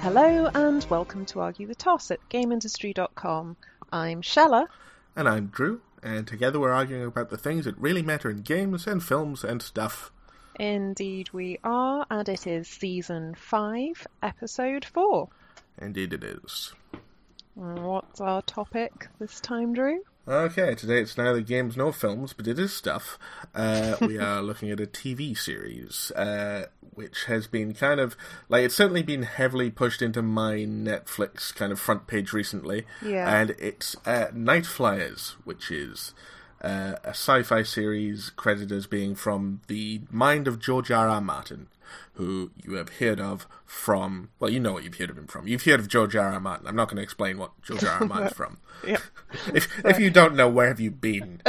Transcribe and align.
Hello 0.00 0.46
and 0.54 0.86
welcome 0.88 1.26
to 1.26 1.40
Argue 1.40 1.66
the 1.66 1.74
Toss 1.74 2.10
at 2.10 2.26
GameIndustry.com. 2.30 3.54
I'm 3.92 4.22
Shella. 4.22 4.66
And 5.14 5.28
I'm 5.28 5.48
Drew, 5.48 5.82
and 6.02 6.26
together 6.26 6.58
we're 6.58 6.72
arguing 6.72 7.04
about 7.04 7.28
the 7.28 7.36
things 7.36 7.66
that 7.66 7.76
really 7.76 8.00
matter 8.00 8.30
in 8.30 8.38
games 8.38 8.86
and 8.86 9.04
films 9.04 9.44
and 9.44 9.60
stuff. 9.60 10.10
Indeed, 10.58 11.28
we 11.34 11.58
are, 11.62 12.06
and 12.10 12.26
it 12.30 12.46
is 12.46 12.66
season 12.66 13.34
5, 13.34 14.06
episode 14.22 14.86
4. 14.86 15.28
Indeed, 15.76 16.14
it 16.14 16.24
is. 16.24 16.72
What's 17.54 18.22
our 18.22 18.40
topic 18.40 19.08
this 19.18 19.38
time, 19.38 19.74
Drew? 19.74 20.02
Okay, 20.28 20.74
today 20.74 21.00
it's 21.00 21.16
neither 21.16 21.40
games 21.40 21.76
nor 21.76 21.92
films, 21.92 22.34
but 22.34 22.46
it 22.46 22.58
is 22.58 22.72
stuff. 22.74 23.18
Uh, 23.54 23.96
we 24.02 24.18
are 24.18 24.42
looking 24.42 24.70
at 24.70 24.78
a 24.78 24.86
TV 24.86 25.36
series, 25.36 26.10
uh, 26.12 26.66
which 26.94 27.24
has 27.24 27.46
been 27.46 27.72
kind 27.72 27.98
of 27.98 28.16
like 28.48 28.64
it's 28.64 28.74
certainly 28.74 29.02
been 29.02 29.22
heavily 29.22 29.70
pushed 29.70 30.02
into 30.02 30.20
my 30.20 30.56
Netflix 30.56 31.54
kind 31.54 31.72
of 31.72 31.80
front 31.80 32.06
page 32.06 32.32
recently. 32.32 32.86
Yeah. 33.04 33.34
And 33.34 33.50
it's 33.58 33.96
uh, 34.04 34.26
Nightflyers, 34.34 35.30
which 35.44 35.70
is 35.70 36.12
uh, 36.60 36.96
a 37.02 37.10
sci-fi 37.10 37.62
series 37.62 38.30
credited 38.30 38.72
as 38.72 38.86
being 38.86 39.14
from 39.14 39.62
the 39.68 40.02
mind 40.10 40.46
of 40.46 40.60
George 40.60 40.90
R. 40.90 41.08
R. 41.08 41.20
Martin, 41.22 41.68
who 42.20 42.50
you 42.62 42.74
have 42.74 42.90
heard 42.98 43.18
of 43.18 43.46
from. 43.64 44.28
Well, 44.38 44.50
you 44.50 44.60
know 44.60 44.74
what 44.74 44.84
you've 44.84 44.98
heard 44.98 45.08
of 45.08 45.16
him 45.16 45.26
from. 45.26 45.48
You've 45.48 45.64
heard 45.64 45.80
of 45.80 45.88
George 45.88 46.14
R. 46.14 46.34
R. 46.34 46.38
Martin. 46.38 46.66
I'm 46.66 46.76
not 46.76 46.88
going 46.88 46.98
to 46.98 47.02
explain 47.02 47.38
what 47.38 47.50
George 47.62 47.82
R. 47.82 47.98
R. 48.00 48.06
Martin's 48.06 48.32
from. 48.36 48.58
If 49.54 49.68
if 49.84 50.00
you 50.00 50.10
don't 50.10 50.34
know, 50.34 50.48
where 50.48 50.66
have 50.66 50.80
you 50.80 50.90
been 50.90 51.40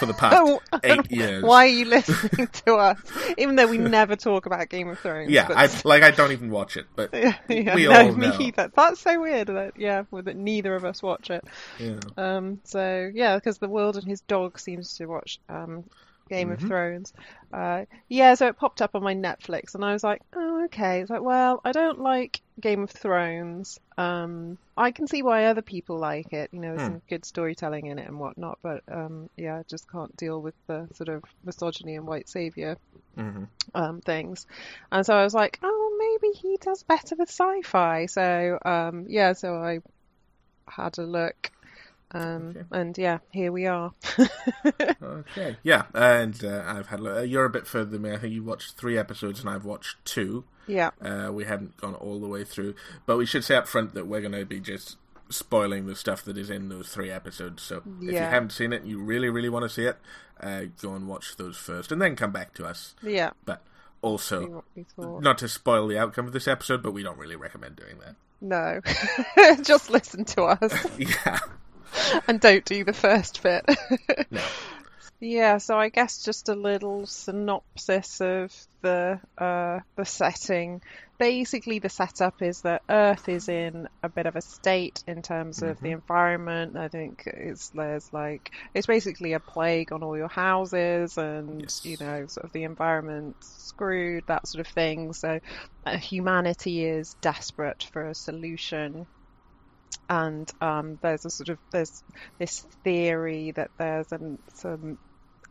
for 0.00 0.06
the 0.06 0.14
past 0.14 0.60
eight 0.82 1.08
years? 1.08 1.44
Why 1.44 1.66
are 1.66 1.68
you 1.68 1.84
listening 1.84 2.48
to 2.48 2.74
us? 2.74 2.98
Even 3.36 3.54
though 3.54 3.68
we 3.68 3.78
never 3.78 4.16
talk 4.16 4.46
about 4.46 4.68
Game 4.68 4.88
of 4.88 4.98
Thrones. 4.98 5.30
Yeah, 5.30 5.46
but 5.46 5.56
I 5.56 5.68
like. 5.84 6.02
I 6.02 6.10
don't 6.10 6.32
even 6.32 6.50
watch 6.50 6.76
it, 6.76 6.86
but 6.96 7.14
yeah, 7.14 7.36
we 7.48 7.86
no, 7.86 7.92
all 7.92 8.12
me 8.12 8.26
know. 8.26 8.40
either. 8.40 8.72
That's 8.74 9.00
so 9.00 9.20
weird 9.20 9.46
that 9.46 9.74
yeah, 9.76 10.02
that 10.10 10.36
neither 10.36 10.74
of 10.74 10.84
us 10.84 11.00
watch 11.00 11.30
it. 11.30 11.44
Yeah. 11.78 12.00
Um, 12.16 12.60
so 12.64 13.08
yeah, 13.14 13.36
because 13.36 13.58
the 13.58 13.68
world 13.68 13.96
and 13.96 14.04
his 14.04 14.20
dog 14.22 14.58
seems 14.58 14.96
to 14.96 15.06
watch 15.06 15.38
um, 15.48 15.84
Game 16.28 16.50
Mm-hmm. 16.50 16.52
of 16.52 16.60
Thrones. 16.60 17.12
Uh, 17.52 17.84
yeah, 18.08 18.34
so 18.34 18.48
it 18.48 18.58
popped 18.58 18.82
up 18.82 18.92
on 18.94 19.02
my 19.02 19.14
Netflix, 19.14 19.74
and 19.74 19.84
I 19.84 19.92
was 19.92 20.04
like, 20.04 20.20
oh 20.36 20.64
okay. 20.66 21.00
It's 21.00 21.10
like, 21.10 21.22
well, 21.22 21.60
I 21.64 21.72
don't 21.72 22.00
like 22.00 22.40
Game 22.60 22.82
of 22.82 22.90
Thrones. 22.90 23.78
Um, 23.96 24.58
I 24.76 24.92
can 24.92 25.06
see 25.06 25.22
why 25.22 25.46
other 25.46 25.62
people 25.62 25.98
like 25.98 26.32
it. 26.32 26.50
You 26.52 26.60
know, 26.60 26.70
there's 26.70 26.84
Hmm. 26.84 26.86
some 26.86 27.02
good 27.08 27.24
storytelling 27.24 27.86
in 27.86 27.98
it 27.98 28.08
and 28.08 28.18
whatnot, 28.20 28.58
but 28.62 28.82
um, 28.92 29.28
yeah, 29.36 29.56
I 29.58 29.62
just 29.68 29.90
can't 29.90 30.14
deal 30.16 30.40
with 30.42 30.54
the 30.68 30.88
sort 30.94 31.08
of 31.08 31.24
misogyny 31.44 31.96
and 31.96 32.06
white 32.06 32.28
savior 32.28 32.76
hmm 33.16 33.44
um, 33.74 34.00
things. 34.00 34.46
And 34.92 35.04
so 35.04 35.14
I 35.14 35.24
was 35.24 35.34
like, 35.34 35.58
oh, 35.62 35.96
maybe 35.98 36.32
he 36.38 36.56
does 36.60 36.82
better 36.82 37.16
with 37.16 37.28
sci-fi. 37.30 38.06
So 38.06 38.58
um, 38.64 39.06
yeah, 39.08 39.32
so 39.32 39.54
I 39.54 39.80
had 40.68 40.98
a 40.98 41.02
look. 41.02 41.50
Um, 42.12 42.48
Okay. 42.50 42.62
And 42.72 42.96
yeah, 42.98 43.18
here 43.30 43.52
we 43.52 43.66
are. 43.66 43.92
Okay. 45.02 45.56
Yeah, 45.62 45.84
and 45.94 46.42
uh, 46.44 46.62
I've 46.66 46.86
had. 46.88 47.00
Uh, 47.00 47.20
you're 47.20 47.44
a 47.44 47.50
bit 47.50 47.66
further 47.66 47.90
than 47.90 48.02
me. 48.02 48.12
I 48.12 48.18
think 48.18 48.32
you 48.34 48.42
watched 48.42 48.76
three 48.76 48.98
episodes, 48.98 49.40
and 49.40 49.48
I've 49.48 49.64
watched 49.64 49.96
two. 50.04 50.44
yeah, 50.66 50.90
Uh, 51.00 51.30
we 51.32 51.44
haven't 51.44 51.76
gone 51.76 51.94
all 51.94 52.20
the 52.20 52.26
way 52.26 52.44
through, 52.44 52.74
but 53.06 53.16
we 53.16 53.26
should 53.26 53.44
say 53.44 53.54
up 53.56 53.68
front 53.68 53.94
that 53.94 54.06
we're 54.06 54.20
going 54.20 54.32
to 54.32 54.44
be 54.44 54.60
just 54.60 54.96
spoiling 55.30 55.86
the 55.86 55.94
stuff 55.96 56.22
that 56.24 56.36
is 56.38 56.50
in 56.50 56.68
those 56.68 56.88
three 56.88 57.10
episodes. 57.10 57.62
So 57.62 57.82
if 58.00 58.12
you 58.12 58.18
haven't 58.18 58.52
seen 58.52 58.72
it, 58.72 58.82
and 58.82 58.90
you 58.90 59.00
really, 59.00 59.28
really 59.28 59.48
want 59.48 59.64
to 59.64 59.68
see 59.68 59.84
it, 59.84 59.96
uh, 60.40 60.62
go 60.80 60.94
and 60.94 61.06
watch 61.08 61.36
those 61.36 61.56
first, 61.56 61.92
and 61.92 62.00
then 62.02 62.16
come 62.16 62.32
back 62.32 62.54
to 62.54 62.66
us. 62.66 62.94
yeah. 63.02 63.30
But 63.44 63.62
also, 64.02 64.46
what 64.48 64.64
we 64.76 64.84
thought. 64.84 65.22
not 65.22 65.38
to 65.38 65.48
spoil 65.48 65.86
the 65.88 65.98
outcome 65.98 66.26
of 66.26 66.32
this 66.32 66.48
episode, 66.48 66.82
but 66.82 66.92
we 66.92 67.02
don't 67.02 67.18
really 67.18 67.36
recommend 67.36 67.76
doing 67.76 67.98
that. 67.98 68.16
No, 68.40 68.80
just 69.62 69.90
listen 69.90 70.24
to 70.26 70.42
us 70.44 70.86
Yeah. 70.98 71.38
and 72.28 72.40
don't 72.40 72.64
do 72.64 72.84
the 72.84 72.92
first 72.92 73.42
bit. 73.42 73.64
No. 74.30 74.42
Yeah, 75.20 75.58
so 75.58 75.76
I 75.78 75.88
guess 75.88 76.22
just 76.24 76.48
a 76.48 76.54
little 76.54 77.04
synopsis 77.06 78.20
of 78.20 78.54
the 78.82 79.20
uh, 79.36 79.80
the 79.96 80.04
setting. 80.04 80.80
Basically, 81.18 81.80
the 81.80 81.88
setup 81.88 82.40
is 82.40 82.60
that 82.62 82.82
Earth 82.88 83.28
is 83.28 83.48
in 83.48 83.88
a 84.04 84.08
bit 84.08 84.26
of 84.26 84.36
a 84.36 84.40
state 84.40 85.02
in 85.08 85.22
terms 85.22 85.62
of 85.62 85.80
the 85.80 85.90
environment. 85.90 86.76
I 86.76 86.86
think 86.88 87.24
it's 87.26 87.70
there's 87.70 88.12
like 88.12 88.52
it's 88.74 88.86
basically 88.86 89.32
a 89.32 89.40
plague 89.40 89.90
on 89.92 90.04
all 90.04 90.16
your 90.16 90.28
houses, 90.28 91.16
and 91.18 91.62
Yes. 91.62 91.80
you 91.82 91.96
know, 91.98 92.26
sort 92.28 92.44
of 92.44 92.52
the 92.52 92.62
environment 92.62 93.36
screwed, 93.40 94.24
that 94.28 94.46
sort 94.46 94.60
of 94.66 94.72
thing. 94.72 95.12
So 95.14 95.40
uh, 95.84 95.96
humanity 95.96 96.84
is 96.84 97.14
desperate 97.14 97.82
for 97.92 98.08
a 98.08 98.14
solution 98.14 99.08
and 100.08 100.50
um, 100.60 100.98
there's 101.02 101.24
a 101.24 101.30
sort 101.30 101.50
of 101.50 101.58
there's 101.70 102.02
this 102.38 102.60
theory 102.84 103.52
that 103.52 103.70
there's 103.78 104.10
an, 104.12 104.38
some 104.54 104.98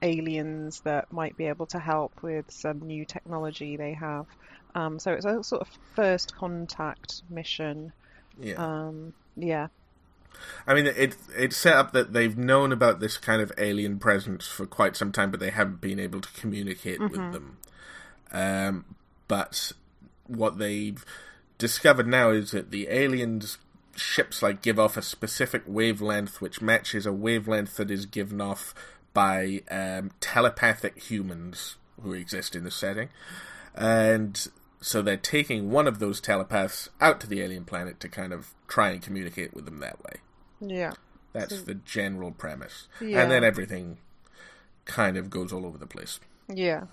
aliens 0.02 0.82
that 0.82 1.12
might 1.12 1.38
be 1.38 1.46
able 1.46 1.66
to 1.68 1.80
help 1.80 2.22
with 2.22 2.50
some 2.52 2.80
new 2.80 3.06
technology 3.06 3.78
they 3.78 3.94
have. 3.94 4.26
Um, 4.76 5.00
so 5.00 5.14
it's 5.14 5.26
a 5.26 5.44
sort 5.44 5.62
of 5.62 5.70
first 5.96 6.36
contact 6.36 7.24
mission. 7.30 7.92
Yeah. 8.40 8.56
Um, 8.56 9.14
yeah, 9.36 9.68
I 10.66 10.74
mean, 10.74 10.88
it 10.88 11.16
it's 11.36 11.58
set 11.58 11.76
up 11.76 11.94
that 11.94 12.14
they've 12.14 12.38
known 12.38 12.72
about 12.72 13.00
this 13.00 13.18
kind 13.18 13.42
of 13.42 13.52
alien 13.58 14.00
presence 14.00 14.48
for 14.48 14.66
quite 14.66 14.96
some 14.96 15.12
time, 15.12 15.32
but 15.32 15.40
they 15.40 15.50
haven't 15.50 15.82
been 15.82 16.00
able 16.00 16.22
to 16.22 16.32
communicate 16.34 17.00
with 17.00 17.14
them. 17.14 17.58
Um, 18.32 18.96
but 19.28 19.72
what 20.26 20.58
they've 20.58 21.04
discovered 21.58 22.08
now 22.08 22.32
is 22.32 22.52
that 22.52 22.72
the 22.72 22.88
aliens 22.90 23.58
ships 23.98 24.42
like 24.42 24.62
give 24.62 24.78
off 24.80 24.96
a 24.98 25.02
specific 25.02 25.64
wavelength 25.66 26.40
which 26.42 26.62
matches 26.62 27.06
a 27.06 27.12
wavelength 27.14 27.76
that 27.78 27.90
is 27.92 28.06
given 28.06 28.40
off 28.40 28.74
by 29.14 29.62
um, 29.72 30.12
telepathic 30.20 30.98
humans 31.10 31.76
who 32.02 32.14
exist 32.14 32.56
in 32.56 32.64
the 32.64 32.72
setting 32.72 33.10
and 33.76 34.48
so 34.80 35.02
they're 35.02 35.18
taking 35.18 35.72
one 35.72 35.88
of 35.88 36.00
those 36.00 36.22
telepaths 36.22 36.90
out 37.02 37.20
to 37.20 37.28
the 37.28 37.42
alien 37.42 37.66
planet 37.66 38.00
to 38.00 38.08
kind 38.08 38.32
of 38.32 38.54
try 38.68 38.90
and 38.92 39.02
communicate 39.02 39.54
with 39.54 39.66
them 39.66 39.80
that 39.80 40.02
way 40.04 40.18
yeah, 40.60 40.94
that's 41.34 41.62
the 41.64 41.76
general 41.76 42.32
premise 42.32 42.88
Yeah. 43.02 43.22
and 43.22 43.32
then 43.32 43.44
everything 43.44 43.98
kind 44.86 45.18
of 45.18 45.30
goes 45.30 45.52
all 45.52 45.66
over 45.66 45.78
the 45.78 45.88
place 45.88 46.20
yeah. 46.50 46.86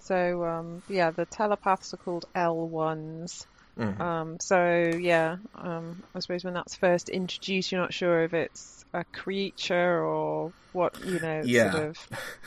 So 0.00 0.44
um, 0.44 0.82
yeah, 0.88 1.10
the 1.10 1.26
telepaths 1.26 1.94
are 1.94 1.96
called 1.96 2.26
L1s. 2.34 3.46
Mhm. 3.78 4.00
Um, 4.00 4.40
so 4.40 4.90
yeah, 4.98 5.36
um, 5.54 6.02
I 6.14 6.20
suppose 6.20 6.44
when 6.44 6.54
that's 6.54 6.74
first 6.76 7.08
introduced, 7.08 7.70
you're 7.72 7.80
not 7.80 7.92
sure 7.92 8.22
if 8.22 8.32
it's 8.32 8.84
a 8.94 9.04
creature 9.04 10.02
or 10.02 10.52
what, 10.72 10.98
you 11.04 11.18
know, 11.20 11.42
Yeah. 11.44 11.72
sort 11.72 11.84
of, 11.84 11.98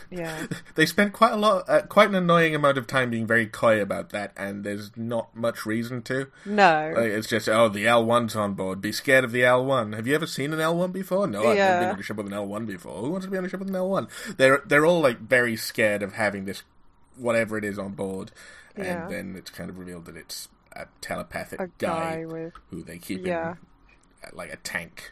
yeah. 0.09 0.47
they 0.75 0.85
spent 0.87 1.13
quite 1.13 1.33
a 1.33 1.35
lot 1.35 1.69
uh, 1.69 1.81
quite 1.83 2.09
an 2.09 2.15
annoying 2.15 2.55
amount 2.55 2.77
of 2.79 2.87
time 2.87 3.09
being 3.11 3.27
very 3.27 3.45
coy 3.45 3.79
about 3.81 4.09
that 4.11 4.31
and 4.37 4.63
there's 4.63 4.91
not 4.95 5.35
much 5.35 5.65
reason 5.65 6.01
to 6.03 6.27
No. 6.45 6.93
Like, 6.95 7.05
it's 7.11 7.27
just 7.27 7.47
oh 7.49 7.69
the 7.69 7.85
L1's 7.85 8.35
on 8.35 8.53
board 8.53 8.81
be 8.81 8.91
scared 8.91 9.23
of 9.23 9.31
the 9.31 9.41
L1 9.41 9.95
have 9.95 10.07
you 10.07 10.15
ever 10.15 10.25
seen 10.27 10.53
an 10.53 10.59
L1 10.59 10.91
before 10.91 11.27
no 11.27 11.39
I've 11.39 11.45
never 11.45 11.55
Yeah. 11.57 11.79
been 11.79 11.89
on 11.89 11.99
a 11.99 12.03
ship 12.03 12.17
with 12.17 12.27
an 12.27 12.33
L1 12.33 12.65
before 12.65 13.01
who 13.01 13.09
wants 13.11 13.25
to 13.25 13.31
be 13.31 13.37
on 13.37 13.45
a 13.45 13.49
ship 13.49 13.59
with 13.59 13.69
an 13.69 13.75
L1 13.75 14.07
they're 14.37 14.61
they're 14.65 14.85
all 14.85 15.01
like 15.01 15.19
very 15.19 15.55
scared 15.55 16.01
of 16.03 16.13
having 16.13 16.45
this 16.45 16.63
whatever 17.17 17.57
it 17.57 17.63
is 17.63 17.77
on 17.77 17.93
board 17.93 18.31
and 18.75 18.85
Yeah. 18.85 19.07
then 19.07 19.35
it's 19.35 19.51
kind 19.51 19.69
of 19.69 19.77
revealed 19.77 20.05
that 20.05 20.15
it's 20.17 20.47
a 20.79 20.87
telepathic 21.01 21.59
a 21.59 21.67
guy 21.77 22.25
with 22.25 22.53
who 22.69 22.83
they 22.83 22.97
keep 22.97 23.25
Yeah. 23.25 23.51
in 23.51 23.57
uh, 24.23 24.29
like 24.33 24.51
a 24.53 24.57
tank 24.57 25.11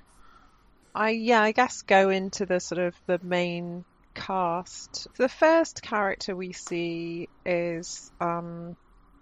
I 0.95 1.11
yeah, 1.11 1.41
I 1.41 1.51
guess 1.51 1.83
go 1.83 2.09
into 2.09 2.45
the 2.45 2.59
sort 2.59 2.79
of 2.79 2.95
the 3.05 3.19
main 3.21 3.85
cast. 4.15 5.07
The 5.17 5.29
first 5.29 5.83
character 5.83 6.35
we 6.35 6.53
see 6.53 7.29
is 7.45 8.11
um 8.19 8.75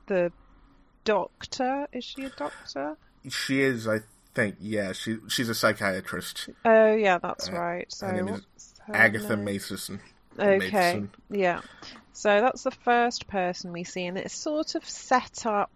the 0.07 0.31
doctor. 1.03 1.87
Is 1.91 2.05
she 2.05 2.23
a 2.23 2.29
doctor? 2.29 2.95
she 3.29 3.61
is 3.61 3.87
I 3.87 3.99
think 4.33 4.55
yeah 4.59 4.93
she 4.93 5.17
she's 5.27 5.49
a 5.49 5.55
psychiatrist 5.55 6.49
Oh 6.63 6.95
yeah, 6.95 7.17
that's 7.17 7.49
Uh, 7.49 7.57
right. 7.57 7.91
So 7.91 8.11
name 8.11 8.27
is 8.29 8.73
Agatha 8.93 9.35
name? 9.35 9.45
Mason 9.45 9.99
Okay, 10.39 10.59
Mason. 10.59 11.09
yeah. 11.29 11.61
So 12.13 12.41
that's 12.41 12.63
the 12.63 12.71
first 12.71 13.27
person 13.27 13.73
we 13.73 13.83
see, 13.83 14.05
and 14.05 14.17
it's 14.17 14.33
sort 14.35 14.75
of 14.75 14.87
set 14.87 15.45
up 15.45 15.71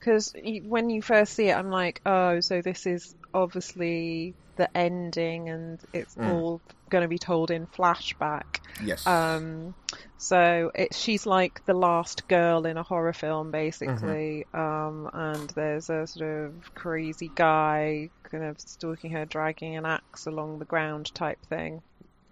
because 0.00 0.32
when 0.66 0.90
you 0.90 1.02
first 1.02 1.34
see 1.34 1.48
it, 1.48 1.56
I'm 1.56 1.70
like, 1.70 2.00
oh, 2.06 2.40
so 2.40 2.62
this 2.62 2.86
is 2.86 3.14
obviously 3.34 4.34
the 4.56 4.74
ending, 4.76 5.48
and 5.48 5.80
it's 5.92 6.16
Mm. 6.16 6.26
all 6.26 6.62
going 6.90 7.02
to 7.02 7.08
be 7.08 7.18
told 7.18 7.50
in 7.50 7.66
flashback. 7.68 8.42
yes 8.82 9.06
Um, 9.06 9.74
so 10.18 10.70
it, 10.74 10.94
she's 10.94 11.26
like 11.26 11.62
the 11.66 11.74
last 11.74 12.26
girl 12.28 12.66
in 12.66 12.76
a 12.76 12.82
horror 12.82 13.12
film, 13.12 13.50
basically. 13.50 14.46
Um, 14.54 15.08
and 15.12 15.48
there's 15.50 15.88
a 15.90 16.06
sort 16.06 16.28
of 16.28 16.74
crazy 16.74 17.32
guy 17.34 18.10
kind 18.30 18.44
of 18.44 18.60
stalking 18.60 19.12
her, 19.12 19.24
dragging 19.26 19.76
an 19.76 19.86
axe 19.86 20.26
along 20.26 20.58
the 20.58 20.64
ground 20.66 21.12
type 21.14 21.38
thing. 21.48 21.82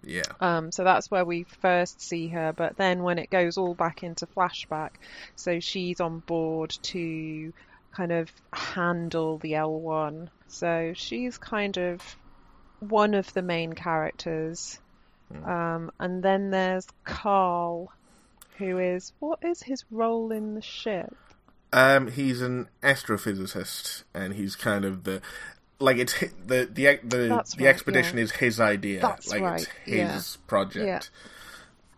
Yeah 0.03 0.23
Um, 0.39 0.71
so 0.71 0.83
that's 0.83 1.11
where 1.11 1.25
we 1.25 1.43
first 1.61 2.01
see 2.01 2.29
her. 2.29 2.53
But 2.53 2.77
then 2.77 3.03
when 3.03 3.19
it 3.19 3.29
goes 3.29 3.57
all 3.57 3.75
back 3.75 4.03
into 4.03 4.27
flashback, 4.27 4.91
so 5.35 5.59
she's 5.59 5.99
on 5.99 6.19
board 6.19 6.69
to 6.83 7.53
kind 7.91 8.11
of 8.11 8.31
handle 8.53 9.37
the 9.37 9.53
L1. 9.53 10.29
So 10.47 10.93
she's 10.95 11.37
kind 11.37 11.77
of 11.77 12.01
one 12.79 13.13
of 13.13 13.33
the 13.33 13.41
main 13.41 13.73
characters. 13.73 14.79
Um, 15.45 15.91
and 15.99 16.23
then 16.23 16.49
there's 16.49 16.87
Karl, 17.03 17.91
who 18.57 18.79
is 18.79 19.13
what 19.19 19.39
is 19.43 19.61
his 19.61 19.85
role 19.91 20.31
in 20.31 20.55
the 20.55 20.61
ship? 20.61 21.15
Um, 21.71 22.09
he's 22.09 22.41
an 22.41 22.67
astrophysicist, 22.81 24.03
and 24.13 24.33
he's 24.33 24.55
kind 24.55 24.85
of 24.85 25.03
the 25.03 25.21
like 25.79 25.97
it's 25.97 26.19
the 26.19 26.69
the 26.71 26.99
the, 27.03 27.27
That's 27.27 27.55
the 27.55 27.65
right, 27.65 27.69
expedition 27.69 28.17
yeah. 28.17 28.23
is 28.23 28.31
his 28.31 28.59
idea. 28.59 29.01
That's 29.01 29.29
like 29.29 29.41
right, 29.41 29.61
it's 29.61 29.71
his 29.85 30.37
yeah. 30.39 30.47
project. 30.47 31.09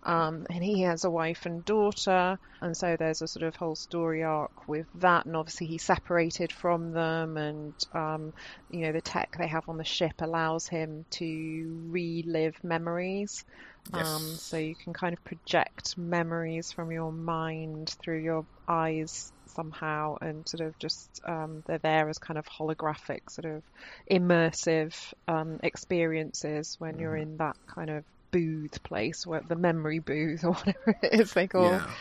Um, 0.03 0.47
and 0.49 0.63
he 0.63 0.81
has 0.81 1.03
a 1.03 1.11
wife 1.11 1.45
and 1.45 1.63
daughter, 1.63 2.39
and 2.59 2.75
so 2.75 2.95
there's 2.97 3.21
a 3.21 3.27
sort 3.27 3.43
of 3.43 3.55
whole 3.55 3.75
story 3.75 4.23
arc 4.23 4.67
with 4.67 4.87
that. 4.95 5.27
And 5.27 5.35
obviously, 5.35 5.67
he's 5.67 5.83
separated 5.83 6.51
from 6.51 6.91
them, 6.91 7.37
and 7.37 7.73
um, 7.93 8.33
you 8.71 8.81
know 8.81 8.93
the 8.93 9.01
tech 9.01 9.35
they 9.37 9.47
have 9.47 9.69
on 9.69 9.77
the 9.77 9.83
ship 9.83 10.13
allows 10.19 10.67
him 10.67 11.05
to 11.11 11.87
relive 11.89 12.63
memories. 12.63 13.45
Yes. 13.93 14.07
Um, 14.07 14.21
so 14.21 14.57
you 14.57 14.75
can 14.75 14.93
kind 14.93 15.13
of 15.13 15.23
project 15.23 15.97
memories 15.97 16.71
from 16.71 16.91
your 16.91 17.11
mind 17.11 17.95
through 18.01 18.19
your 18.19 18.45
eyes 18.67 19.31
somehow, 19.55 20.15
and 20.21 20.47
sort 20.47 20.67
of 20.67 20.77
just 20.79 21.19
um, 21.27 21.63
they're 21.67 21.79
there 21.79 22.09
as 22.09 22.17
kind 22.17 22.37
of 22.37 22.45
holographic, 22.47 23.21
sort 23.29 23.45
of 23.45 23.63
immersive 24.11 24.95
um, 25.27 25.59
experiences 25.63 26.75
when 26.79 26.99
you're 26.99 27.15
Mm-hmm. 27.15 27.23
in 27.23 27.37
that 27.37 27.55
kind 27.73 27.89
of 27.89 28.03
booth 28.31 28.81
place, 28.83 29.25
where 29.25 29.41
the 29.47 29.55
memory 29.55 29.99
booth 29.99 30.43
or 30.45 30.53
whatever 30.53 30.95
it 31.03 31.21
is 31.21 31.33
they 31.33 31.47
call. 31.47 31.83
Yeah. 31.83 31.95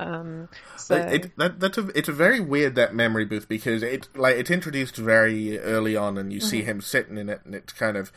Um, 0.00 0.48
so 0.76 0.96
It, 0.96 1.36
that, 1.36 1.60
that's 1.60 1.76
a, 1.78 1.86
it's 1.88 2.08
a 2.08 2.12
very 2.12 2.40
weird 2.40 2.74
that 2.76 2.94
memory 2.94 3.24
booth 3.26 3.48
because 3.48 3.82
it 3.82 4.08
like 4.16 4.36
it's 4.36 4.50
introduced 4.50 4.96
very 4.96 5.58
early 5.58 5.94
on 5.96 6.16
and 6.18 6.32
you 6.32 6.38
Mm-hmm. 6.40 6.48
see 6.48 6.62
him 6.62 6.80
sitting 6.80 7.18
in 7.18 7.28
it 7.28 7.40
and 7.44 7.54
it's 7.54 7.72
kind 7.72 7.96
of 7.96 8.10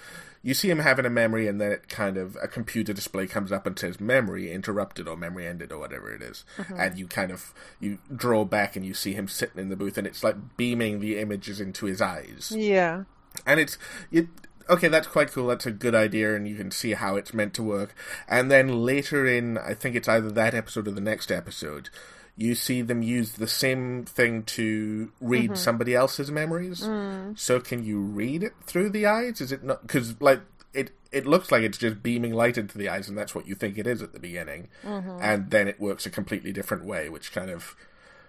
you 0.46 0.54
see 0.54 0.70
him 0.70 0.80
having 0.80 1.06
a 1.06 1.10
memory 1.10 1.48
and 1.48 1.60
then 1.62 1.72
it 1.72 1.88
kind 1.90 2.18
of 2.18 2.38
a 2.42 2.48
computer 2.48 2.92
display 2.94 3.28
comes 3.28 3.52
up 3.52 3.66
and 3.66 3.78
says 3.80 4.00
memory 4.00 4.52
interrupted 4.52 5.08
or 5.08 5.16
memory 5.18 5.46
ended 5.48 5.72
or 5.72 5.80
whatever 5.80 6.14
it 6.14 6.22
is. 6.22 6.44
Mm-hmm. 6.58 6.80
and 6.80 6.98
you 6.98 7.08
kind 7.08 7.32
of 7.32 7.54
you 7.80 7.98
draw 8.16 8.44
back 8.46 8.76
and 8.76 8.86
you 8.86 8.94
see 8.94 9.14
him 9.14 9.28
sitting 9.28 9.60
in 9.62 9.70
the 9.70 9.76
booth 9.76 9.98
and 9.98 10.08
it's 10.08 10.24
like 10.24 10.36
beaming 10.58 11.00
the 11.02 11.20
images 11.20 11.60
into 11.62 11.86
his 11.86 12.02
eyes 12.02 12.54
yeah, 12.56 13.04
and 13.46 13.60
it's 13.60 13.78
it, 14.12 14.28
okay 14.70 14.88
that's 14.88 15.08
quite 15.08 15.32
cool. 15.32 15.48
That's 15.48 15.66
a 15.66 15.72
good 15.72 15.96
idea 15.96 16.36
and 16.36 16.48
you 16.48 16.56
can 16.56 16.72
see 16.72 16.94
how 16.94 17.16
it's 17.16 17.34
meant 17.34 17.54
to 17.56 17.64
work. 17.64 17.96
And 18.28 18.52
then 18.52 18.84
later 18.84 19.26
in 19.28 19.58
i 19.58 19.74
think 19.74 19.96
it's 19.96 20.08
either 20.08 20.32
that 20.32 20.54
episode 20.54 20.88
or 20.88 20.92
the 20.92 21.02
next 21.02 21.32
episode 21.32 21.90
you 22.36 22.56
see 22.56 22.82
them 22.82 23.04
use 23.04 23.34
the 23.34 23.48
same 23.48 24.06
thing 24.06 24.44
to 24.44 25.12
read 25.22 25.52
mm-hmm. 25.52 25.56
somebody 25.56 25.94
else's 25.94 26.32
memories. 26.32 26.82
Mm. 26.82 27.38
So 27.38 27.60
can 27.60 27.84
you 27.84 28.00
read 28.00 28.44
it 28.44 28.54
through 28.66 28.90
the 28.90 29.06
eyes? 29.06 29.40
Is 29.40 29.52
it 29.52 29.64
not 29.64 29.82
because 29.84 30.20
like 30.20 30.42
it 30.74 30.92
it 31.12 31.28
looks 31.28 31.52
like 31.52 31.62
it's 31.62 31.78
just 31.78 32.02
beaming 32.02 32.34
light 32.34 32.58
into 32.58 32.78
the 32.78 32.90
eyes 32.90 33.08
and 33.08 33.18
that's 33.18 33.36
what 33.36 33.48
you 33.48 33.54
think 33.54 33.78
it 33.78 33.86
is 33.86 34.02
at 34.02 34.14
the 34.14 34.20
beginning. 34.20 34.70
Mm-hmm. 34.84 35.20
And 35.22 35.52
then 35.52 35.68
it 35.68 35.80
works 35.80 36.06
a 36.06 36.10
completely 36.10 36.52
different 36.52 36.86
way 36.86 37.08
which 37.08 37.32
kind 37.32 37.52
of 37.52 37.76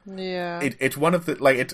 yeah, 0.07 0.61
it, 0.61 0.77
it's 0.81 0.99
one 0.99 1.15
of 1.15 1.25
the 1.25 1.37
like 1.37 1.57
it, 1.57 1.73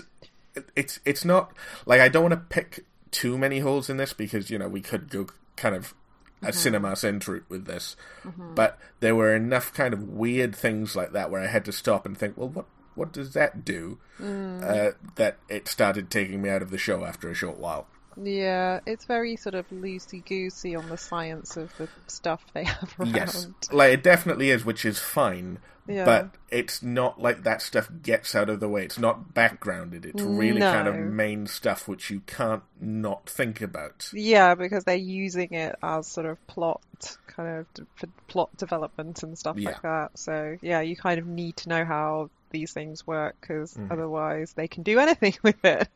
it 0.55 0.69
it's 0.75 0.99
it's 1.03 1.25
not 1.25 1.51
like 1.85 1.99
I 1.99 2.07
don't 2.07 2.23
want 2.23 2.33
to 2.33 2.55
pick 2.55 2.85
too 3.11 3.37
many 3.37 3.59
holes 3.59 3.89
in 3.89 3.97
this 3.97 4.13
because 4.13 4.49
you 4.49 4.57
know 4.57 4.67
we 4.67 4.81
could 4.81 5.09
go 5.09 5.27
kind 5.55 5.75
of 5.75 5.93
a 6.41 6.47
mm-hmm. 6.47 6.75
CinemaSins 6.75 7.27
route 7.27 7.45
with 7.49 7.65
this, 7.65 7.95
mm-hmm. 8.23 8.55
but 8.55 8.79
there 8.99 9.15
were 9.15 9.35
enough 9.35 9.73
kind 9.73 9.93
of 9.93 10.09
weird 10.09 10.55
things 10.55 10.95
like 10.95 11.11
that 11.11 11.29
where 11.29 11.41
I 11.41 11.47
had 11.47 11.65
to 11.65 11.71
stop 11.71 12.05
and 12.05 12.17
think, 12.17 12.37
well, 12.37 12.49
what 12.49 12.65
what 12.95 13.13
does 13.13 13.33
that 13.33 13.63
do? 13.63 13.99
Mm. 14.19 14.63
Uh, 14.63 14.91
that 15.15 15.37
it 15.49 15.67
started 15.67 16.09
taking 16.09 16.41
me 16.41 16.49
out 16.49 16.61
of 16.61 16.71
the 16.71 16.77
show 16.77 17.05
after 17.05 17.29
a 17.29 17.33
short 17.33 17.57
while. 17.57 17.87
yeah. 18.21 18.81
It's 18.85 19.05
very 19.05 19.35
sort 19.35 19.55
of 19.55 19.69
loosey 19.69 20.23
goosey 20.25 20.75
on 20.75 20.89
the 20.89 20.97
science 20.97 21.57
of 21.57 21.75
the 21.77 21.87
stuff 22.07 22.43
they 22.53 22.63
have 22.65 22.93
around. 22.99 23.15
Yes, 23.15 23.47
like 23.71 23.93
it 23.93 24.03
definitely 24.03 24.49
is, 24.49 24.65
which 24.65 24.85
is 24.85 24.99
fine. 24.99 25.59
Yeah. 25.87 26.05
But 26.05 26.29
it's 26.49 26.83
not 26.83 27.19
like 27.21 27.43
that 27.43 27.61
stuff 27.61 27.89
gets 28.03 28.35
out 28.35 28.49
of 28.49 28.59
the 28.59 28.69
way. 28.69 28.83
It's 28.83 28.99
not 28.99 29.33
backgrounded. 29.33 30.05
It's 30.05 30.21
really 30.21 30.61
kind 30.61 30.87
of 30.87 30.95
main 30.95 31.47
stuff 31.47 31.87
which 31.87 32.09
you 32.11 32.21
can't 32.27 32.63
not 32.79 33.27
think 33.29 33.61
about. 33.61 34.09
Yeah, 34.13 34.55
because 34.55 34.83
they're 34.83 34.95
using 34.95 35.53
it 35.53 35.75
as 35.81 36.07
sort 36.07 36.27
of 36.27 36.45
plot, 36.47 36.81
kind 37.27 37.57
of 37.59 37.73
d- 37.73 37.83
for 37.95 38.07
plot 38.27 38.55
development 38.57 39.23
and 39.23 39.37
stuff 39.37 39.57
Yeah. 39.57 39.69
like 39.71 39.81
that. 39.81 40.11
So 40.19 40.57
yeah, 40.61 40.81
you 40.81 40.95
kind 40.95 41.19
of 41.19 41.25
need 41.27 41.57
to 41.57 41.69
know 41.69 41.83
how 41.83 42.29
these 42.51 42.73
things 42.73 43.07
work 43.07 43.35
because 43.41 43.73
Mm-hmm. 43.73 43.91
otherwise 43.91 44.53
they 44.53 44.67
can 44.67 44.83
do 44.83 44.99
anything 45.05 45.33
with 45.41 45.63
it. 45.65 45.87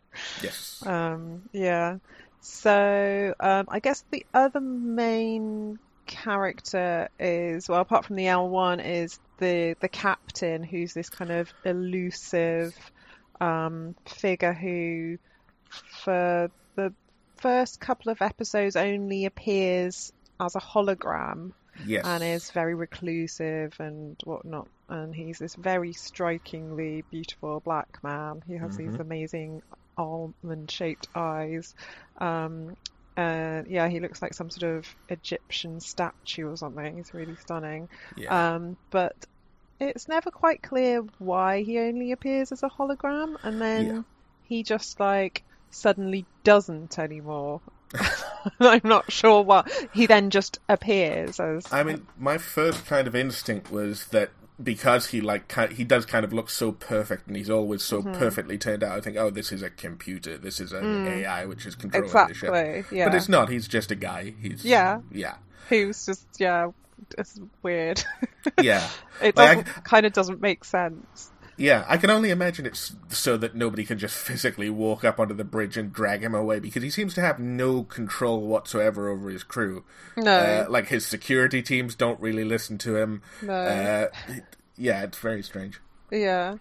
Yes. 0.42 0.84
Um, 0.86 1.44
yeah. 1.54 1.98
So 2.42 3.34
um, 3.40 3.66
I 3.70 3.80
guess 3.80 4.04
the 4.12 4.26
other 4.34 4.60
main 4.62 5.80
character 6.06 7.10
is 7.20 7.68
well, 7.70 7.82
apart 7.82 8.06
from 8.06 8.16
the 8.16 8.28
L 8.28 8.50
one, 8.50 8.80
is 8.80 9.20
the 9.40 9.76
the 9.80 9.90
captain, 9.90 10.64
who's 10.64 10.94
this 10.94 11.10
kind 11.10 11.32
of 11.32 11.52
elusive 11.64 12.76
um, 13.42 13.96
figure 14.06 14.54
who, 14.54 15.18
for 16.04 16.50
the 16.76 16.94
first 17.38 17.80
couple 17.80 18.12
of 18.12 18.22
episodes, 18.22 18.76
only 18.76 19.26
appears 19.26 20.14
as 20.40 20.56
a 20.56 20.60
hologram 20.60 21.52
Yes. 21.86 22.06
and 22.06 22.24
is 22.24 22.52
very 22.52 22.74
reclusive 22.74 23.76
and 23.80 24.16
whatnot. 24.24 24.68
And 24.88 25.14
he's 25.14 25.40
this 25.40 25.56
very 25.56 25.94
strikingly 25.94 27.04
beautiful 27.12 27.60
black 27.60 28.00
man. 28.04 28.44
He 28.48 28.56
has 28.56 28.78
these 28.78 28.96
amazing 28.96 29.62
almond-shaped 29.98 31.08
eyes. 31.16 31.74
Um, 32.18 32.78
and 33.18 33.68
yeah, 33.68 33.88
he 33.88 34.00
looks 34.00 34.22
like 34.22 34.34
some 34.34 34.50
sort 34.50 34.78
of 34.78 34.88
Egyptian 35.10 35.80
statue 35.80 36.50
or 36.50 36.58
something. 36.58 36.98
He's 36.98 37.14
really 37.14 37.36
stunning. 37.38 37.90
yeah. 38.18 38.56
Um, 38.56 38.78
but 38.92 39.16
it's 39.80 40.08
never 40.08 40.32
quite 40.32 40.62
clear 40.62 41.04
why 41.20 41.62
he 41.64 41.80
only 41.80 42.12
appears 42.12 42.52
as 42.52 42.64
a 42.64 42.70
hologram, 42.70 43.36
and 43.44 43.62
then 43.62 43.86
Yeah. 43.86 44.02
he 44.44 44.64
just 44.64 45.00
like 45.00 45.44
suddenly 45.72 46.26
doesn't 46.44 46.98
anymore. 47.00 47.62
I'm 48.60 48.82
not 48.84 49.12
sure 49.12 49.42
what. 49.44 49.70
He 49.94 50.06
then 50.06 50.30
just 50.30 50.60
appears 50.68 51.40
as. 51.40 51.66
I 51.72 51.84
mean, 51.84 52.06
my 52.18 52.38
first 52.38 52.86
kind 52.86 53.08
of 53.08 53.16
instinct 53.16 53.72
was 53.72 54.08
that 54.08 54.30
because 54.62 55.08
he 55.08 55.22
like 55.22 55.52
he 55.72 55.84
does 55.84 56.06
kind 56.06 56.24
of 56.24 56.32
look 56.34 56.50
so 56.50 56.72
perfect 56.72 57.28
and 57.28 57.36
he's 57.36 57.50
always 57.50 57.84
so 57.84 58.02
Mm-hmm. 58.02 58.14
perfectly 58.20 58.58
turned 58.58 58.84
out. 58.84 58.98
I 58.98 59.02
think, 59.02 59.18
oh, 59.18 59.30
this 59.30 59.52
is 59.52 59.62
a 59.62 59.70
computer. 59.70 60.38
This 60.38 60.60
is 60.60 60.72
an 60.72 61.08
AI 61.08 61.46
which 61.46 61.66
is 61.66 61.76
controlling 61.76 62.10
Mm. 62.10 62.30
Exactly, 62.30 62.52
the 62.52 62.84
ship. 62.84 62.92
yeah. 62.92 63.06
But 63.06 63.16
it's 63.16 63.30
not. 63.30 63.50
He's 63.50 63.68
just 63.68 63.92
a 63.92 63.96
guy. 63.96 64.34
He's 64.42 64.64
Yeah. 64.64 65.02
Yeah. 65.12 65.36
who's 65.70 66.06
just 66.06 66.26
yeah, 66.40 66.72
it's 67.18 67.40
weird. 67.64 68.04
Yeah. 68.62 68.88
it 69.22 69.36
Like, 69.36 69.60
I- 69.68 69.82
kind 69.82 70.06
of 70.06 70.14
doesn't 70.14 70.42
make 70.42 70.64
sense. 70.64 71.32
Yeah, 71.58 71.86
I 71.88 71.98
can 71.98 72.10
only 72.10 72.32
imagine 72.32 72.66
it's 72.66 72.94
so 73.10 73.38
that 73.38 73.56
nobody 73.56 73.86
can 73.86 73.98
just 73.98 74.16
physically 74.28 74.70
walk 74.70 75.04
up 75.04 75.20
onto 75.20 75.34
the 75.34 75.44
bridge 75.44 75.78
and 75.78 75.92
drag 75.92 76.22
him 76.22 76.36
away 76.36 76.60
because 76.60 76.84
he 76.84 76.90
seems 76.90 77.14
to 77.16 77.22
have 77.22 77.40
no 77.40 77.84
control 77.84 78.42
whatsoever 78.42 79.10
over 79.10 79.30
his 79.30 79.44
crew. 79.44 79.84
No. 80.18 80.38
Uh, 80.38 80.66
like 80.70 80.88
his 80.88 81.06
security 81.06 81.62
teams 81.62 81.96
don't 81.96 82.20
really 82.20 82.44
listen 82.44 82.78
to 82.80 82.98
him. 82.98 83.22
No. 83.42 83.54
Uh, 83.54 84.08
yeah, 84.78 85.04
it's 85.04 85.18
very 85.18 85.44
strange. 85.44 85.80
Yeah. 86.12 86.58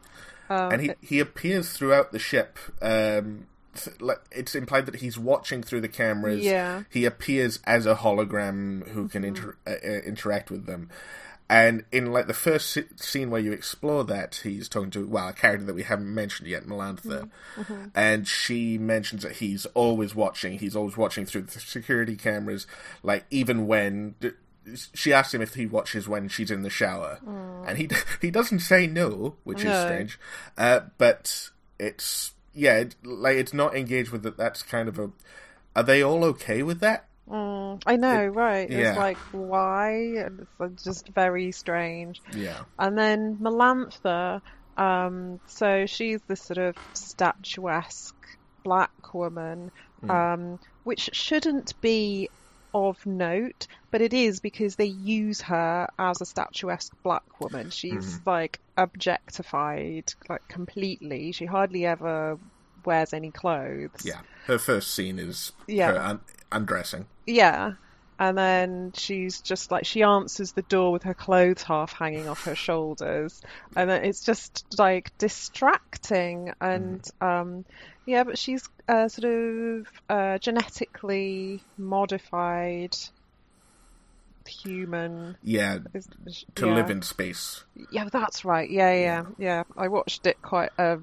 Um, 0.48 0.72
and 0.72 0.82
he, 0.82 0.90
he 1.00 1.20
appears 1.20 1.72
throughout 1.72 2.12
the 2.12 2.18
ship. 2.18 2.58
Um, 2.80 3.46
like, 4.00 4.20
it's 4.30 4.54
implied 4.54 4.86
that 4.86 4.96
he's 4.96 5.18
watching 5.18 5.62
through 5.62 5.80
the 5.80 5.88
cameras. 5.88 6.44
Yeah. 6.44 6.72
Mm-hmm. 6.72 6.82
He 6.90 7.04
appears 7.04 7.58
as 7.64 7.86
a 7.86 7.96
hologram 7.96 8.88
who 8.88 9.08
can 9.08 9.24
inter- 9.24 9.56
uh, 9.66 9.70
uh, 9.70 10.00
interact 10.06 10.50
with 10.50 10.66
them. 10.66 10.90
And 11.48 11.84
in 11.92 12.10
like 12.12 12.26
the 12.26 12.32
first 12.34 12.78
scene 12.96 13.30
where 13.30 13.40
you 13.40 13.52
explore 13.52 14.02
that, 14.04 14.40
he's 14.42 14.68
talking 14.68 14.90
to 14.92 15.06
well 15.06 15.28
a 15.28 15.32
character 15.34 15.66
that 15.66 15.74
we 15.74 15.82
haven't 15.82 16.12
mentioned 16.12 16.48
yet, 16.48 16.64
Melantha, 16.64 17.28
Mm-hmm. 17.56 17.84
and 17.94 18.26
she 18.26 18.78
mentions 18.78 19.22
that 19.22 19.32
he's 19.36 19.66
always 19.74 20.14
watching. 20.14 20.58
He's 20.58 20.74
always 20.74 20.96
watching 20.96 21.26
through 21.26 21.42
the 21.42 21.60
security 21.60 22.16
cameras, 22.16 22.66
like 23.02 23.26
even 23.30 23.66
when 23.66 24.14
she 24.94 25.12
asks 25.12 25.34
him 25.34 25.42
if 25.42 25.52
he 25.54 25.66
watches 25.66 26.08
when 26.08 26.28
she's 26.28 26.50
in 26.50 26.62
the 26.62 26.70
shower, 26.70 27.18
and 27.66 27.76
he 27.76 27.90
he 28.22 28.30
doesn't 28.30 28.60
say 28.60 28.86
no, 28.86 29.36
which 29.44 29.58
is 29.58 29.64
strange. 29.82 30.18
Uh, 30.56 30.80
but 30.96 31.50
it's 31.78 32.32
yeah, 32.54 32.78
it, 32.78 32.96
like 33.04 33.36
it's 33.36 33.52
not 33.52 33.76
engaged 33.76 34.10
with 34.10 34.22
that. 34.22 34.38
That's 34.38 34.62
kind 34.62 34.88
of 34.88 34.98
a. 34.98 35.10
Are 35.76 35.82
they 35.82 36.02
all 36.02 36.24
okay 36.24 36.62
with 36.62 36.80
that? 36.80 37.04
Mm, 37.28 37.82
I 37.86 37.96
know, 37.96 38.26
right? 38.26 38.70
yeah. 38.70 38.90
It's 38.90 38.98
like 38.98 39.18
why? 39.30 40.26
It's 40.60 40.84
just 40.84 41.08
very 41.14 41.52
strange. 41.52 42.20
Yeah, 42.34 42.60
And 42.78 42.96
then 42.96 43.38
Melantha, 43.40 44.40
um, 44.76 45.40
so 45.46 45.86
she's 45.86 46.20
this 46.28 46.42
sort 46.42 46.58
of 46.58 46.76
statuesque 46.94 48.14
black 48.64 49.14
woman, 49.14 49.70
um, 50.08 50.58
which 50.84 51.10
shouldn't 51.12 51.80
be 51.80 52.28
of 52.72 53.04
note, 53.06 53.68
but 53.92 54.00
it 54.00 54.12
is 54.12 54.40
because 54.40 54.74
they 54.74 54.86
use 54.86 55.40
her 55.42 55.86
as 55.98 56.20
a 56.20 56.26
statuesque 56.26 56.92
black 57.04 57.40
woman. 57.40 57.70
She's 57.70 58.20
like 58.26 58.58
objectified, 58.76 60.12
like 60.28 60.42
completely. 60.48 61.32
She 61.32 61.46
hardly 61.46 61.86
ever 61.86 62.36
wears 62.84 63.12
any 63.12 63.30
clothes. 63.30 64.04
Yeah, 64.04 64.20
her 64.46 64.58
first 64.58 64.92
scene 64.92 65.18
is 65.18 65.52
Yeah. 65.68 65.92
her 65.92 66.20
undressing. 66.54 67.06
Yeah. 67.26 67.72
And 68.16 68.38
then 68.38 68.92
she's 68.94 69.40
just 69.40 69.72
like 69.72 69.84
she 69.84 70.04
answers 70.04 70.52
the 70.52 70.62
door 70.62 70.92
with 70.92 71.02
her 71.02 71.14
clothes 71.14 71.64
half 71.64 71.92
hanging 71.92 72.28
off 72.28 72.44
her 72.44 72.54
shoulders, 72.54 73.40
and 73.74 73.90
it's 73.90 74.20
just 74.24 74.64
like 74.78 75.10
distracting. 75.18 76.52
And 76.60 77.04
um, 77.20 77.64
yeah, 78.06 78.22
but 78.22 78.38
she's 78.38 78.68
uh, 78.88 79.08
sort 79.08 79.24
of 79.32 79.86
uh, 80.08 80.38
genetically 80.38 81.60
modified 81.76 82.94
human. 84.46 85.36
Yeah, 85.42 85.78
Is, 85.92 86.08
to 86.54 86.66
yeah. 86.66 86.74
live 86.74 86.90
in 86.90 87.02
space. 87.02 87.64
Yeah, 87.90 88.08
that's 88.12 88.44
right. 88.44 88.70
Yeah, 88.70 88.92
yeah, 88.92 89.24
yeah. 89.38 89.64
I 89.76 89.88
watched 89.88 90.26
it 90.26 90.40
quite 90.42 90.70
a 90.78 90.98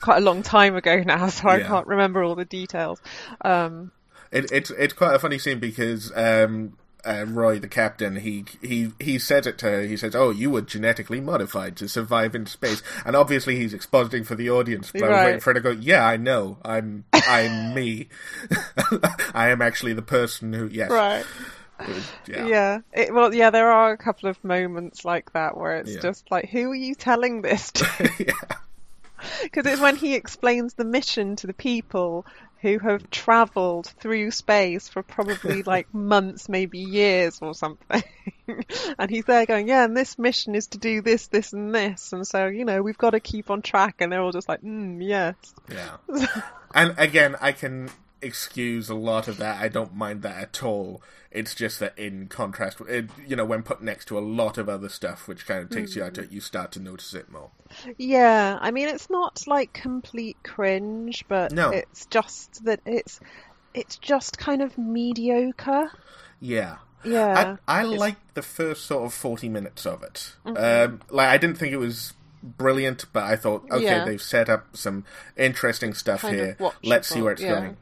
quite 0.00 0.18
a 0.18 0.20
long 0.20 0.42
time 0.42 0.76
ago 0.76 1.02
now, 1.04 1.28
so 1.30 1.48
I 1.48 1.58
Yeah. 1.58 1.66
can't 1.68 1.86
remember 1.86 2.22
all 2.22 2.34
the 2.34 2.44
details. 2.44 3.00
Um, 3.42 3.92
It, 4.30 4.50
it's 4.52 4.70
it's 4.70 4.92
quite 4.94 5.14
a 5.14 5.18
funny 5.18 5.38
scene 5.38 5.58
because 5.58 6.12
um, 6.16 6.76
uh, 7.04 7.24
Roy, 7.28 7.58
the 7.58 7.68
captain, 7.68 8.16
he 8.16 8.44
he 8.60 8.92
he 9.00 9.18
says 9.18 9.46
it 9.46 9.58
to 9.58 9.66
her. 9.66 9.82
He 9.82 9.96
says, 9.96 10.14
"Oh, 10.16 10.30
you 10.30 10.50
were 10.50 10.62
genetically 10.62 11.20
modified 11.20 11.76
to 11.76 11.88
survive 11.88 12.34
in 12.34 12.46
space," 12.46 12.82
and 13.04 13.14
obviously 13.14 13.56
he's 13.56 13.72
expositing 13.74 14.26
for 14.26 14.34
the 14.34 14.50
audience. 14.50 14.90
But 14.92 15.04
I 15.04 15.08
was 15.08 15.16
Right. 15.16 15.24
waiting 15.26 15.40
for 15.40 15.50
her 15.50 15.54
to 15.54 15.60
go, 15.60 15.70
"Yeah, 15.70 16.04
I 16.04 16.16
know. 16.16 16.58
I'm 16.64 17.04
I'm 17.12 17.74
me. 17.74 18.08
I 19.34 19.48
am 19.50 19.62
actually 19.62 19.92
the 19.92 20.02
person 20.02 20.52
who 20.52 20.66
yes, 20.66 20.90
right. 20.90 21.24
yeah, 22.26 22.46
Yeah. 22.46 22.78
It, 22.92 23.12
well, 23.14 23.32
yeah, 23.34 23.50
there 23.50 23.70
are 23.70 23.92
a 23.92 23.98
couple 23.98 24.28
of 24.28 24.42
moments 24.42 25.04
like 25.04 25.32
that 25.34 25.56
where 25.56 25.76
it's 25.76 25.94
Yeah. 25.94 26.00
just 26.00 26.30
like, 26.30 26.48
who 26.48 26.70
are 26.70 26.74
you 26.74 26.94
telling 26.94 27.42
this 27.42 27.70
to? 27.72 28.10
yeah. 28.18 28.32
Because 29.42 29.64
it's 29.66 29.80
when 29.80 29.96
he 29.96 30.14
explains 30.14 30.74
the 30.74 30.84
mission 30.84 31.36
to 31.36 31.46
the 31.46 31.54
people 31.54 32.26
who 32.66 32.80
have 32.80 33.08
travelled 33.10 33.86
through 33.86 34.32
space 34.32 34.88
for 34.88 35.02
probably 35.02 35.62
like 35.74 35.92
months, 35.94 36.48
maybe 36.48 36.80
years 36.80 37.38
or 37.40 37.54
something. 37.54 38.02
and 38.98 39.08
he's 39.08 39.24
there 39.24 39.46
going, 39.46 39.68
yeah, 39.68 39.84
and 39.84 39.96
this 39.96 40.18
mission 40.18 40.56
is 40.56 40.66
to 40.68 40.78
do 40.78 41.00
this, 41.00 41.28
this, 41.28 41.52
and 41.52 41.72
this. 41.72 42.12
And 42.12 42.26
so, 42.26 42.46
you 42.46 42.64
know, 42.64 42.82
we've 42.82 42.98
got 42.98 43.10
to 43.10 43.20
keep 43.20 43.50
on 43.50 43.62
track. 43.62 44.00
And 44.00 44.10
they're 44.10 44.20
all 44.20 44.32
just 44.32 44.48
like, 44.48 44.62
mm, 44.62 44.98
yes. 45.00 45.36
Yeah. 45.72 45.96
and 46.74 46.94
again, 46.98 47.36
I 47.40 47.52
can 47.52 47.88
excuse 48.22 48.88
a 48.88 48.94
lot 48.94 49.28
of 49.28 49.36
that. 49.38 49.60
I 49.60 49.68
don't 49.68 49.94
mind 49.94 50.22
that 50.22 50.36
at 50.40 50.62
all. 50.62 51.02
It's 51.30 51.54
just 51.54 51.80
that 51.80 51.98
in 51.98 52.28
contrast, 52.28 52.80
it, 52.88 53.10
you 53.26 53.36
know, 53.36 53.44
when 53.44 53.62
put 53.62 53.82
next 53.82 54.06
to 54.06 54.18
a 54.18 54.20
lot 54.20 54.56
of 54.56 54.68
other 54.68 54.88
stuff, 54.88 55.28
which 55.28 55.46
kind 55.46 55.62
of 55.62 55.68
takes 55.70 55.94
you 55.94 56.02
out 56.02 56.16
of 56.16 56.24
it, 56.24 56.32
you 56.32 56.40
start 56.40 56.72
to 56.72 56.80
notice 56.80 57.12
it 57.12 57.30
more. 57.30 57.50
Yeah, 57.98 58.58
I 58.60 58.70
mean 58.70 58.88
it's 58.88 59.10
not 59.10 59.46
like 59.46 59.72
complete 59.74 60.38
cringe, 60.44 61.24
but 61.28 61.52
No. 61.52 61.70
it's 61.70 62.06
just 62.06 62.64
that 62.64 62.80
it's 62.86 63.20
it's 63.74 63.96
just 63.98 64.38
kind 64.38 64.62
of 64.62 64.78
mediocre. 64.78 65.90
Yeah. 66.40 66.76
Yeah. 67.04 67.56
I, 67.68 67.80
I 67.80 67.82
liked 67.82 68.34
the 68.34 68.42
first 68.42 68.86
sort 68.86 69.04
of 69.04 69.12
40 69.12 69.48
minutes 69.50 69.84
of 69.86 70.02
it. 70.02 70.34
Um, 70.44 71.00
like, 71.10 71.28
I 71.28 71.36
didn't 71.36 71.58
think 71.58 71.72
it 71.72 71.76
was 71.78 72.14
brilliant, 72.42 73.04
but 73.12 73.24
I 73.24 73.36
thought, 73.36 73.64
okay, 73.70 73.84
Yeah. 73.84 74.04
they've 74.04 74.22
set 74.22 74.48
up 74.48 74.76
some 74.76 75.04
interesting 75.36 75.92
stuff 75.94 76.22
Kind 76.22 76.34
here. 76.36 76.56
Let's 76.82 77.08
see 77.08 77.20
where 77.22 77.32
it's 77.32 77.42
yeah. 77.42 77.54
going. 77.60 77.76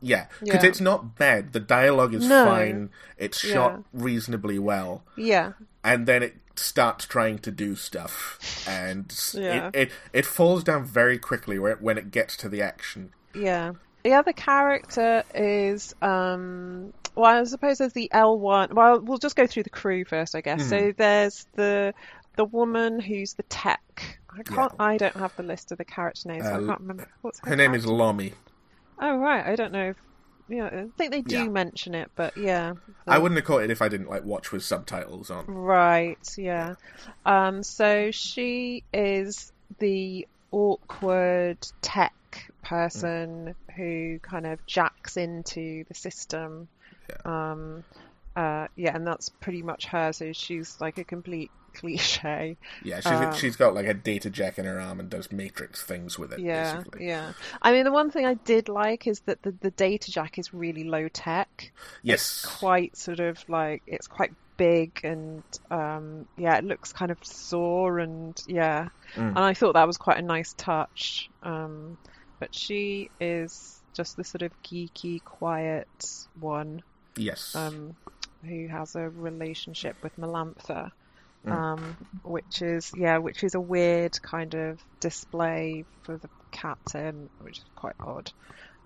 Yeah, 0.00 0.26
because 0.40 0.62
Yeah. 0.62 0.68
it's 0.68 0.80
not 0.80 1.16
bad. 1.16 1.52
The 1.52 1.60
dialogue 1.60 2.14
is 2.14 2.26
No. 2.28 2.44
fine. 2.44 2.90
It's 3.16 3.38
shot 3.38 3.72
Yeah. 3.72 3.82
reasonably 4.04 4.58
well. 4.58 5.02
Yeah. 5.16 5.52
and 5.84 6.06
then 6.06 6.22
it 6.22 6.36
starts 6.56 7.06
trying 7.06 7.38
to 7.38 7.50
do 7.52 7.74
stuff, 7.76 8.38
and 8.68 9.12
Yeah. 9.32 9.68
it, 9.68 9.74
it 9.74 9.90
it 10.12 10.26
falls 10.26 10.64
down 10.64 10.84
very 10.84 11.16
quickly 11.18 11.58
where- 11.58 11.76
when 11.76 11.96
it 11.96 12.10
gets 12.10 12.36
to 12.38 12.48
the 12.48 12.60
action. 12.62 13.12
Yeah. 13.34 13.72
The 14.02 14.12
other 14.14 14.32
character 14.32 15.22
is 15.34 15.94
um 16.02 16.92
well 17.14 17.40
I 17.40 17.44
suppose 17.44 17.78
there's 17.78 17.92
the 17.92 18.10
L 18.12 18.38
one 18.38 18.74
well 18.74 19.00
we'll 19.00 19.18
just 19.18 19.36
go 19.36 19.46
through 19.46 19.62
the 19.64 19.70
crew 19.70 20.04
first 20.04 20.34
I 20.34 20.40
guess. 20.40 20.62
Hmm. 20.62 20.68
So 20.68 20.92
there's 20.96 21.46
the 21.54 21.94
the 22.36 22.44
woman 22.44 23.00
who's 23.00 23.34
the 23.34 23.42
tech. 23.44 24.18
I 24.36 24.42
can't 24.42 24.72
I 24.78 24.96
don't 24.96 25.16
have 25.16 25.34
the 25.36 25.42
list 25.42 25.72
of 25.72 25.78
the 25.78 25.84
character 25.84 26.28
names, 26.28 26.44
so 26.44 26.54
Uh, 26.54 26.62
I 26.62 26.66
can't 26.66 26.80
remember 26.80 27.06
what's 27.22 27.40
her, 27.40 27.50
Her 27.50 27.56
name 27.56 27.74
is? 27.74 27.86
Lommie. 27.86 28.34
Oh 29.00 29.16
right, 29.18 29.46
I 29.46 29.56
don't 29.56 29.72
know 29.72 29.90
if 29.90 29.96
yeah, 30.48 30.66
I 30.66 30.86
think 30.96 31.12
they 31.12 31.20
do 31.20 31.36
Yeah. 31.36 31.44
mention 31.44 31.94
it, 31.94 32.10
but 32.16 32.36
yeah. 32.36 32.74
I 33.06 33.18
wouldn't 33.18 33.38
have 33.38 33.44
caught 33.46 33.62
it 33.62 33.70
if 33.70 33.82
I 33.82 33.88
didn't 33.88 34.08
like 34.08 34.24
watch 34.24 34.50
with 34.50 34.64
subtitles 34.64 35.30
on. 35.30 35.44
Right, 35.46 36.18
yeah. 36.38 36.74
Um, 37.26 37.62
so 37.62 38.10
she 38.10 38.82
is 38.92 39.52
the 39.78 40.26
awkward 40.50 41.58
tech 41.82 42.14
person 42.62 43.54
who 43.76 44.18
kind 44.22 44.46
of 44.46 44.64
jacks 44.66 45.16
into 45.16 45.84
the 45.88 45.94
system. 45.94 46.68
Um, 47.24 47.84
uh, 48.34 48.68
yeah, 48.76 48.94
and 48.94 49.06
that's 49.06 49.28
pretty 49.28 49.62
much 49.62 49.86
her. 49.86 50.12
So 50.12 50.32
she's 50.32 50.76
like 50.80 50.98
a 50.98 51.04
complete 51.04 51.50
cliche. 51.80 52.56
Yeah, 52.84 52.96
she's 53.00 53.06
Uh, 53.12 53.32
she's 53.34 53.56
got 53.56 53.74
like 53.74 53.86
a 53.86 53.94
data 53.94 54.30
jack 54.30 54.58
in 54.58 54.64
her 54.64 54.80
arm 54.80 55.00
and 55.00 55.08
does 55.10 55.30
matrix 55.32 55.82
things 55.82 56.18
with 56.18 56.32
it. 56.32 56.40
Yeah, 56.40 56.76
basically. 56.76 57.06
yeah. 57.06 57.32
I 57.62 57.72
mean, 57.72 57.84
the 57.84 57.92
one 57.92 58.10
thing 58.10 58.26
I 58.26 58.34
did 58.34 58.68
like 58.68 59.06
is 59.06 59.20
that 59.20 59.42
the, 59.42 59.52
the 59.52 59.70
data 59.70 60.10
jack 60.10 60.38
is 60.38 60.52
really 60.54 60.84
low 60.84 61.08
tech. 61.08 61.72
Yes. 62.02 62.44
quite 62.44 62.96
sort 62.96 63.20
of 63.20 63.42
like 63.48 63.82
it's 63.86 64.06
quite 64.06 64.32
big 64.56 65.00
and 65.04 65.44
um 65.70 66.26
yeah 66.36 66.56
it 66.58 66.64
looks 66.64 66.92
kind 66.92 67.12
of 67.12 67.18
sore 67.24 68.00
and 68.00 68.42
yeah 68.48 68.88
Mm. 69.14 69.28
and 69.28 69.38
I 69.38 69.54
thought 69.54 69.74
that 69.74 69.86
was 69.86 69.96
quite 69.98 70.18
a 70.18 70.22
nice 70.22 70.52
touch 70.54 71.30
um 71.44 71.96
but 72.40 72.52
she 72.54 73.08
is 73.20 73.80
just 73.94 74.16
the 74.16 74.24
sort 74.24 74.42
of 74.42 74.50
geeky 74.64 75.22
quiet 75.22 75.86
one 76.40 76.82
Yes. 77.16 77.54
um 77.54 77.94
who 78.44 78.66
has 78.66 78.96
a 78.96 79.08
relationship 79.08 79.94
with 80.02 80.16
Melantha 80.16 80.90
Mm. 81.46 81.52
um 81.52 81.96
which 82.24 82.62
is 82.62 82.90
yeah 82.96 83.18
which 83.18 83.44
is 83.44 83.54
a 83.54 83.60
weird 83.60 84.20
kind 84.22 84.54
of 84.54 84.80
display 85.00 85.84
for 86.02 86.18
the 86.18 86.28
captain 86.50 87.30
which 87.38 87.58
is 87.58 87.64
quite 87.76 87.94
odd 88.00 88.32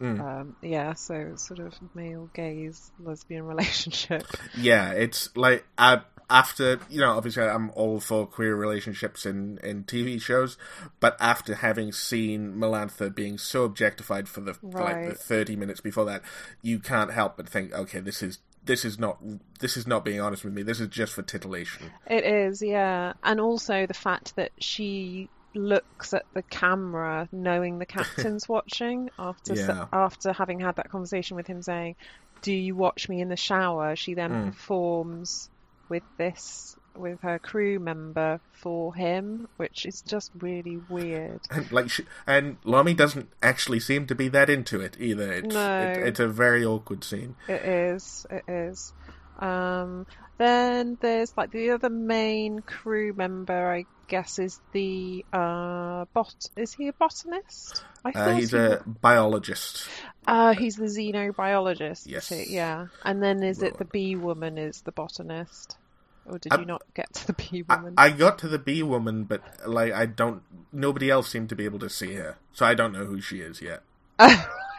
Mm. 0.02 0.20
um, 0.20 0.56
yeah, 0.62 0.94
so 0.94 1.34
sort 1.36 1.60
of 1.60 1.74
male 1.94 2.28
gaze 2.34 2.90
lesbian 2.98 3.44
relationship. 3.46 4.24
Yeah, 4.58 4.90
it's 4.92 5.28
like 5.36 5.64
uh, 5.78 5.98
after 6.28 6.80
you 6.90 7.00
know, 7.00 7.12
obviously 7.12 7.44
I'm 7.44 7.70
all 7.70 8.00
for 8.00 8.26
queer 8.26 8.56
relationships 8.56 9.24
in 9.24 9.58
in 9.62 9.84
TV 9.84 10.20
shows, 10.20 10.58
but 10.98 11.16
after 11.20 11.54
having 11.54 11.92
seen 11.92 12.54
Melantha 12.54 13.14
being 13.14 13.38
so 13.38 13.62
objectified 13.62 14.28
for 14.28 14.40
the 14.40 14.54
for 14.54 14.80
like 14.80 15.10
the 15.10 15.14
thirty 15.14 15.54
minutes 15.54 15.80
before 15.80 16.06
that, 16.06 16.22
you 16.62 16.80
can't 16.80 17.12
help 17.12 17.36
but 17.36 17.48
think, 17.48 17.72
okay, 17.72 18.00
this 18.00 18.24
is 18.24 18.38
this 18.64 18.84
is 18.84 18.98
not 18.98 19.18
this 19.60 19.76
is 19.76 19.86
not 19.86 20.04
being 20.04 20.20
honest 20.20 20.44
with 20.44 20.52
me. 20.54 20.62
This 20.62 20.80
is 20.80 20.88
just 20.88 21.12
for 21.12 21.22
titillation. 21.22 21.90
It 22.08 22.24
is, 22.24 22.62
yeah, 22.62 23.12
and 23.22 23.40
also 23.40 23.86
the 23.86 23.94
fact 23.94 24.34
that 24.36 24.52
she 24.60 25.30
looks 25.54 26.14
at 26.14 26.24
the 26.32 26.42
camera 26.44 27.28
knowing 27.30 27.78
the 27.78 27.86
captain's 27.86 28.48
watching 28.48 29.10
after 29.18 29.54
Yeah. 29.54 29.86
after 29.92 30.32
having 30.32 30.60
had 30.60 30.76
that 30.76 30.88
conversation 30.90 31.36
with 31.36 31.46
him 31.46 31.62
saying, 31.62 31.96
"Do 32.42 32.52
you 32.52 32.74
watch 32.76 33.08
me 33.08 33.20
in 33.20 33.28
the 33.28 33.36
shower?" 33.36 33.96
She 33.96 34.14
then 34.14 34.30
Mm. 34.30 34.46
performs 34.52 35.50
with 35.88 36.04
this 36.18 36.74
with 36.96 37.20
her 37.20 37.38
crew 37.38 37.78
member 37.78 38.40
for 38.52 38.94
him, 38.94 39.48
which 39.56 39.86
is 39.86 40.02
just 40.02 40.30
really 40.38 40.78
weird. 40.88 41.40
And 41.50 41.70
like, 41.72 41.90
she, 41.90 42.04
and 42.26 42.60
Lommie 42.64 42.94
doesn't 42.94 43.28
actually 43.42 43.80
seem 43.80 44.06
to 44.06 44.14
be 44.14 44.28
that 44.28 44.48
into 44.50 44.80
it 44.80 44.96
either. 45.00 45.32
It's 45.32 45.54
No. 45.54 45.80
it, 45.80 46.08
it's 46.08 46.20
a 46.20 46.28
very 46.28 46.64
awkward 46.64 47.04
scene. 47.04 47.36
It 47.48 47.62
is. 47.62 48.26
It 48.30 48.44
is. 48.48 48.92
Um, 49.38 50.06
then 50.38 50.98
there's 51.00 51.36
like 51.36 51.50
the 51.50 51.70
other 51.70 51.90
main 51.90 52.60
crew 52.60 53.12
member, 53.12 53.72
I 53.72 53.86
guess, 54.08 54.38
is 54.38 54.60
the 54.72 55.24
uh, 55.32 56.04
bot. 56.12 56.48
Is 56.56 56.72
he 56.74 56.88
a 56.88 56.92
botanist? 56.92 57.84
I 58.04 58.10
Uh, 58.10 58.34
he's 58.36 58.50
he 58.50 58.58
a 58.58 58.82
biologist. 58.86 59.88
Uh, 60.26 60.54
he's 60.54 60.76
the 60.76 60.84
xenobiologist. 60.84 62.06
Yes. 62.06 62.30
Yeah. 62.48 62.86
And 63.04 63.22
then 63.22 63.42
is 63.42 63.62
it 63.62 63.78
the 63.78 63.84
bee 63.84 64.16
woman 64.16 64.58
is 64.58 64.82
the 64.82 64.92
botanist? 64.92 65.76
Or 66.26 66.38
did 66.38 66.52
I- 66.52 66.60
you 66.60 66.66
not 66.66 66.82
get 66.94 67.12
to 67.14 67.26
the 67.26 67.32
bee 67.50 67.62
woman? 67.62 67.94
I 67.96 68.10
got 68.10 68.38
to 68.40 68.48
the 68.48 68.58
bee 68.58 68.82
woman, 68.82 69.24
but 69.24 69.42
like 69.66 69.92
I 69.92 70.06
don't. 70.06 70.42
Nobody 70.72 71.10
else 71.10 71.28
seemed 71.28 71.48
to 71.50 71.56
be 71.56 71.64
able 71.64 71.78
to 71.80 71.90
see 71.90 72.14
her, 72.14 72.36
so 72.52 72.64
I 72.66 72.74
don't 72.74 72.92
know 72.92 73.04
who 73.04 73.20
she 73.20 73.40
is 73.40 73.60
yet. 73.60 73.82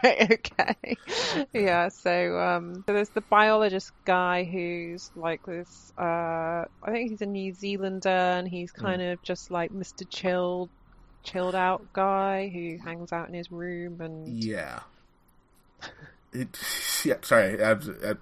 okay. 0.05 0.97
Yeah, 1.53 1.89
so 1.89 2.38
um 2.39 2.75
so 2.85 2.93
there's 2.93 3.09
the 3.09 3.21
biologist 3.21 3.91
guy 4.05 4.43
who's 4.43 5.12
like 5.15 5.45
this 5.45 5.91
uh 5.97 6.01
I 6.83 6.91
think 6.91 7.09
he's 7.12 7.21
a 7.21 7.25
New 7.25 7.53
Zealander 7.53 8.09
and 8.09 8.47
he's 8.47 8.71
Hmm. 8.71 8.85
kind 8.85 9.01
of 9.01 9.21
just 9.21 9.51
like 9.51 9.71
Mr. 9.71 10.07
Chilled 10.09 10.69
chilled 11.23 11.55
out 11.55 11.85
guy 11.93 12.50
who 12.53 12.77
hangs 12.83 13.13
out 13.13 13.27
in 13.29 13.33
his 13.33 13.51
room 13.51 14.01
and 14.01 14.43
Yeah. 14.43 14.81
It, 16.33 16.57
yeah, 17.05 17.15
sorry. 17.21 17.63
I, 17.63 17.71
I, 17.71 18.13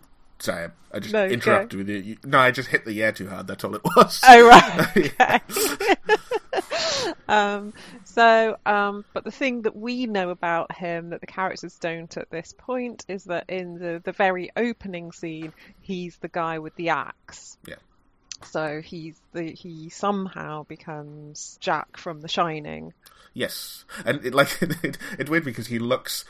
sorry, 0.41 0.69
I 0.91 0.99
just 0.99 1.13
No, 1.13 1.25
interrupted 1.25 1.77
with 1.77 1.89
you. 1.89 2.17
No, 2.23 2.39
I 2.39 2.51
just 2.51 2.69
hit 2.69 2.85
the 2.85 3.01
air 3.03 3.11
too 3.11 3.27
hard. 3.29 3.47
That's 3.47 3.63
all 3.63 3.75
it 3.75 3.83
was. 3.83 4.21
Oh 4.27 4.47
right. 4.47 4.87
Okay. 4.97 5.39
um, 7.27 7.73
So, 8.03 8.57
um, 8.65 9.05
but 9.13 9.23
the 9.23 9.31
thing 9.31 9.61
that 9.63 9.75
we 9.75 10.05
know 10.05 10.29
about 10.29 10.75
him 10.75 11.11
that 11.11 11.21
the 11.21 11.27
characters 11.27 11.77
don't 11.79 12.15
at 12.17 12.29
this 12.29 12.53
point 12.57 13.05
is 13.07 13.23
that 13.25 13.49
in 13.49 13.79
the 13.79 14.01
the 14.03 14.11
very 14.11 14.51
opening 14.55 15.11
scene, 15.11 15.53
he's 15.79 16.17
the 16.17 16.27
guy 16.27 16.59
with 16.59 16.75
the 16.75 16.89
axe. 16.89 17.57
Yeah. 17.65 17.75
So 18.43 18.81
he's 18.81 19.19
the 19.33 19.51
he 19.51 19.89
somehow 19.89 20.63
becomes 20.63 21.57
Jack 21.61 21.97
from 21.97 22.21
The 22.21 22.27
Shining. 22.27 22.93
Yes, 23.33 23.85
and 24.05 24.25
it, 24.25 24.33
like 24.33 24.61
it, 24.83 24.97
it's 25.17 25.29
weird 25.29 25.45
because 25.45 25.67
he 25.67 25.79
looks, 25.79 26.25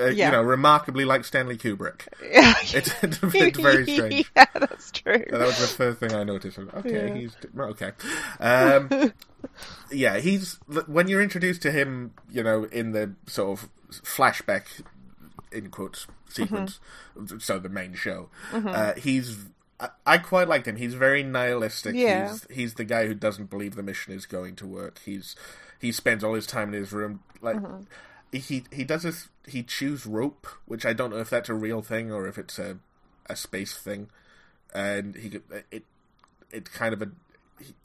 uh, 0.00 0.06
Yeah. 0.06 0.26
you 0.26 0.32
know, 0.32 0.42
remarkably 0.42 1.04
like 1.04 1.24
Stanley 1.24 1.56
Kubrick. 1.56 2.08
Yeah, 2.22 2.54
It's, 2.74 2.92
it's 3.02 3.18
very 3.58 3.84
strange. 3.94 4.30
yeah, 4.36 4.46
that's 4.54 4.90
true. 4.90 5.24
That 5.30 5.40
was 5.40 5.58
the 5.60 5.66
first 5.76 6.00
thing 6.00 6.12
I 6.12 6.24
noticed. 6.24 6.58
Okay, 6.58 7.08
Yeah. 7.08 7.14
he's 7.14 7.36
okay. 7.56 7.92
Um, 8.40 9.12
yeah, 9.92 10.18
he's 10.18 10.58
when 10.86 11.06
you're 11.08 11.22
introduced 11.22 11.62
to 11.62 11.70
him, 11.70 12.14
you 12.30 12.42
know, 12.42 12.64
in 12.64 12.90
the 12.92 13.14
sort 13.28 13.58
of 13.60 13.68
flashback 13.92 14.64
in 15.52 15.70
quotes 15.70 16.06
sequence, 16.28 16.80
Mm-hmm. 17.16 17.38
so 17.38 17.60
the 17.60 17.68
main 17.68 17.94
show. 17.94 18.28
Uh, 18.52 18.94
he's 18.94 19.38
I, 19.84 20.14
I 20.14 20.18
quite 20.18 20.48
liked 20.48 20.66
him. 20.66 20.76
He's 20.76 20.94
very 20.94 21.22
nihilistic. 21.22 21.94
Yeah. 21.94 22.28
He's 22.28 22.46
he's 22.50 22.74
the 22.74 22.84
guy 22.84 23.06
who 23.06 23.14
doesn't 23.14 23.50
believe 23.50 23.74
the 23.74 23.82
mission 23.82 24.12
is 24.12 24.26
going 24.26 24.56
to 24.56 24.66
work. 24.66 25.00
He's 25.04 25.36
he 25.80 25.92
spends 25.92 26.24
all 26.24 26.34
his 26.34 26.46
time 26.46 26.68
in 26.68 26.80
his 26.80 26.92
room 26.92 27.20
like. 27.40 27.56
Mm-hmm. 27.56 27.82
He 28.32 28.64
he 28.72 28.82
does 28.82 29.04
this. 29.04 29.28
He 29.46 29.62
chews 29.62 30.06
rope, 30.06 30.48
which 30.66 30.84
I 30.84 30.92
don't 30.92 31.10
know 31.10 31.18
if 31.18 31.30
that's 31.30 31.48
a 31.48 31.54
real 31.54 31.82
thing 31.82 32.10
or 32.10 32.26
if 32.26 32.36
it's 32.36 32.58
a 32.58 32.78
a 33.26 33.36
space 33.36 33.76
thing, 33.76 34.08
and 34.74 35.14
he 35.14 35.38
it 35.70 35.84
it 36.50 36.72
kind 36.72 36.92
of 36.92 37.02
a 37.02 37.10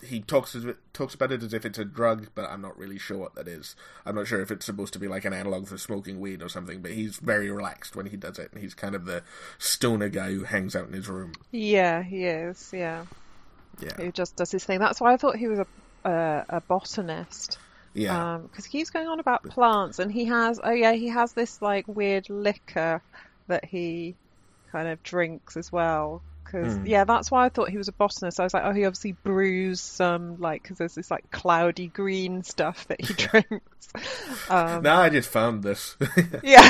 he, 0.03 0.19
talks 0.19 0.55
as, 0.55 0.65
talks 0.93 1.13
about 1.13 1.31
it 1.31 1.43
as 1.43 1.53
if 1.53 1.65
it's 1.65 1.79
a 1.79 1.86
drug, 1.86 2.29
but 2.36 2.50
I'm 2.50 2.62
not 2.62 2.77
really 2.77 2.98
sure 2.98 3.17
what 3.17 3.36
that 3.36 3.48
is. 3.48 3.75
I'm 4.05 4.15
not 4.15 4.27
sure 4.27 4.41
if 4.41 4.51
it's 4.51 4.65
supposed 4.65 4.93
to 4.93 5.00
be 5.00 5.07
like 5.07 5.25
an 5.25 5.33
analog 5.33 5.67
for 5.67 5.77
smoking 5.77 6.19
weed 6.19 6.41
or 6.41 6.50
something. 6.50 6.81
But 6.81 6.91
he's 6.91 7.17
very 7.17 7.51
relaxed 7.51 7.95
when 7.95 8.07
he 8.07 8.17
does 8.17 8.39
it, 8.39 8.51
and 8.51 8.62
he's 8.62 8.74
kind 8.74 8.95
of 8.95 9.05
the 9.05 9.24
stoner 9.57 10.09
guy 10.09 10.31
who 10.31 10.43
hangs 10.43 10.75
out 10.75 10.88
in 10.88 10.93
his 10.93 11.07
room. 11.07 11.33
Yeah, 11.51 12.03
he 12.03 12.25
is. 12.25 12.71
Yeah, 12.74 13.05
Yeah, 13.79 13.93
who 13.93 14.12
just 14.12 14.36
does 14.36 14.51
his 14.51 14.63
thing. 14.63 14.79
That's 14.79 15.01
why 15.01 15.13
I 15.13 15.17
thought 15.17 15.36
he 15.36 15.48
was 15.48 15.59
a 15.59 15.67
a, 16.03 16.45
a 16.50 16.62
botanist. 16.62 17.57
yeah, 17.93 18.36
um, 18.36 18.43
because 18.43 18.65
he 18.65 18.71
keeps 18.71 18.89
going 18.89 19.07
on 19.07 19.19
about 19.19 19.43
plants 19.43 20.00
and 20.00 20.12
he 20.12 20.25
has 20.25 20.59
oh 20.63 20.71
yeah 20.71 20.93
he 20.93 21.07
has 21.07 21.33
this 21.33 21.62
like 21.62 21.88
weird 21.88 22.29
liquor 22.29 23.01
that 23.48 23.65
he 23.65 24.15
kind 24.71 24.88
of 24.88 25.01
drinks 25.03 25.57
as 25.57 25.71
well 25.71 26.21
because 26.51 26.75
Hmm. 26.75 26.86
yeah 26.86 27.03
that's 27.03 27.29
why 27.29 27.46
i 27.46 27.50
thought 27.50 27.70
he 27.70 27.77
was 27.77 27.88
a 27.88 27.91
botanist 27.94 28.39
i 28.39 28.44
was 28.44 28.53
like 28.53 28.63
oh 28.65 28.72
he 28.74 28.86
obviously 28.86 29.12
brews 29.24 29.79
some 29.82 30.39
like 30.39 30.63
because 30.63 30.77
there's 30.77 30.96
this 30.96 31.12
like 31.12 31.29
cloudy 31.32 31.88
green 31.88 32.44
stuff 32.44 32.88
that 32.88 33.00
he 33.03 33.13
drinks 33.27 33.89
um, 34.50 34.84
no, 34.84 34.94
I 34.96 35.10
just 35.10 35.29
found 35.29 35.63
this. 35.63 35.96
yeah, 36.44 36.70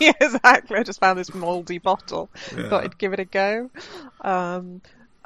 yeah 0.00 0.12
exactly 0.20 0.78
i 0.78 0.82
just 0.82 1.00
found 1.00 1.18
this 1.18 1.34
moldy 1.34 1.78
bottle 1.78 2.30
Yeah. 2.56 2.68
thought 2.68 2.84
i'd 2.84 2.98
give 2.98 3.12
it 3.12 3.20
a 3.20 3.24
go 3.24 3.70
um, 4.20 4.80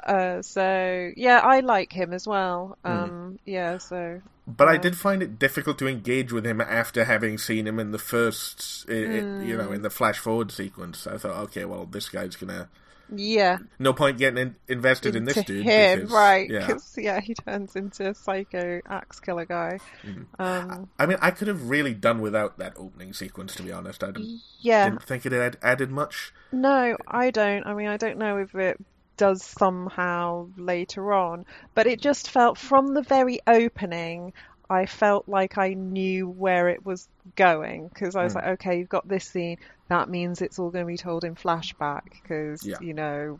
uh, 0.05 0.41
so 0.41 1.11
yeah 1.15 1.39
i 1.43 1.59
like 1.61 1.91
him 1.91 2.13
as 2.13 2.27
well 2.27 2.77
Hmm. 2.85 2.91
um, 2.91 3.39
yeah 3.45 3.77
so 3.77 4.21
But 4.47 4.69
I 4.69 4.77
did 4.77 4.95
find 4.95 5.21
it 5.21 5.37
difficult 5.37 5.77
to 5.79 5.87
engage 5.87 6.31
with 6.31 6.45
him 6.45 6.61
after 6.61 7.03
having 7.03 7.37
seen 7.37 7.67
him 7.67 7.79
in 7.79 7.91
the 7.91 7.99
first, 7.99 8.85
i 8.89 8.93
i 8.93 9.43
you 9.43 9.57
know, 9.57 9.73
in 9.73 9.81
the 9.81 9.89
flash 9.89 10.19
forward 10.19 10.51
sequence. 10.53 11.05
I 11.05 11.17
thought, 11.17 11.35
okay, 11.47 11.65
well, 11.65 11.85
this 11.85 12.07
guy's 12.07 12.37
gonna. 12.37 12.69
Yeah 13.15 13.57
No 13.79 13.93
point 13.93 14.17
getting 14.17 14.37
in, 14.39 14.55
invested 14.67 15.15
in 15.15 15.25
this 15.25 15.41
dude. 15.43 15.63
him, 15.65 15.99
because, 15.99 16.11
right? 16.11 16.49
Yeah. 16.49 16.67
Because 16.67 16.95
yeah. 16.97 17.19
he 17.19 17.33
turns 17.33 17.75
into 17.75 18.09
a 18.09 18.13
psycho 18.13 18.81
axe 18.87 19.19
killer 19.19 19.45
guy. 19.45 19.79
Mm-hmm. 20.05 20.41
Um, 20.41 20.89
I 20.99 21.05
mean, 21.05 21.17
I 21.21 21.31
could 21.31 21.47
have 21.47 21.69
really 21.69 21.93
done 21.93 22.19
without 22.21 22.57
that 22.59 22.73
opening 22.77 23.13
sequence, 23.13 23.55
to 23.55 23.63
be 23.63 23.71
honest. 23.71 24.03
I 24.03 24.07
didn't, 24.07 24.41
yeah, 24.59 24.89
didn't 24.89 25.03
think 25.03 25.25
it 25.25 25.31
had 25.31 25.57
added 25.61 25.89
much. 25.91 26.33
no, 26.51 26.97
I 27.07 27.31
don't. 27.31 27.65
I 27.65 27.73
mean, 27.73 27.87
I 27.87 27.97
don't 27.97 28.17
know 28.17 28.37
if 28.37 28.53
it 28.55 28.77
does 29.15 29.41
somehow 29.43 30.47
later 30.57 31.13
on, 31.13 31.45
but 31.75 31.87
it 31.87 32.01
just 32.01 32.29
felt 32.29 32.57
from 32.57 32.93
the 32.93 33.01
very 33.01 33.39
opening. 33.47 34.33
I 34.69 34.85
felt 34.85 35.29
like 35.29 35.57
I 35.57 35.73
knew 35.75 36.27
where 36.27 36.67
it 36.67 36.85
was 36.85 37.07
going 37.37 37.87
because 37.87 38.15
I 38.17 38.23
was 38.25 38.33
Mm. 38.33 38.35
like, 38.35 38.45
okay, 38.59 38.79
you've 38.79 38.89
got 38.89 39.07
this 39.07 39.25
scene. 39.25 39.57
That 39.89 40.09
means 40.09 40.41
it's 40.41 40.59
all 40.59 40.69
going 40.71 40.85
to 40.85 40.87
be 40.91 40.97
told 40.97 41.23
in 41.23 41.35
flashback 41.35 42.01
because 42.21 42.65
Yeah. 42.65 42.77
you 42.81 42.93
know 42.93 43.39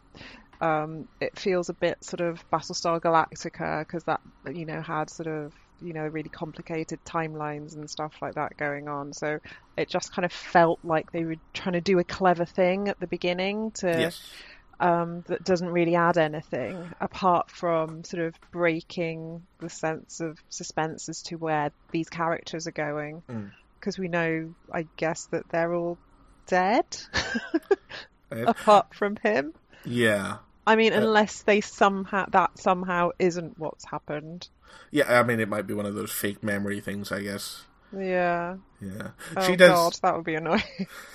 um, 0.59 1.07
it 1.21 1.37
feels 1.37 1.69
a 1.69 1.73
bit 1.75 2.03
sort 2.03 2.21
of 2.21 2.43
Battlestar 2.49 2.99
Galactica 2.99 3.81
because 3.81 4.03
that 4.05 4.21
you 4.51 4.65
know 4.65 4.81
had 4.81 5.09
sort 5.09 5.27
of 5.27 5.53
you 5.79 5.93
know 5.93 6.07
really 6.07 6.29
complicated 6.29 6.99
timelines 7.05 7.75
and 7.75 7.87
stuff 7.89 8.13
like 8.21 8.33
that 8.35 8.57
going 8.57 8.87
on. 8.87 9.13
So 9.13 9.37
it 9.77 9.89
just 9.89 10.11
kind 10.11 10.25
of 10.25 10.31
felt 10.33 10.79
like 10.83 11.11
they 11.11 11.25
were 11.25 11.35
trying 11.53 11.73
to 11.73 11.81
do 11.81 11.99
a 11.99 12.03
clever 12.03 12.45
thing 12.45 12.87
at 12.87 12.99
the 12.99 13.05
beginning 13.07 13.71
to 13.75 13.87
Yes. 13.87 14.19
um, 14.79 15.21
that 15.27 15.43
doesn't 15.43 15.69
really 15.69 15.95
add 15.95 16.17
anything 16.17 16.91
apart 16.99 17.51
from 17.51 18.03
sort 18.03 18.23
of 18.23 18.33
breaking 18.51 19.43
the 19.59 19.69
sense 19.69 20.19
of 20.21 20.39
suspense 20.49 21.09
as 21.09 21.21
to 21.23 21.35
where 21.35 21.71
these 21.91 22.09
characters 22.09 22.65
are 22.67 22.71
going. 22.71 23.21
Mm. 23.29 23.51
Because 23.79 23.99
we 23.99 24.07
know, 24.07 24.55
I 24.73 24.87
guess, 24.97 25.27
that 25.31 25.43
they're 25.51 25.73
all 25.75 25.99
dead 26.47 26.85
apart 28.31 28.93
from 28.93 29.15
him. 29.17 29.53
yeah. 29.85 30.37
I 30.65 30.75
mean, 30.75 30.91
Uh, 30.91 30.97
unless 30.97 31.43
they 31.43 31.61
somehow 31.61 32.25
that 32.31 32.59
somehow 32.59 33.11
isn't 33.19 33.57
what's 33.57 33.85
happened. 33.85 34.49
Yeah, 34.91 35.19
I 35.19 35.23
mean, 35.23 35.39
it 35.39 35.47
might 35.47 35.65
be 35.65 35.73
one 35.73 35.85
of 35.85 35.95
those 35.95 36.11
fake 36.11 36.43
memory 36.43 36.81
things, 36.81 37.09
I 37.11 37.21
guess. 37.21 37.63
Yeah. 37.97 38.57
Yeah. 38.81 39.11
Oh 39.37 39.47
she 39.47 39.55
does. 39.55 39.71
God, 39.71 39.93
that 40.01 40.15
would 40.17 40.25
be 40.25 40.35
annoying. 40.35 40.61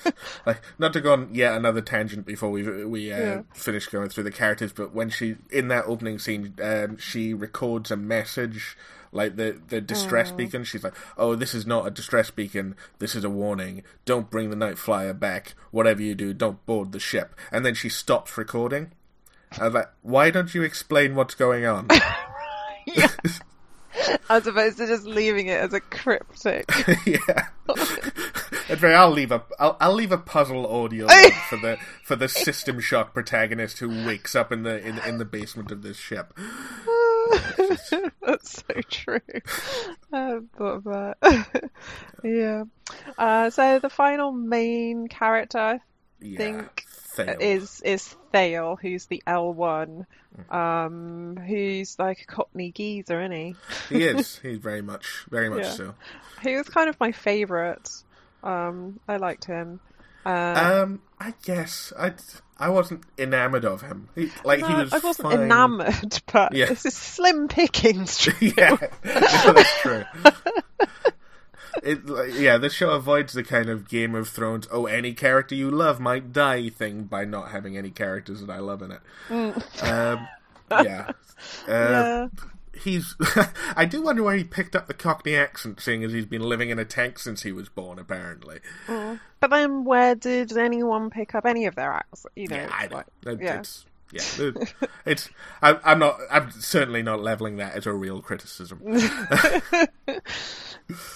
like 0.47 0.63
not 0.79 0.95
to 0.95 1.03
go 1.03 1.13
on 1.13 1.35
yet 1.35 1.55
another 1.55 1.83
tangent 1.83 2.25
before 2.25 2.51
we 2.51 2.63
we 2.87 3.13
uh, 3.13 3.19
Yeah. 3.19 3.43
finish 3.53 3.89
going 3.89 4.09
through 4.09 4.25
the 4.25 4.31
characters, 4.31 4.73
but 4.73 4.95
when 4.95 5.11
she 5.11 5.37
in 5.51 5.69
that 5.69 5.85
opening 5.87 6.19
scene, 6.19 6.55
um, 6.63 6.97
she 6.97 7.35
records 7.35 7.91
a 7.91 7.97
message 7.97 8.75
like 9.13 9.37
the 9.37 9.61
the 9.69 9.81
distress 9.81 10.31
oh. 10.33 10.37
beacon. 10.37 10.65
She's 10.65 10.83
like, 10.83 10.95
"Oh, 11.17 11.35
this 11.37 11.55
is 11.55 11.67
not 11.67 11.87
a 11.87 11.91
distress 11.91 12.31
beacon. 12.31 12.75
This 12.99 13.15
is 13.15 13.25
a 13.25 13.31
warning. 13.31 13.85
Don't 14.05 14.31
bring 14.31 14.51
the 14.51 14.57
night 14.57 14.79
flyer 14.79 15.13
back. 15.13 15.55
Whatever 15.71 16.03
you 16.03 16.15
do, 16.15 16.33
don't 16.33 16.65
board 16.67 16.93
the 16.93 17.01
ship." 17.01 17.35
And 17.51 17.65
then 17.65 17.75
she 17.75 17.89
stops 17.89 18.37
recording. 18.37 18.93
I 19.61 19.65
was 19.65 19.75
like, 19.75 19.91
"Why 20.01 20.31
don't 20.31 20.55
you 20.55 20.63
explain 20.63 21.15
what's 21.15 21.35
going 21.35 21.67
on?" 21.67 21.89
As 24.31 24.47
opposed 24.47 24.79
to 24.79 24.87
just 24.87 25.05
leaving 25.05 25.49
it 25.49 25.61
as 25.61 25.75
a 25.75 25.81
cryptic. 25.81 26.65
yeah. 27.07 27.49
Anyway, 28.69 28.95
I'll 28.95 29.11
leave 29.11 29.33
a 29.33 29.43
I'll, 29.59 29.77
I'll 29.81 29.93
leave 29.93 30.13
a 30.13 30.19
puzzle 30.19 30.67
audio 30.67 31.07
for 31.49 31.57
the 31.57 31.79
for 32.03 32.17
the 32.17 32.29
system 32.29 32.81
shock 32.81 33.13
protagonist 33.13 33.79
who 33.79 34.07
wakes 34.07 34.35
up 34.35 34.51
in 34.51 34.63
the 34.63 34.79
in, 34.87 34.99
in 35.01 35.19
the 35.19 35.25
basement 35.25 35.71
of 35.71 35.83
this 35.83 35.99
ship. 35.99 36.33
That's 38.23 38.63
so 38.67 38.75
true. 38.91 39.21
I 40.13 40.19
hadn't 40.19 40.53
thought 40.53 40.77
of 40.77 40.85
that. 40.85 41.71
yeah. 42.25 42.65
Uh, 43.19 43.51
so 43.51 43.79
the 43.79 43.91
final 43.91 44.33
main 44.33 45.09
character 45.09 45.59
I 45.59 45.81
Yeah, 46.21 46.37
think 46.39 46.85
fail. 46.87 47.37
is 47.41 47.81
is 47.85 48.15
Thale, 48.33 48.79
who's 48.81 49.07
the 49.07 49.23
L 49.27 49.53
one, 49.53 50.07
um, 50.51 51.37
who's 51.37 51.99
like 51.99 52.21
a 52.23 52.27
Cockney 52.27 52.73
geezer, 52.73 53.21
isn't 53.21 53.33
he? 53.33 53.57
he 53.89 54.05
is. 54.05 54.39
He's 54.43 54.59
very 54.59 54.83
much 54.83 55.25
very 55.31 55.49
much 55.51 55.65
Yeah. 55.65 55.71
so. 55.71 55.95
He 56.43 56.57
was 56.57 56.69
kind 56.69 56.89
of 56.89 56.99
my 57.01 57.13
favourite. 57.13 57.89
Um, 58.43 58.99
I 59.07 59.17
liked 59.19 59.45
him. 59.45 59.81
Uh, 60.25 60.83
Um, 60.85 61.01
I 61.19 61.35
guess 61.45 61.93
I 61.99 62.13
I 62.59 62.69
wasn't 62.69 63.03
enamored 63.19 63.65
of 63.65 63.83
him. 63.83 64.09
He, 64.15 64.31
like 64.45 64.65
he 64.65 64.73
was. 64.75 64.93
I 64.93 64.99
wasn't 64.99 65.31
fine. 65.33 65.41
enamoured, 65.43 66.21
but 66.33 66.55
Yeah. 66.55 66.67
this 66.67 66.87
is 66.87 66.95
slim 66.95 67.49
pickings. 67.49 68.29
yeah, 68.41 68.71
no, 69.05 69.53
that's 69.53 69.81
true. 69.81 70.05
It, 71.83 72.07
like, 72.07 72.35
yeah, 72.35 72.59
this 72.59 72.75
show 72.75 72.91
avoids 72.91 73.33
the 73.33 73.43
kind 73.43 73.69
of 73.69 73.89
Game 73.89 74.15
of 74.15 74.29
Thrones, 74.29 74.69
oh, 74.71 74.87
any 74.87 75.15
character 75.15 75.55
you 75.55 75.71
love 75.71 75.99
might 75.99 76.33
die 76.33 76.69
thing 76.69 77.05
by 77.05 77.25
not 77.25 77.51
having 77.51 77.77
any 77.79 77.91
characters 77.91 78.41
that 78.43 78.51
I 78.51 78.59
love 78.59 78.83
in 78.83 78.93
it. 78.93 79.01
Um, 79.83 80.29
yeah. 80.71 81.11
Uh, 81.67 81.69
yeah. 81.69 82.27
He's. 82.75 83.15
I 83.77 83.85
do 83.85 84.03
wonder 84.03 84.23
where 84.23 84.37
he 84.37 84.45
picked 84.45 84.75
up 84.75 84.87
the 84.87 84.95
Cockney 84.95 85.37
accent, 85.37 85.81
seeing 85.81 86.03
as 86.05 86.13
he's 86.13 86.27
been 86.27 86.43
living 86.43 86.71
in 86.71 86.79
a 86.79 86.85
tank 86.85 87.19
since 87.19 87.43
he 87.43 87.53
was 87.53 87.69
born, 87.69 87.99
apparently. 87.99 88.61
But 88.87 89.51
then, 89.51 89.85
where 89.85 90.15
did 90.15 90.57
anyone 90.57 91.11
pick 91.11 91.35
up 91.35 91.45
any 91.45 91.67
of 91.67 91.75
their 91.75 91.93
acts? 91.93 92.25
You 92.37 92.49
know, 92.49 92.57
Yeah, 92.57 92.71
I 92.73 92.87
know. 92.87 93.03
like- 93.25 93.41
yeah. 93.41 93.59
It's, 93.61 93.85
yeah, 94.11 94.23
it- 94.47 94.75
it's. 95.07 95.31
I, 95.63 95.79
I'm 95.85 95.99
not. 95.99 96.19
I'm 96.31 96.51
certainly 96.51 97.03
not 97.03 97.21
leveling 97.21 97.57
that 97.57 97.75
as 97.75 97.87
a 97.87 97.93
real 97.93 98.21
criticism. 98.23 98.81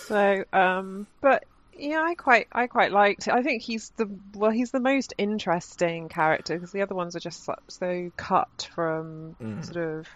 So, 0.07 0.45
um, 0.53 1.07
but 1.21 1.45
yeah, 1.77 2.01
I 2.03 2.15
quite, 2.15 2.47
I 2.53 2.67
quite 2.67 2.93
liked 2.93 3.27
it. 3.29 3.35
I 3.35 3.43
think 3.43 3.63
he's 3.63 3.91
the 3.97 4.09
well, 4.35 4.51
he's 4.51 4.71
the 4.71 4.81
most 4.81 5.13
interesting 5.19 6.09
character 6.09 6.55
because 6.55 6.73
the 6.73 6.81
other 6.83 6.95
ones 6.95 7.15
are 7.17 7.21
just 7.21 7.45
so, 7.45 7.57
so 7.69 8.11
cut 8.17 8.69
from 8.75 9.37
Mm. 9.43 9.65
sort 9.65 9.77
of 9.77 10.07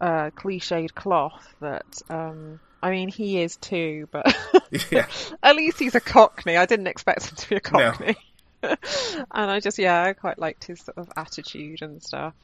uh, 0.00 0.30
cliched 0.30 0.94
cloth 0.94 1.54
that 1.60 2.02
um, 2.10 2.60
I 2.82 2.90
mean, 2.90 3.08
he 3.08 3.40
is 3.40 3.56
too, 3.56 4.08
but 4.10 4.34
Yeah. 4.90 5.06
at 5.42 5.56
least 5.56 5.78
he's 5.78 5.94
a 5.94 6.00
Cockney. 6.00 6.56
I 6.56 6.66
didn't 6.66 6.86
expect 6.86 7.30
him 7.30 7.36
to 7.36 7.48
be 7.48 7.56
a 7.56 7.60
Cockney. 7.60 8.16
and 8.62 8.76
I 9.30 9.60
just, 9.60 9.78
yeah, 9.78 10.02
I 10.02 10.12
quite 10.14 10.38
liked 10.38 10.64
his 10.64 10.80
sort 10.80 10.98
of 10.98 11.10
attitude 11.16 11.82
and 11.82 12.02
stuff. 12.02 12.34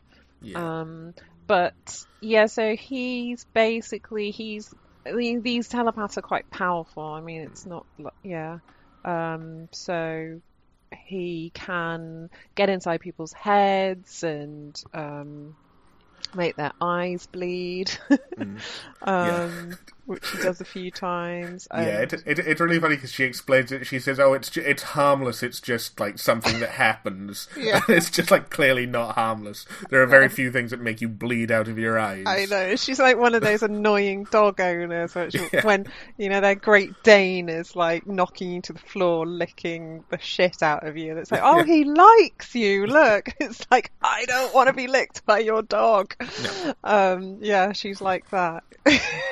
Yeah. 0.41 0.81
Um, 0.81 1.15
but 1.47 2.05
yeah, 2.21 2.47
so 2.47 2.77
he's 2.77 3.45
basically 3.55 4.31
he's 4.31 4.73
I 5.07 5.13
mean, 5.13 5.43
these 5.43 5.69
telepaths 5.69 6.19
are 6.19 6.23
quite 6.23 6.51
powerful. 6.51 7.03
I 7.03 7.21
mean, 7.21 7.43
it's 7.43 7.65
not 7.65 7.87
yeah. 8.23 8.59
Um, 9.05 9.69
so 9.73 10.41
he 10.95 11.51
can 11.55 12.31
get 12.55 12.69
inside 12.69 13.01
people's 13.01 13.33
heads 13.33 14.23
and 14.23 14.81
um, 14.93 15.57
make 16.35 16.57
their 16.57 16.73
eyes 16.81 17.27
bleed, 17.27 17.91
Mm. 18.37 18.61
um, 19.03 19.79
which 20.09 20.25
she 20.27 20.39
does 20.39 20.61
a 20.61 20.65
few 20.65 20.91
times. 20.91 21.69
Yeah, 21.73 22.01
it, 22.01 22.13
it, 22.27 22.39
it's 22.41 22.61
really 22.61 22.81
funny 22.81 22.97
because 22.97 23.13
she 23.13 23.25
explains 23.25 23.71
it. 23.71 23.87
She 23.87 24.01
says, 24.01 24.19
"Oh, 24.19 24.33
it's 24.33 24.51
ju- 24.51 24.65
it's 24.67 24.83
harmless. 24.83 25.43
It's 25.43 25.61
just 25.61 26.01
like 26.01 26.19
something 26.19 26.59
that 26.61 26.71
happens. 26.71 27.49
Yeah. 27.57 27.81
It's 27.89 28.11
just 28.11 28.31
like 28.31 28.51
clearly 28.51 28.87
not 28.87 29.15
harmless. 29.17 29.67
There 29.91 30.03
are 30.03 30.07
very 30.07 30.29
few 30.29 30.51
things 30.51 30.71
that 30.71 30.81
make 30.81 31.01
you 31.01 31.09
bleed 31.09 31.51
out 31.51 31.69
of 31.69 31.79
your 31.79 31.99
eyes. 31.99 32.25
I 32.27 32.47
know. 32.47 32.77
She's 32.77 32.99
like 32.99 33.17
one 33.19 33.35
of 33.35 33.43
those 33.43 33.63
annoying 33.63 34.25
dog 34.25 34.61
owners, 34.61 35.15
which 35.15 35.35
Yeah. 35.53 35.65
when 35.67 35.87
you 36.17 36.29
know 36.29 36.41
their 36.41 36.55
Great 36.55 37.03
Dane 37.03 37.49
is 37.49 37.77
like 37.77 38.07
knocking 38.07 38.53
you 38.53 38.63
to 38.63 38.73
the 38.73 38.79
floor, 38.79 39.27
licking 39.27 40.05
the 40.11 40.19
shit 40.19 40.63
out 40.63 40.87
of 40.87 40.97
you. 40.97 41.11
And 41.11 41.19
it's 41.21 41.31
like, 41.31 41.43
oh, 41.43 41.59
Yeah. 41.59 41.65
he 41.65 41.85
likes 41.85 42.55
you. 42.55 42.87
Look, 42.87 43.35
it's 43.41 43.67
like 43.71 43.91
I 44.03 44.25
don't 44.27 44.55
want 44.55 44.69
to 44.69 44.73
be 44.73 44.87
licked 44.87 45.27
by 45.27 45.41
your 45.41 45.63
dog. 45.63 46.15
Um, 46.85 47.39
yeah, 47.41 47.73
she's 47.73 48.01
like 48.01 48.31
that, 48.31 48.65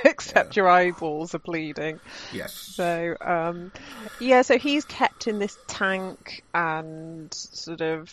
except 0.04 0.56
your 0.66 0.72
eyeballs 0.72 1.35
are 1.35 1.40
bleeding. 1.40 2.00
Yes. 2.31 2.76
So, 2.76 3.14
um, 3.24 3.70
yeah, 4.18 4.42
so 4.42 4.59
he's 4.59 4.85
kept 4.85 5.26
in 5.29 5.38
this 5.38 5.59
tank 5.68 6.42
and 6.55 7.33
sort 7.35 7.81
of, 7.81 8.09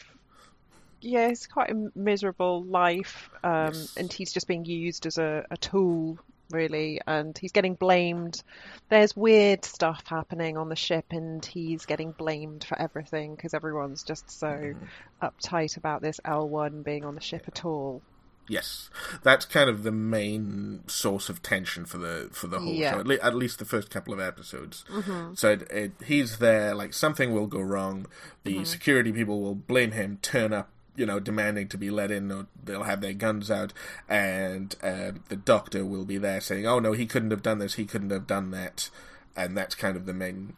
yeah, 1.01 1.27
it's 1.29 1.47
quite 1.47 1.71
a 1.71 1.89
miserable 1.95 2.63
life, 2.65 3.29
um, 3.43 3.87
Yes. 3.87 3.97
and 3.97 4.11
he's 4.13 4.31
just 4.33 4.47
being 4.47 4.65
used 4.65 5.05
as 5.05 5.17
a, 5.17 5.43
a 5.51 5.57
tool, 5.57 6.17
really, 6.51 7.01
and 7.05 7.37
he's 7.37 7.51
getting 7.51 7.75
blamed. 7.75 8.41
There's 8.89 9.15
weird 9.15 9.65
stuff 9.65 10.03
happening 10.07 10.57
on 10.57 10.69
the 10.69 10.75
ship, 10.75 11.05
and 11.11 11.45
he's 11.45 11.85
getting 11.85 12.13
blamed 12.13 12.63
for 12.63 12.79
everything 12.81 13.35
because 13.35 13.53
everyone's 13.53 14.03
just 14.03 14.39
so 14.39 14.73
Mm-hmm. 14.73 14.85
uptight 15.21 15.77
about 15.77 16.01
this 16.01 16.19
L1 16.25 16.83
being 16.83 17.05
on 17.05 17.15
the 17.15 17.21
ship 17.21 17.43
at 17.47 17.65
all. 17.65 18.01
Yes, 18.47 18.89
that's 19.23 19.45
kind 19.45 19.69
of 19.69 19.83
the 19.83 19.91
main 19.91 20.81
source 20.87 21.29
of 21.29 21.41
tension 21.41 21.85
for 21.85 21.97
the 21.97 22.29
for 22.33 22.47
the 22.47 22.59
whole 22.59 22.73
Yeah. 22.73 22.91
show. 22.93 22.99
At, 22.99 23.07
le- 23.07 23.19
at 23.21 23.35
least 23.35 23.57
the 23.59 23.65
first 23.65 23.89
couple 23.89 24.13
of 24.13 24.19
episodes. 24.19 24.83
Mm-hmm. 24.89 25.35
So 25.35 25.51
it, 25.51 25.61
it, 25.71 25.91
he's 26.05 26.39
there, 26.39 26.75
like 26.75 26.93
something 26.93 27.33
will 27.33 27.47
go 27.47 27.61
wrong. 27.61 28.05
The 28.43 28.55
Mm-hmm. 28.55 28.63
security 28.65 29.11
people 29.13 29.41
will 29.41 29.55
blame 29.55 29.91
him, 29.91 30.19
turn 30.21 30.51
up, 30.51 30.69
you 30.95 31.05
know, 31.05 31.19
demanding 31.21 31.69
to 31.69 31.77
be 31.77 31.89
let 31.89 32.11
in, 32.11 32.31
or 32.31 32.47
they'll 32.63 32.83
have 32.83 32.99
their 33.01 33.13
guns 33.13 33.49
out, 33.49 33.71
and 34.09 34.75
uh, 34.83 35.13
the 35.29 35.35
doctor 35.37 35.85
will 35.85 36.05
be 36.05 36.17
there 36.17 36.41
saying, 36.41 36.67
"Oh 36.67 36.79
no, 36.79 36.91
he 36.91 37.05
couldn't 37.05 37.31
have 37.31 37.41
done 37.43 37.59
this. 37.59 37.75
He 37.75 37.85
couldn't 37.85 38.11
have 38.11 38.27
done 38.27 38.51
that," 38.51 38.89
and 39.35 39.57
that's 39.57 39.75
kind 39.75 39.95
of 39.95 40.05
the 40.05 40.13
main 40.13 40.53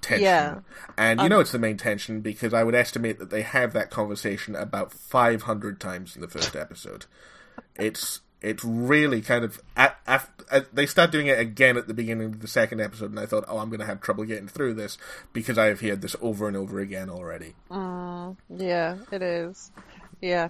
tension. 0.00 0.24
Yeah. 0.24 0.50
Um, 0.56 0.64
And 0.96 1.20
you 1.20 1.28
know 1.28 1.40
it's 1.40 1.52
the 1.52 1.58
main 1.58 1.76
tension 1.76 2.20
because 2.20 2.54
I 2.54 2.64
would 2.64 2.74
estimate 2.74 3.18
that 3.18 3.30
they 3.30 3.42
have 3.42 3.72
that 3.72 3.90
conversation 3.90 4.56
about 4.56 4.92
500 4.92 5.80
times 5.80 6.14
in 6.16 6.22
the 6.22 6.28
first 6.28 6.56
episode. 6.56 7.06
It's 7.76 8.20
it's 8.42 8.64
really 8.64 9.22
kind 9.22 9.44
of 9.44 9.60
at, 9.76 9.98
at, 10.06 10.28
at, 10.50 10.74
they 10.74 10.86
start 10.86 11.10
doing 11.10 11.26
it 11.26 11.38
again 11.38 11.76
at 11.76 11.88
the 11.88 11.94
beginning 11.94 12.26
of 12.34 12.40
the 12.40 12.48
second 12.48 12.80
episode, 12.80 13.10
and 13.10 13.18
I 13.18 13.26
thought, 13.26 13.44
oh, 13.48 13.58
I'm 13.58 13.70
going 13.70 13.80
to 13.80 13.86
have 13.86 14.00
trouble 14.00 14.24
getting 14.24 14.46
through 14.46 14.74
this 14.74 14.98
because 15.32 15.56
I 15.58 15.66
have 15.66 15.80
heard 15.80 16.02
this 16.02 16.14
over 16.20 16.46
and 16.46 16.56
over 16.56 16.78
again 16.78 17.08
already. 17.08 17.54
Yeah, 18.50 18.98
it 19.10 19.22
is. 19.22 19.70
Yeah, 20.20 20.48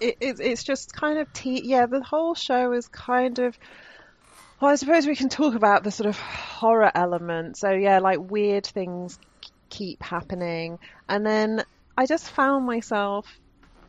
it, 0.00 0.16
it, 0.20 0.40
it's 0.40 0.64
just 0.64 0.92
kind 0.94 1.18
of 1.18 1.32
te- 1.32 1.62
yeah. 1.64 1.86
The 1.86 2.02
whole 2.02 2.34
show 2.34 2.72
is 2.72 2.88
kind 2.88 3.38
of. 3.38 3.58
Well, 4.60 4.72
I 4.72 4.74
suppose 4.74 5.06
we 5.06 5.16
can 5.16 5.28
talk 5.28 5.54
about 5.54 5.84
the 5.84 5.90
sort 5.90 6.08
of 6.08 6.18
horror 6.18 6.90
element. 6.94 7.56
So 7.56 7.70
yeah, 7.70 8.00
like 8.00 8.18
weird 8.18 8.66
things 8.66 9.18
keep 9.70 10.02
happening, 10.02 10.78
and 11.08 11.24
then 11.24 11.64
I 11.96 12.06
just 12.06 12.30
found 12.30 12.66
myself 12.66 13.26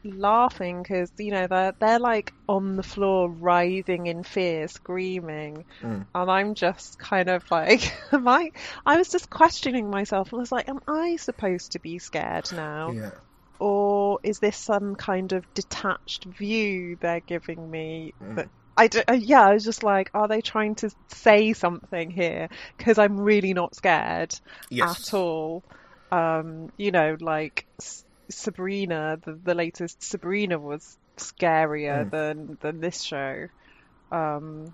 laughing 0.03 0.81
because 0.81 1.11
you 1.17 1.31
know 1.31 1.47
they're 1.47 1.73
they're 1.79 1.99
like 1.99 2.33
on 2.47 2.75
the 2.75 2.83
floor 2.83 3.29
writhing 3.29 4.07
in 4.07 4.23
fear 4.23 4.67
screaming. 4.67 5.65
Mm. 5.81 6.05
And 6.15 6.31
i'm 6.31 6.55
just 6.55 6.97
kind 6.99 7.29
of 7.29 7.49
like 7.51 7.93
am 8.13 8.27
i 8.27 8.51
i 8.85 8.97
was 8.97 9.09
just 9.09 9.29
questioning 9.29 9.89
myself. 9.89 10.33
I 10.33 10.37
was 10.37 10.51
like 10.51 10.69
am 10.69 10.79
i 10.87 11.17
supposed 11.17 11.73
to 11.73 11.79
be 11.79 11.99
scared 11.99 12.49
now? 12.53 12.91
Yeah. 12.91 13.11
or 13.59 14.19
is 14.23 14.39
this 14.39 14.55
some 14.57 14.95
kind 14.95 15.33
of 15.33 15.53
detached 15.53 16.23
view 16.23 16.97
they're 16.99 17.19
giving 17.19 17.69
me 17.69 18.13
that 18.21 18.45
mm. 18.45 18.49
I 18.79 18.87
d- 18.87 19.03
uh, 19.07 19.13
yeah, 19.13 19.41
I 19.41 19.53
was 19.53 19.65
just 19.65 19.83
like, 19.83 20.09
are 20.13 20.27
they 20.29 20.41
trying 20.41 20.75
to 20.75 20.89
say 21.09 21.53
something 21.53 22.09
here? 22.09 22.47
Because 22.77 22.97
I'm 22.97 23.19
really 23.19 23.53
not 23.53 23.75
scared 23.75 24.33
Yes. 24.69 25.09
at 25.09 25.13
all. 25.13 25.63
Um, 26.11 26.69
you 26.77 26.91
know, 26.91 27.17
like 27.19 27.65
S- 27.81 28.05
Sabrina, 28.31 29.19
the, 29.25 29.33
the 29.43 29.53
latest 29.53 30.01
Sabrina 30.03 30.57
was 30.57 30.97
scarier 31.17 32.09
than 32.09 32.57
than 32.61 32.79
this 32.79 33.01
show. 33.01 33.47
Um, 34.11 34.73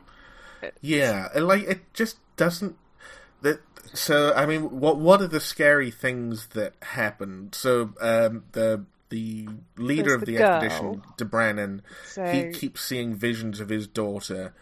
Yeah, 0.81 1.29
and, 1.33 1.47
like 1.47 1.63
it 1.63 1.93
just 1.93 2.17
doesn't. 2.37 2.75
That 3.41 3.59
so 3.93 4.33
I 4.35 4.45
mean, 4.45 4.79
what 4.79 4.97
what 4.97 5.21
are 5.21 5.27
the 5.27 5.39
scary 5.39 5.91
things 5.91 6.47
that 6.53 6.73
happened? 6.81 7.55
So 7.55 7.93
um, 8.01 8.45
the 8.53 8.85
the 9.09 9.47
leader 9.77 10.03
There's 10.03 10.13
of 10.15 10.19
the 10.21 10.25
the, 10.33 10.37
girl. 10.37 10.63
expedition, 10.63 11.03
D'Branin, 11.17 11.81
So- 12.07 12.25
he 12.25 12.51
keeps 12.51 12.83
seeing 12.83 13.15
visions 13.15 13.59
of 13.59 13.69
his 13.69 13.87
daughter, 13.87 14.53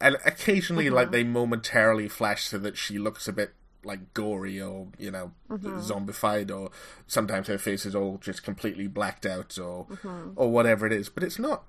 and 0.00 0.16
occasionally, 0.24 0.90
like 0.90 1.06
mm-hmm. 1.06 1.12
they 1.12 1.24
momentarily 1.24 2.08
flash 2.08 2.44
so 2.44 2.58
that 2.58 2.76
she 2.76 2.98
looks 2.98 3.28
a 3.28 3.32
bit 3.32 3.52
like 3.82 4.12
gory 4.12 4.60
or 4.60 4.88
you 4.98 5.10
know 5.10 5.32
mm-hmm. 5.50 5.78
zombified, 5.80 6.50
or 6.54 6.70
sometimes 7.06 7.48
her 7.48 7.58
face 7.58 7.84
is 7.84 7.94
all 7.94 8.18
just 8.18 8.42
completely 8.42 8.86
blacked 8.86 9.26
out, 9.26 9.58
or 9.58 9.86
mm-hmm. 9.86 10.30
or 10.36 10.50
whatever 10.50 10.86
it 10.86 10.92
is. 10.92 11.08
But 11.08 11.22
it's 11.22 11.38
not 11.38 11.64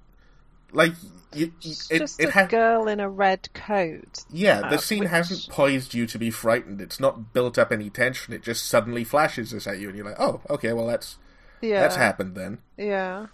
like 0.71 0.93
you, 1.33 1.51
it's 1.61 1.91
it, 1.91 1.99
just 1.99 2.19
it 2.19 2.29
a 2.29 2.31
ha- 2.31 2.45
girl 2.45 2.87
in 2.87 2.99
a 2.99 3.09
red 3.09 3.49
coat. 3.53 4.23
yeah, 4.29 4.61
the 4.61 4.75
uh, 4.75 4.77
scene 4.77 5.01
which- 5.01 5.09
hasn't 5.09 5.53
poised 5.53 5.93
you 5.93 6.05
to 6.07 6.17
be 6.17 6.31
frightened. 6.31 6.81
It's 6.81 6.99
not 6.99 7.33
built 7.33 7.57
up 7.57 7.71
any 7.71 7.89
tension. 7.89 8.33
It 8.33 8.43
just 8.43 8.65
suddenly 8.65 9.03
flashes 9.03 9.51
this 9.51 9.67
at 9.67 9.79
you, 9.79 9.89
and 9.89 9.97
you're 9.97 10.05
like, 10.05 10.19
"Oh, 10.19 10.41
okay, 10.49 10.71
well 10.73 10.87
that's 10.87 11.17
Yeah, 11.61 11.81
that's 11.81 11.95
happened 11.95 12.35
then." 12.35 12.59
yeah. 12.77 13.27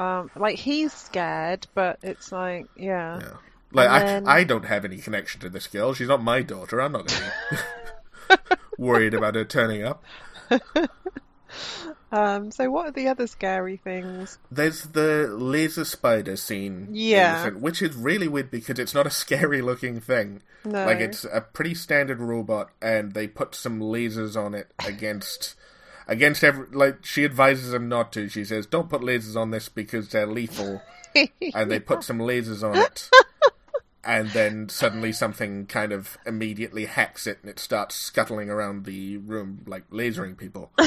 Um, 0.00 0.30
like 0.36 0.56
he's 0.56 0.92
scared, 0.92 1.66
but 1.74 1.98
it's 2.02 2.30
like, 2.30 2.66
yeah. 2.76 3.18
Yeah. 3.20 3.32
Like 3.72 3.90
And 3.90 4.08
then- 4.08 4.28
I, 4.28 4.36
I 4.38 4.44
don't 4.44 4.64
have 4.64 4.84
any 4.84 4.98
connection 4.98 5.40
to 5.40 5.48
this 5.48 5.66
girl. 5.66 5.92
She's 5.92 6.06
not 6.06 6.22
my 6.22 6.40
daughter. 6.42 6.80
I'm 6.80 6.92
not 6.92 7.08
going 7.08 7.20
to 7.50 8.38
be 8.48 8.56
worried 8.78 9.12
about 9.14 9.34
her 9.34 9.44
turning 9.44 9.82
up. 9.82 10.04
Um, 12.10 12.50
so 12.50 12.70
what 12.70 12.86
are 12.86 12.90
the 12.90 13.08
other 13.08 13.26
scary 13.26 13.76
things? 13.76 14.38
There's 14.50 14.82
the 14.84 15.28
laser 15.28 15.84
spider 15.84 16.36
scene, 16.36 16.88
Yeah. 16.92 17.44
film, 17.44 17.60
which 17.60 17.82
is 17.82 17.94
really 17.94 18.28
weird 18.28 18.50
because 18.50 18.78
it's 18.78 18.94
not 18.94 19.06
a 19.06 19.10
scary 19.24 19.60
looking 19.60 20.00
thing. 20.00 20.40
No. 20.64 20.86
Like 20.86 21.00
it's 21.00 21.24
a 21.24 21.42
pretty 21.42 21.74
standard 21.74 22.18
robot, 22.20 22.70
and 22.80 23.12
they 23.12 23.26
put 23.28 23.54
some 23.54 23.80
lasers 23.80 24.42
on 24.42 24.54
it 24.54 24.72
against 24.86 25.54
against 26.08 26.42
every. 26.42 26.66
Like 26.72 27.04
she 27.04 27.24
advises 27.24 27.72
him 27.72 27.88
not 27.88 28.12
to. 28.14 28.28
She 28.28 28.44
says, 28.44 28.66
"Don't 28.66 28.90
put 28.90 29.02
lasers 29.02 29.36
on 29.36 29.50
this 29.52 29.68
because 29.68 30.08
they're 30.08 30.26
lethal," 30.26 30.82
and 31.54 31.70
they 31.70 31.78
put 31.78 32.02
some 32.02 32.18
lasers 32.18 32.62
on 32.68 32.76
it. 32.76 33.08
And 34.04 34.30
then 34.30 34.70
suddenly 34.70 35.12
something 35.12 35.66
kind 35.66 35.92
of 35.92 36.16
immediately 36.24 36.86
hacks 36.86 37.26
it 37.26 37.38
and 37.42 37.50
it 37.50 37.58
starts 37.58 37.94
scuttling 37.94 38.48
around 38.48 38.86
the 38.86 39.18
room 39.18 39.64
like 39.66 39.90
lasering 39.90 40.34
people. 40.38 40.72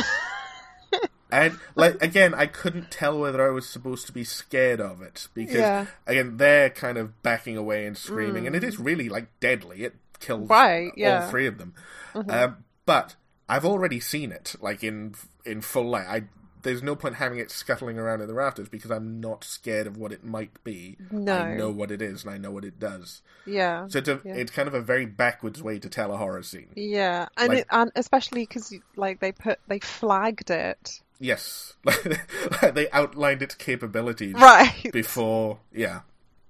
And 1.34 1.58
like 1.76 2.02
again, 2.04 2.34
I 2.34 2.46
couldn't 2.46 2.92
tell 2.92 3.18
whether 3.18 3.46
I 3.48 3.52
was 3.52 3.70
supposed 3.70 4.06
to 4.08 4.12
be 4.12 4.26
scared 4.26 4.82
of 4.82 5.02
it 5.02 5.30
because 5.34 5.56
Yeah. 5.56 5.86
again 6.06 6.36
they're 6.38 6.70
kind 6.70 6.98
of 6.98 7.22
backing 7.24 7.56
away 7.56 7.86
and 7.86 7.98
screaming, 7.98 8.48
and 8.48 8.56
it 8.56 8.64
is 8.66 8.78
really 8.80 9.08
like 9.08 9.28
deadly. 9.40 9.84
It 9.84 9.96
kills 10.20 10.50
Right, 10.50 10.92
all 11.22 11.30
three 11.30 11.48
of 11.48 11.58
them. 11.58 11.74
Um, 12.14 12.66
but 12.86 13.16
I've 13.52 13.66
already 13.66 14.00
seen 14.00 14.32
it 14.32 14.56
like 14.62 14.84
in 14.84 15.14
in 15.46 15.62
full 15.62 15.90
light. 15.90 16.08
I 16.08 16.24
there's 16.64 16.84
no 16.84 16.96
point 16.96 17.16
having 17.16 17.40
it 17.40 17.50
scuttling 17.50 17.98
around 17.98 18.22
in 18.22 18.28
the 18.28 18.36
rafters 18.36 18.70
because 18.70 18.92
I'm 18.92 19.20
not 19.20 19.44
scared 19.44 19.88
of 19.88 19.98
what 19.98 20.12
it 20.12 20.24
might 20.24 20.64
be. 20.64 20.96
No. 21.10 21.36
I 21.36 21.56
know 21.56 21.72
what 21.72 21.90
it 21.90 22.04
is 22.04 22.24
and 22.24 22.32
I 22.32 22.38
know 22.38 22.52
what 22.52 22.64
it 22.64 22.80
does. 22.80 23.24
yeah. 23.48 23.88
So 23.88 23.98
it's, 23.98 24.08
a, 24.08 24.22
Yeah. 24.24 24.36
it's 24.36 24.52
kind 24.52 24.68
of 24.68 24.76
a 24.76 24.82
very 24.82 25.08
backwards 25.08 25.64
way 25.64 25.80
to 25.80 25.90
tell 25.90 26.14
a 26.14 26.18
horror 26.18 26.44
scene. 26.44 26.68
Yeah, 26.76 27.30
and 27.36 27.50
Like- 27.50 27.58
it, 27.60 27.68
and 27.72 27.92
especially 27.96 28.44
because 28.44 28.72
like 28.96 29.20
they 29.22 29.32
put 29.32 29.60
they 29.68 29.80
flagged 29.80 30.50
it 30.52 31.02
Yes, 31.20 31.74
they 32.74 32.90
outlined 32.92 33.42
its 33.44 33.54
capabilities 33.56 34.34
right. 34.36 34.90
before. 34.92 35.60
Yeah, 35.72 36.02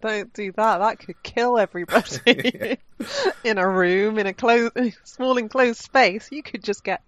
don't 0.01 0.33
do 0.33 0.51
that. 0.53 0.77
That 0.79 0.99
could 0.99 1.21
kill 1.23 1.57
everybody 1.57 2.17
in 3.43 3.57
a 3.57 3.67
room 3.69 4.19
in 4.19 4.27
a 4.27 4.33
closed, 4.33 4.73
small 5.03 5.37
enclosed 5.37 5.81
space. 5.81 6.27
You 6.31 6.43
could 6.43 6.63
just 6.63 6.83
get 6.83 7.01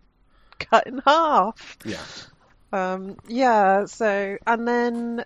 cut 0.59 0.87
in 0.87 0.99
half. 1.05 1.77
Yeah. 1.85 1.97
Um, 2.71 3.17
yeah. 3.27 3.85
So, 3.85 4.37
and 4.47 4.67
then, 4.67 5.25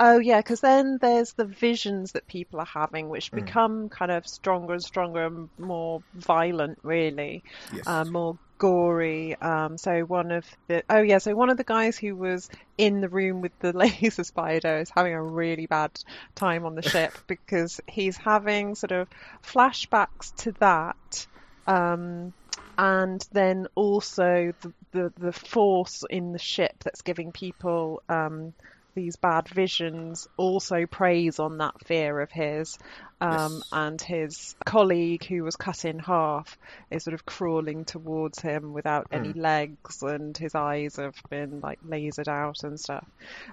oh 0.00 0.18
yeah, 0.18 0.38
because 0.38 0.60
then 0.60 0.98
there's 1.00 1.32
the 1.34 1.44
visions 1.44 2.12
that 2.12 2.26
people 2.26 2.60
are 2.60 2.66
having, 2.66 3.08
which 3.08 3.30
Mm. 3.32 3.44
become 3.44 3.88
kind 3.88 4.10
of 4.10 4.26
stronger 4.26 4.74
and 4.74 4.82
stronger 4.82 5.26
and 5.26 5.50
more 5.58 6.02
violent, 6.14 6.78
really, 6.82 7.42
Yes. 7.72 7.86
uh, 7.86 8.04
more 8.04 8.38
gory. 8.64 9.36
Um, 9.36 9.76
so 9.76 10.00
one 10.04 10.30
of 10.30 10.46
the 10.68 10.82
oh 10.88 11.02
yeah, 11.02 11.18
so 11.18 11.34
one 11.34 11.50
of 11.50 11.58
the 11.58 11.64
guys 11.64 11.98
who 11.98 12.16
was 12.16 12.48
in 12.78 13.02
the 13.02 13.10
room 13.10 13.42
with 13.42 13.52
the 13.58 13.72
laser 13.76 14.24
spider 14.24 14.78
is 14.78 14.88
having 14.88 15.12
a 15.12 15.22
really 15.22 15.66
bad 15.66 15.90
time 16.34 16.64
on 16.64 16.74
the 16.74 16.80
ship 16.94 17.12
because 17.26 17.82
he's 17.86 18.16
having 18.16 18.74
sort 18.74 18.92
of 18.92 19.08
flashbacks 19.46 20.34
to 20.36 20.52
that. 20.60 21.26
Um, 21.66 22.32
and 22.78 23.26
then 23.32 23.66
also 23.74 24.54
the, 24.62 24.72
the, 24.92 25.12
the 25.18 25.32
force 25.32 26.02
in 26.08 26.32
the 26.32 26.38
ship 26.38 26.72
that's 26.82 27.02
giving 27.02 27.32
people 27.32 28.02
um, 28.08 28.54
these 28.94 29.16
bad 29.16 29.48
visions 29.48 30.28
also 30.36 30.86
preys 30.86 31.38
on 31.38 31.58
that 31.58 31.74
fear 31.86 32.20
of 32.20 32.30
his. 32.30 32.78
Um, 33.20 33.62
Yes. 33.62 33.62
And 33.72 34.00
his 34.02 34.54
colleague, 34.66 35.24
who 35.24 35.44
was 35.44 35.56
cut 35.56 35.84
in 35.84 35.98
half, 35.98 36.58
is 36.90 37.04
sort 37.04 37.14
of 37.14 37.24
crawling 37.24 37.84
towards 37.84 38.40
him 38.40 38.72
without 38.74 39.06
any 39.12 39.32
legs, 39.32 40.02
and 40.02 40.36
his 40.36 40.54
eyes 40.54 40.96
have 40.96 41.14
been 41.30 41.60
like 41.60 41.80
lasered 41.82 42.28
out 42.28 42.64
and 42.64 42.78
stuff. 42.78 43.06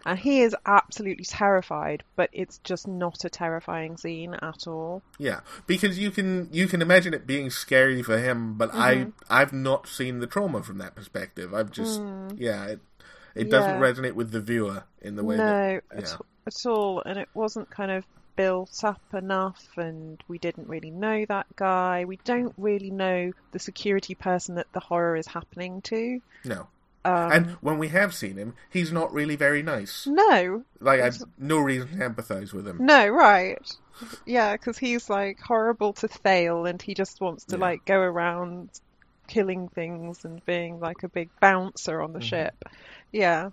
And 0.06 0.19
he 0.19 0.41
is 0.41 0.56
absolutely 0.65 1.23
terrified, 1.25 2.04
but 2.15 2.30
it's 2.34 2.58
just 2.60 2.88
not 2.88 3.23
a 3.23 3.30
terrifying 3.30 3.97
scene 3.97 4.34
at 4.34 4.67
all. 4.67 5.04
Yeah, 5.17 5.41
because 5.67 5.97
you 5.97 6.12
can 6.12 6.49
you 6.51 6.67
can 6.67 6.82
imagine 6.82 7.13
it 7.13 7.25
being 7.27 7.49
scary 7.49 8.01
for 8.04 8.17
him, 8.17 8.56
but 8.56 8.73
I 8.73 8.91
Mm-hmm. 8.91 9.10
I've 9.30 9.54
not 9.54 9.88
seen 9.88 10.19
the 10.19 10.27
trauma 10.27 10.63
from 10.63 10.77
that 10.80 10.95
perspective. 10.95 11.54
I've 11.54 11.71
just 11.71 12.01
yeah, 12.36 12.65
it 12.65 12.80
it 13.35 13.49
doesn't 13.49 13.79
Mm. 13.79 13.79
Resonate 13.79 14.13
with 14.13 14.31
the 14.31 14.41
viewer 14.41 14.83
in 15.01 15.15
the 15.15 15.23
way 15.23 15.37
no, 15.37 15.45
that 15.45 15.83
at, 15.97 16.03
yeah. 16.09 16.17
at 16.47 16.65
all, 16.65 17.01
and 17.05 17.17
it 17.19 17.29
wasn't 17.33 17.69
kind 17.69 17.91
of 17.91 18.03
built 18.35 18.83
up 18.83 19.01
enough, 19.13 19.63
and 19.77 20.23
we 20.27 20.37
didn't 20.37 20.67
really 20.67 20.89
know 20.91 21.25
that 21.25 21.47
guy. 21.55 22.05
We 22.05 22.17
don't 22.23 22.53
really 22.57 22.89
know 22.91 23.31
the 23.51 23.59
security 23.59 24.15
person 24.15 24.55
that 24.55 24.67
the 24.73 24.79
horror 24.79 25.15
is 25.15 25.27
happening 25.27 25.81
to. 25.83 26.21
no. 26.45 26.67
Um, 27.03 27.31
and 27.31 27.45
when 27.61 27.79
we 27.79 27.87
have 27.87 28.13
seen 28.13 28.37
him, 28.37 28.53
he's 28.69 28.91
not 28.91 29.11
really 29.11 29.35
very 29.35 29.63
nice. 29.63 30.05
no, 30.05 30.63
Like 30.79 31.01
I've 31.01 31.17
no 31.39 31.57
reason 31.57 31.87
to 31.87 31.95
empathize 32.09 32.53
with 32.53 32.67
him. 32.67 32.77
no, 32.85 33.07
right. 33.07 33.57
Yeah, 34.27 34.51
because 34.51 34.77
he's 34.77 35.09
like 35.09 35.39
horrible 35.39 35.93
to 35.93 36.07
Thale, 36.07 36.67
and 36.67 36.79
he 36.79 36.93
just 36.93 37.19
wants 37.19 37.45
to 37.45 37.55
Yeah. 37.55 37.61
like 37.61 37.85
go 37.85 37.97
around 37.99 38.69
killing 39.27 39.67
things 39.69 40.25
and 40.25 40.45
being 40.45 40.79
like 40.79 41.01
a 41.01 41.09
big 41.09 41.29
bouncer 41.39 42.01
on 42.01 42.13
the 42.13 42.19
Mm-hmm. 42.19 42.27
ship. 42.27 42.65
Yeah. 43.12 43.50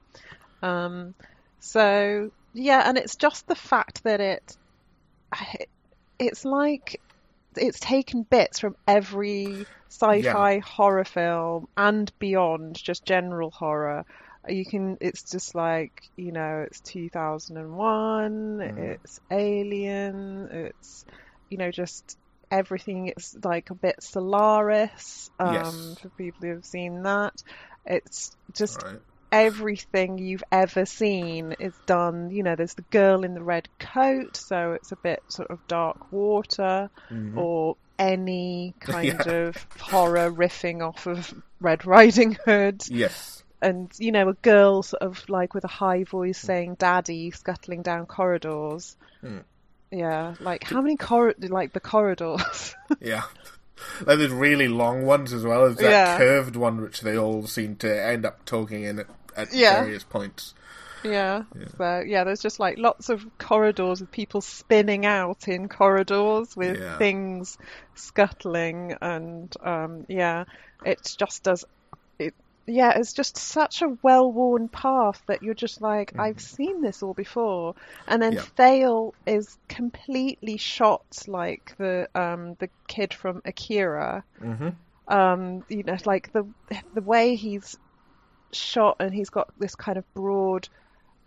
Um, 0.63 1.15
so 1.61 2.31
yeah, 2.53 2.83
and 2.89 2.99
it's 2.99 3.17
just 3.17 3.47
the 3.47 3.55
fact 3.55 4.05
that 4.05 4.21
it, 4.21 4.57
it's 6.19 6.45
like 6.45 7.01
it's 7.57 7.81
taken 7.81 8.25
bits 8.25 8.61
from 8.61 8.77
every 8.87 9.67
sci-fi 9.91 10.61
horror 10.61 11.05
film 11.05 11.67
and 11.77 12.11
beyond, 12.19 12.77
just 12.77 13.05
general 13.05 13.51
horror. 13.51 14.05
You 14.49 14.65
can, 14.65 14.97
it's 15.01 15.31
just 15.31 15.55
like, 15.55 15.93
you 16.17 16.33
know, 16.33 16.65
it's 16.67 16.81
2001, 16.83 18.61
it's 18.77 19.19
Alien, 19.31 20.49
it's, 20.51 21.05
you 21.51 21.59
know, 21.59 21.71
just 21.71 22.17
everything. 22.51 23.09
It's 23.09 23.37
like 23.45 23.71
a 23.71 23.75
bit 23.75 23.97
Solaris, 24.03 25.29
um, 25.39 25.53
Yes. 25.53 25.99
for 26.03 26.11
people 26.11 26.49
who 26.49 26.55
have 26.55 26.65
seen 26.65 27.03
that. 27.03 27.35
It's 27.85 28.31
just 28.57 28.83
Right. 28.85 29.01
Everything 29.33 30.19
you've 30.19 30.45
ever 30.53 30.87
seen 30.87 31.55
is 31.59 31.73
done. 31.87 32.31
You 32.31 32.43
know, 32.43 32.57
there's 32.57 32.75
the 32.75 32.83
girl 32.91 33.25
in 33.25 33.35
the 33.35 33.43
red 33.43 33.69
coat, 33.79 34.37
so 34.37 34.73
it's 34.73 34.93
a 34.93 34.97
bit 34.97 35.23
sort 35.29 35.51
of 35.51 35.59
dark 35.69 36.13
water 36.13 36.91
or 37.37 37.77
any 37.99 38.75
kind 38.81 39.19
Mm-hmm. 39.19 39.29
Yeah. 39.31 39.37
of 39.49 39.67
horror 39.81 40.31
riffing 40.31 40.87
off 40.87 41.07
of 41.07 41.33
Red 41.61 41.87
Riding 41.87 42.37
Hood. 42.45 42.83
Yes. 42.89 43.43
And, 43.61 43.91
you 43.99 44.13
know, 44.13 44.29
a 44.29 44.35
girl 44.35 44.83
sort 44.85 45.03
of 45.03 45.29
like 45.29 45.53
with 45.55 45.65
a 45.65 45.69
high 45.69 46.05
voice 46.05 46.39
saying 46.39 46.77
daddy 46.79 47.31
scuttling 47.33 47.83
down 47.83 48.07
corridors. 48.07 48.97
Hmm. 49.21 49.39
Yeah, 49.91 50.35
like 50.41 50.65
how 50.65 50.83
many 50.83 50.97
corri- 50.97 51.49
like 51.51 51.73
the 51.73 51.81
corridors? 51.81 52.75
Yeah. 53.01 53.23
Like 54.05 54.19
there's 54.19 54.31
really 54.33 54.69
long 54.69 55.05
ones 55.07 55.33
as 55.33 55.45
well 55.45 55.65
as 55.65 55.77
that 55.77 55.91
Yeah. 55.91 56.19
curved 56.19 56.57
one 56.57 56.81
which 56.83 57.01
they 57.01 57.17
all 57.17 57.47
seem 57.47 57.77
to 57.77 58.05
end 58.07 58.27
up 58.27 58.45
talking 58.45 58.83
in 58.85 58.99
at, 59.01 59.07
at 59.39 59.53
Yeah. 59.53 59.83
various 59.83 60.05
points. 60.05 60.55
Yeah. 61.05 61.45
So 61.77 62.03
yeah, 62.05 62.25
there's 62.25 62.43
just 62.43 62.59
like 62.59 62.77
lots 62.77 63.09
of 63.09 63.25
corridors 63.39 64.01
with 64.01 64.11
people 64.11 64.41
spinning 64.41 65.07
out 65.07 65.47
in 65.47 65.69
corridors 65.69 66.57
with 66.57 66.79
Yeah. 66.81 66.99
things 66.99 67.57
scuttling 67.95 68.97
and 69.01 69.55
um 69.63 70.07
yeah, 70.09 70.45
it 70.85 71.15
just 71.19 71.45
does 71.45 71.65
it 72.19 72.35
yeah, 72.67 72.99
it's 72.99 73.15
just 73.15 73.39
such 73.39 73.81
a 73.81 73.97
well-worn 74.03 74.69
path 74.69 75.23
that 75.27 75.43
you're 75.43 75.55
just 75.55 75.81
like, 75.81 76.13
I've 76.19 76.39
seen 76.39 76.83
this 76.83 77.03
all 77.03 77.15
before. 77.15 77.75
And 78.07 78.21
then 78.21 78.35
Yeah. 78.35 78.43
Thale 78.43 79.15
is 79.27 79.57
completely 79.69 80.59
shot 80.59 81.07
like 81.27 81.75
the 81.79 82.09
um 82.15 82.57
the 82.59 82.69
kid 82.87 83.15
from 83.15 83.41
Akira. 83.47 84.23
Mm-hmm. 84.43 84.69
Um, 85.11 85.65
you 85.69 85.83
know, 85.85 85.97
like 86.05 86.31
the 86.35 86.45
the 86.93 87.01
way 87.01 87.37
he's 87.37 87.79
shot 88.53 88.97
and 89.01 89.13
he's 89.13 89.31
got 89.31 89.49
this 89.59 89.75
kind 89.75 89.99
of 89.99 90.15
broad 90.15 90.69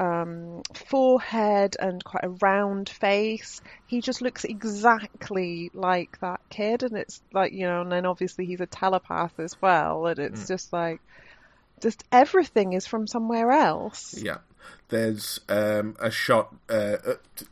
um, 0.02 0.64
forehead 0.74 1.76
and 1.80 2.04
quite 2.04 2.24
a 2.24 2.30
round 2.30 2.90
face. 2.90 3.62
He 3.86 4.02
just 4.02 4.22
looks 4.22 4.46
exactly 4.46 5.70
like 5.74 6.20
that 6.22 6.42
kid, 6.50 6.82
and 6.82 6.98
it's 6.98 7.22
like 7.32 7.54
you 7.54 7.68
know, 7.68 7.82
and 7.82 7.92
then 7.92 8.06
obviously 8.08 8.46
he's 8.46 8.62
a 8.62 8.66
telepath 8.66 9.40
as 9.40 9.56
well, 9.62 10.08
and 10.08 10.18
it's 10.18 10.48
just 10.48 10.74
like, 10.74 11.00
just 11.82 12.04
everything 12.12 12.74
is 12.74 12.88
from 12.88 13.06
somewhere 13.06 13.52
else. 13.52 14.16
Yeah. 14.18 14.40
There's 14.90 15.40
um, 15.48 15.96
a 16.00 16.12
shot, 16.12 16.54
uh, 16.70 16.98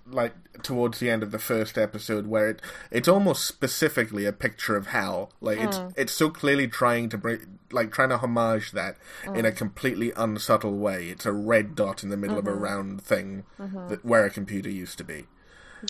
like 0.05 0.33
towards 0.61 0.99
the 0.99 1.09
end 1.09 1.23
of 1.23 1.31
the 1.31 1.39
first 1.39 1.77
episode, 1.77 2.27
where 2.27 2.49
it 2.49 2.61
it's 2.91 3.07
almost 3.07 3.45
specifically 3.45 4.25
a 4.25 4.33
picture 4.33 4.75
of 4.75 4.87
Hal. 4.87 5.31
Like 5.39 5.59
it's 5.59 5.79
it's 5.95 6.11
so 6.11 6.29
clearly 6.29 6.67
trying 6.67 7.07
to 7.09 7.17
bring, 7.17 7.59
like 7.71 7.91
trying 7.91 8.09
to 8.09 8.17
homage 8.17 8.71
that 8.71 8.97
in 9.33 9.45
a 9.45 9.51
completely 9.51 10.11
unsubtle 10.17 10.77
way. 10.77 11.07
It's 11.09 11.25
a 11.25 11.31
red 11.31 11.75
dot 11.75 12.03
in 12.03 12.09
the 12.09 12.17
middle 12.17 12.37
of 12.37 12.47
a 12.47 12.53
round 12.53 13.01
thing 13.01 13.45
that 13.57 14.03
where 14.03 14.25
a 14.25 14.29
computer 14.29 14.69
used 14.69 14.97
to 14.97 15.03
be. 15.03 15.27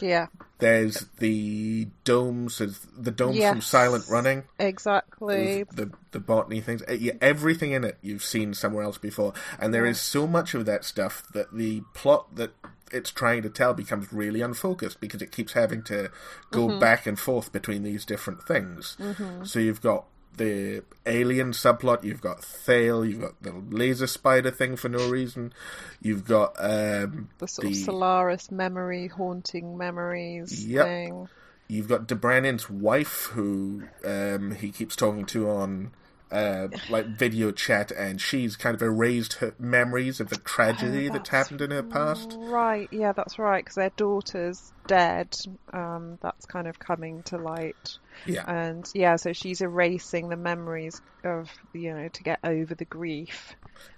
Yeah, 0.02 0.28
There's 0.60 1.06
the 1.18 1.88
domes, 2.04 2.58
the 2.98 3.12
domes 3.12 3.40
from 3.40 3.62
Silent 3.62 4.06
Running. 4.10 4.44
exactly. 4.60 5.64
the 5.64 5.92
the 6.12 6.20
botany 6.20 6.62
things. 6.62 6.82
Uh, 6.84 6.98
everything 7.22 7.72
in 7.72 7.84
it 7.84 7.98
you've 8.02 8.24
seen 8.24 8.54
somewhere 8.54 8.84
else 8.84 8.98
before, 8.98 9.34
and 9.60 9.74
there 9.74 9.86
is 9.86 10.00
so 10.00 10.28
much 10.28 10.54
of 10.54 10.66
that 10.66 10.84
stuff 10.86 11.24
that 11.34 11.54
the 11.54 11.82
plot 11.94 12.36
that 12.36 12.52
it's 12.92 13.12
trying 13.12 13.44
to 13.44 13.50
tell 13.50 13.74
becomes 13.74 14.12
really 14.12 14.42
unfocused 14.42 15.00
because 15.00 15.22
it 15.22 15.32
keeps 15.32 15.54
having 15.54 15.84
to 15.84 16.10
go 16.52 16.80
back 16.80 17.06
and 17.06 17.20
forth 17.20 17.52
between 17.52 17.84
these 17.84 18.04
different 18.06 18.42
things. 18.44 18.98
So 19.44 19.60
you've 19.60 19.82
got 19.82 20.06
the 20.38 20.84
alien 21.06 21.52
subplot, 21.52 22.04
you've 22.04 22.22
got 22.22 22.44
Thale, 22.44 23.04
you've 23.06 23.22
got 23.22 23.42
the 23.42 23.52
laser 23.70 24.08
spider 24.08 24.52
thing 24.52 24.76
for 24.76 24.90
no 24.90 25.10
reason, 25.10 25.54
you've 26.02 26.26
got 26.26 26.56
um, 26.58 27.30
The 27.40 27.48
sort 27.48 27.68
of 27.68 27.76
Solaris 27.76 28.52
memory, 28.52 29.08
haunting 29.08 29.78
memories 29.78 30.66
Yep. 30.66 30.86
thing. 30.86 31.30
You've 31.68 31.88
got 31.88 32.08
D'Branin's 32.08 32.70
wife, 32.70 33.26
who 33.34 33.84
um, 34.04 34.56
he 34.56 34.72
keeps 34.72 34.96
talking 34.96 35.26
to 35.28 35.50
on 35.50 35.92
uh, 36.32 36.68
like 36.90 37.08
video 37.08 37.52
chat, 37.52 37.92
and 37.92 38.20
she's 38.22 38.56
kind 38.56 38.76
of 38.76 38.82
erased 38.82 39.34
her 39.34 39.54
memories 39.60 40.20
of 40.20 40.30
the 40.30 40.38
tragedy 40.38 41.08
that's 41.08 41.20
that's 41.20 41.30
happened 41.30 41.62
in 41.62 41.72
her 41.72 41.84
past. 41.84 42.36
Right, 42.40 42.88
yeah, 42.92 43.12
that's 43.14 43.40
right, 43.40 43.64
because 43.64 43.76
their 43.76 43.92
daughter's 43.92 44.72
dead. 44.88 45.36
Um, 45.74 46.18
that's 46.22 46.46
kind 46.46 46.68
of 46.68 46.80
coming 46.80 47.24
to 47.24 47.38
light. 47.38 47.98
Yeah, 48.26 48.44
And 48.48 48.90
yeah, 48.94 49.16
so 49.16 49.34
she's 49.34 49.62
erasing 49.62 50.30
the 50.30 50.38
memories 50.38 51.02
of, 51.24 51.50
you 51.74 51.94
know, 51.94 52.08
to 52.10 52.24
get 52.24 52.40
over 52.44 52.76
the 52.76 52.86
grief. 52.86 53.56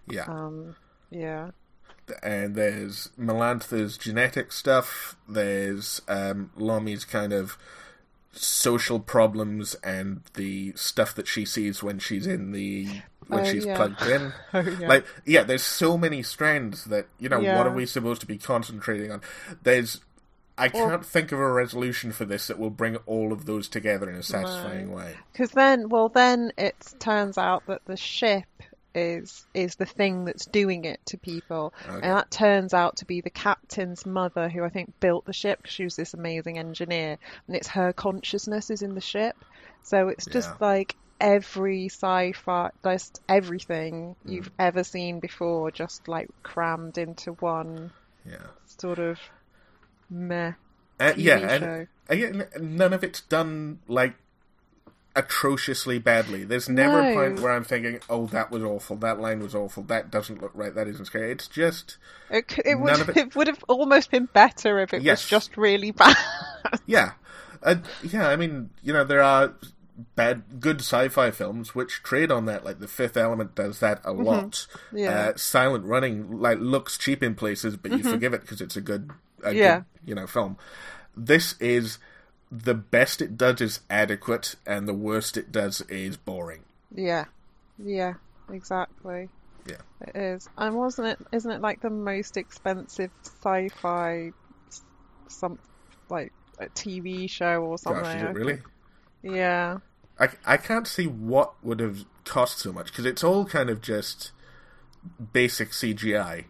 yeah. 0.09 0.25
Um, 0.25 0.75
yeah. 1.09 1.51
and 2.23 2.55
there's 2.55 3.09
Melantha's 3.19 3.97
genetic 3.97 4.51
stuff. 4.51 5.15
There's 5.27 6.01
um, 6.07 6.51
Lommie's 6.55 7.05
kind 7.05 7.33
of 7.33 7.57
social 8.33 8.99
problems 8.99 9.75
and 9.83 10.21
the 10.35 10.73
stuff 10.75 11.13
that 11.15 11.27
she 11.27 11.45
sees 11.45 11.83
when 11.83 11.99
she's 11.99 12.25
in 12.27 12.51
the 12.51 12.87
when 13.27 13.41
Oh, 13.41 13.43
she's 13.43 13.65
yeah. 13.65 13.75
plugged 13.75 14.01
in. 14.03 14.33
Oh, 14.53 14.59
yeah. 14.59 14.87
Like, 14.87 15.05
yeah, 15.25 15.43
there's 15.43 15.63
so 15.63 15.97
many 15.97 16.21
strands 16.23 16.85
that 16.85 17.07
you 17.19 17.29
know. 17.29 17.39
Yeah. 17.39 17.57
What 17.57 17.67
are 17.67 17.73
we 17.73 17.85
supposed 17.85 18.21
to 18.21 18.27
be 18.27 18.37
concentrating 18.37 19.11
on? 19.11 19.21
There's 19.63 20.01
I 20.57 20.69
can't 20.69 21.03
think 21.05 21.31
of 21.31 21.39
a 21.39 21.51
resolution 21.51 22.11
for 22.11 22.25
this 22.25 22.47
that 22.47 22.59
will 22.59 22.69
bring 22.69 22.97
all 23.07 23.31
of 23.33 23.45
those 23.45 23.67
together 23.67 24.09
in 24.09 24.15
a 24.15 24.21
satisfying 24.21 24.91
way. 24.91 25.15
Because 25.31 25.51
then, 25.51 25.89
well, 25.89 26.09
then 26.09 26.51
it 26.57 26.75
turns 26.99 27.37
out 27.37 27.65
that 27.65 27.81
the 27.85 27.97
ship 27.97 28.43
is 28.93 29.45
is 29.53 29.75
the 29.75 29.85
thing 29.85 30.25
that's 30.25 30.45
doing 30.45 30.85
it 30.85 30.99
to 31.07 31.17
people, 31.17 31.73
Okay. 31.83 31.93
and 31.93 32.17
that 32.17 32.31
turns 32.31 32.73
out 32.73 32.97
to 32.97 33.05
be 33.05 33.21
the 33.21 33.29
captain's 33.29 34.05
mother, 34.05 34.49
who 34.49 34.63
I 34.63 34.69
think 34.69 34.99
built 34.99 35.25
the 35.25 35.33
ship. 35.33 35.65
She 35.65 35.83
was 35.83 35.95
this 35.95 36.13
amazing 36.13 36.57
engineer, 36.57 37.17
and 37.47 37.55
it's 37.55 37.69
her 37.69 37.93
consciousness 37.93 38.69
is 38.69 38.81
in 38.81 38.95
the 38.95 39.01
ship. 39.01 39.35
So 39.83 40.09
it's 40.09 40.25
just 40.25 40.49
Yeah. 40.49 40.67
like 40.67 40.95
every 41.19 41.85
sci-fi, 41.85 42.71
just 42.83 43.21
everything 43.29 44.15
Mm. 44.25 44.31
you've 44.31 44.51
ever 44.57 44.83
seen 44.83 45.19
before, 45.19 45.71
just 45.71 46.07
like 46.07 46.29
crammed 46.43 46.97
into 46.97 47.33
one 47.33 47.91
Yeah. 48.25 48.47
sort 48.65 48.99
of 48.99 49.19
meh. 50.09 50.53
Uh, 50.99 51.13
yeah, 51.17 51.37
and 51.37 51.87
again, 52.07 52.47
none 52.59 52.93
of 52.93 53.03
it's 53.03 53.21
done 53.21 53.79
like 53.87 54.15
atrociously 55.15 55.99
badly. 55.99 56.43
There's 56.43 56.69
never 56.69 56.99
a 57.01 57.13
point 57.13 57.39
where 57.41 57.51
I'm 57.51 57.63
thinking, 57.63 57.99
"Oh, 58.09 58.27
that 58.27 58.51
was 58.51 58.63
awful. 58.63 58.95
That 58.97 59.19
line 59.19 59.41
was 59.41 59.53
awful. 59.55 59.83
That 59.83 60.09
doesn't 60.11 60.41
look 60.41 60.51
right. 60.53 60.73
That 60.73 60.87
isn't 60.87 61.05
scary." 61.05 61.31
It's 61.31 61.47
just, 61.47 61.97
It, 62.29 62.49
c- 62.51 62.61
it 62.65 62.75
would 62.79 62.99
it- 63.09 63.17
it 63.17 63.35
would 63.35 63.47
have 63.47 63.63
almost 63.67 64.11
been 64.11 64.25
better 64.33 64.79
if 64.79 64.93
it 64.93 65.01
Yes. 65.01 65.23
was 65.23 65.29
just 65.29 65.57
really 65.57 65.91
bad. 66.01 66.15
yeah, 66.85 67.11
uh, 67.63 67.75
yeah. 68.03 68.27
I 68.29 68.35
mean, 68.35 68.69
you 68.81 68.93
know, 68.93 69.03
there 69.03 69.21
are 69.21 69.53
bad, 70.15 70.43
good 70.59 70.79
sci-fi 70.79 71.29
films 71.29 71.75
which 71.75 72.01
trade 72.03 72.31
on 72.31 72.45
that. 72.45 72.63
Like 72.65 72.79
The 72.79 72.87
Fifth 72.87 73.17
Element 73.17 73.53
does 73.53 73.79
that 73.81 73.99
a 74.03 74.13
lot. 74.13 74.51
Mm-hmm. 74.91 74.97
Yeah. 74.97 75.11
Mm-hmm. 75.11 75.29
Uh, 75.29 75.37
Silent 75.37 75.85
Running 75.85 76.39
like 76.39 76.59
looks 76.59 76.97
cheap 76.97 77.21
in 77.21 77.35
places, 77.35 77.75
but 77.77 77.91
you 77.91 78.01
forgive 78.03 78.33
it 78.33 78.41
because 78.41 78.61
it's 78.61 78.77
a 78.77 78.81
good, 78.81 79.11
a 79.43 79.53
Yeah. 79.53 79.75
good, 79.75 79.85
you 80.05 80.15
know, 80.15 80.25
film. 80.25 80.57
This 81.17 81.55
is 81.59 81.99
the 82.51 82.73
best 82.73 83.21
it 83.21 83.37
does 83.37 83.61
is 83.61 83.79
adequate, 83.89 84.55
and 84.65 84.87
the 84.87 84.93
worst 84.93 85.37
it 85.37 85.51
does 85.51 85.81
is 85.81 86.17
boring. 86.17 86.63
Yeah, 86.93 87.25
yeah, 87.77 88.15
exactly. 88.51 89.29
Yeah. 89.65 89.77
It 90.01 90.15
is, 90.15 90.49
and 90.57 90.75
wasn't 90.75 91.07
it? 91.07 91.19
Isn't 91.31 91.51
it 91.51 91.61
like 91.61 91.81
the 91.81 91.89
most 91.89 92.35
expensive 92.35 93.11
sci-fi, 93.23 94.31
some 95.27 95.59
like 96.09 96.33
a 96.59 96.65
TV 96.67 97.29
show 97.29 97.63
or 97.63 97.77
something? 97.77 98.03
Gosh, 98.03 98.15
is 98.15 98.21
it 98.23 98.33
really? 98.33 98.59
Yeah, 99.23 99.77
I, 100.19 100.29
I 100.45 100.57
can't 100.57 100.87
see 100.87 101.07
what 101.07 101.53
would 101.63 101.79
have 101.79 102.05
cost 102.25 102.59
so 102.59 102.71
much 102.71 102.87
because 102.87 103.05
it's 103.05 103.23
all 103.23 103.45
kind 103.45 103.69
of 103.69 103.81
just 103.81 104.31
basic 105.33 105.71
CGI. 105.71 106.45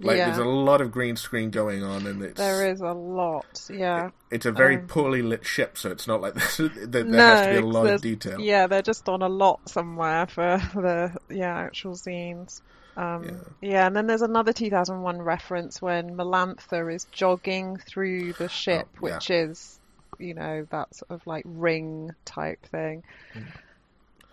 Like 0.00 0.16
Yeah. 0.18 0.26
there's 0.26 0.38
a 0.38 0.44
lot 0.44 0.80
of 0.80 0.92
green 0.92 1.16
screen 1.16 1.50
going 1.50 1.82
on, 1.82 2.06
and 2.06 2.22
it's 2.22 2.38
there 2.38 2.70
is 2.70 2.80
a 2.80 2.92
lot. 2.92 3.68
Yeah. 3.68 4.10
it's 4.30 4.46
a 4.46 4.52
very 4.52 4.76
Um, 4.76 4.86
poorly 4.86 5.22
lit 5.22 5.44
ship, 5.44 5.76
so 5.76 5.90
it's 5.90 6.06
not 6.06 6.20
like 6.20 6.34
there, 6.56 6.68
there 6.68 7.04
no, 7.04 7.18
has 7.18 7.46
to 7.46 7.52
be 7.52 7.58
a 7.58 7.66
lot 7.66 7.86
of 7.88 8.00
detail. 8.00 8.40
Yeah, 8.40 8.68
they're 8.68 8.82
just 8.82 9.08
on 9.08 9.22
a 9.22 9.28
lot 9.28 9.68
somewhere 9.68 10.26
for 10.26 10.58
the 10.74 11.16
yeah 11.34 11.56
actual 11.58 11.96
scenes. 11.96 12.62
Um, 12.96 13.24
Yeah. 13.24 13.30
yeah. 13.60 13.86
and 13.88 13.96
then 13.96 14.06
there's 14.06 14.22
another 14.22 14.52
2001 14.52 15.20
reference 15.22 15.80
when 15.82 16.16
Melantha 16.16 16.92
is 16.94 17.04
jogging 17.12 17.76
through 17.76 18.32
the 18.34 18.48
ship, 18.48 18.88
Oh, 19.02 19.06
yeah. 19.08 19.14
which 19.14 19.30
is, 19.30 19.78
you 20.18 20.34
know, 20.34 20.66
that 20.70 20.94
sort 20.94 21.10
of 21.12 21.26
like 21.26 21.44
ring 21.46 22.10
type 22.24 22.64
thing. 22.66 23.02
Mm. 23.34 23.44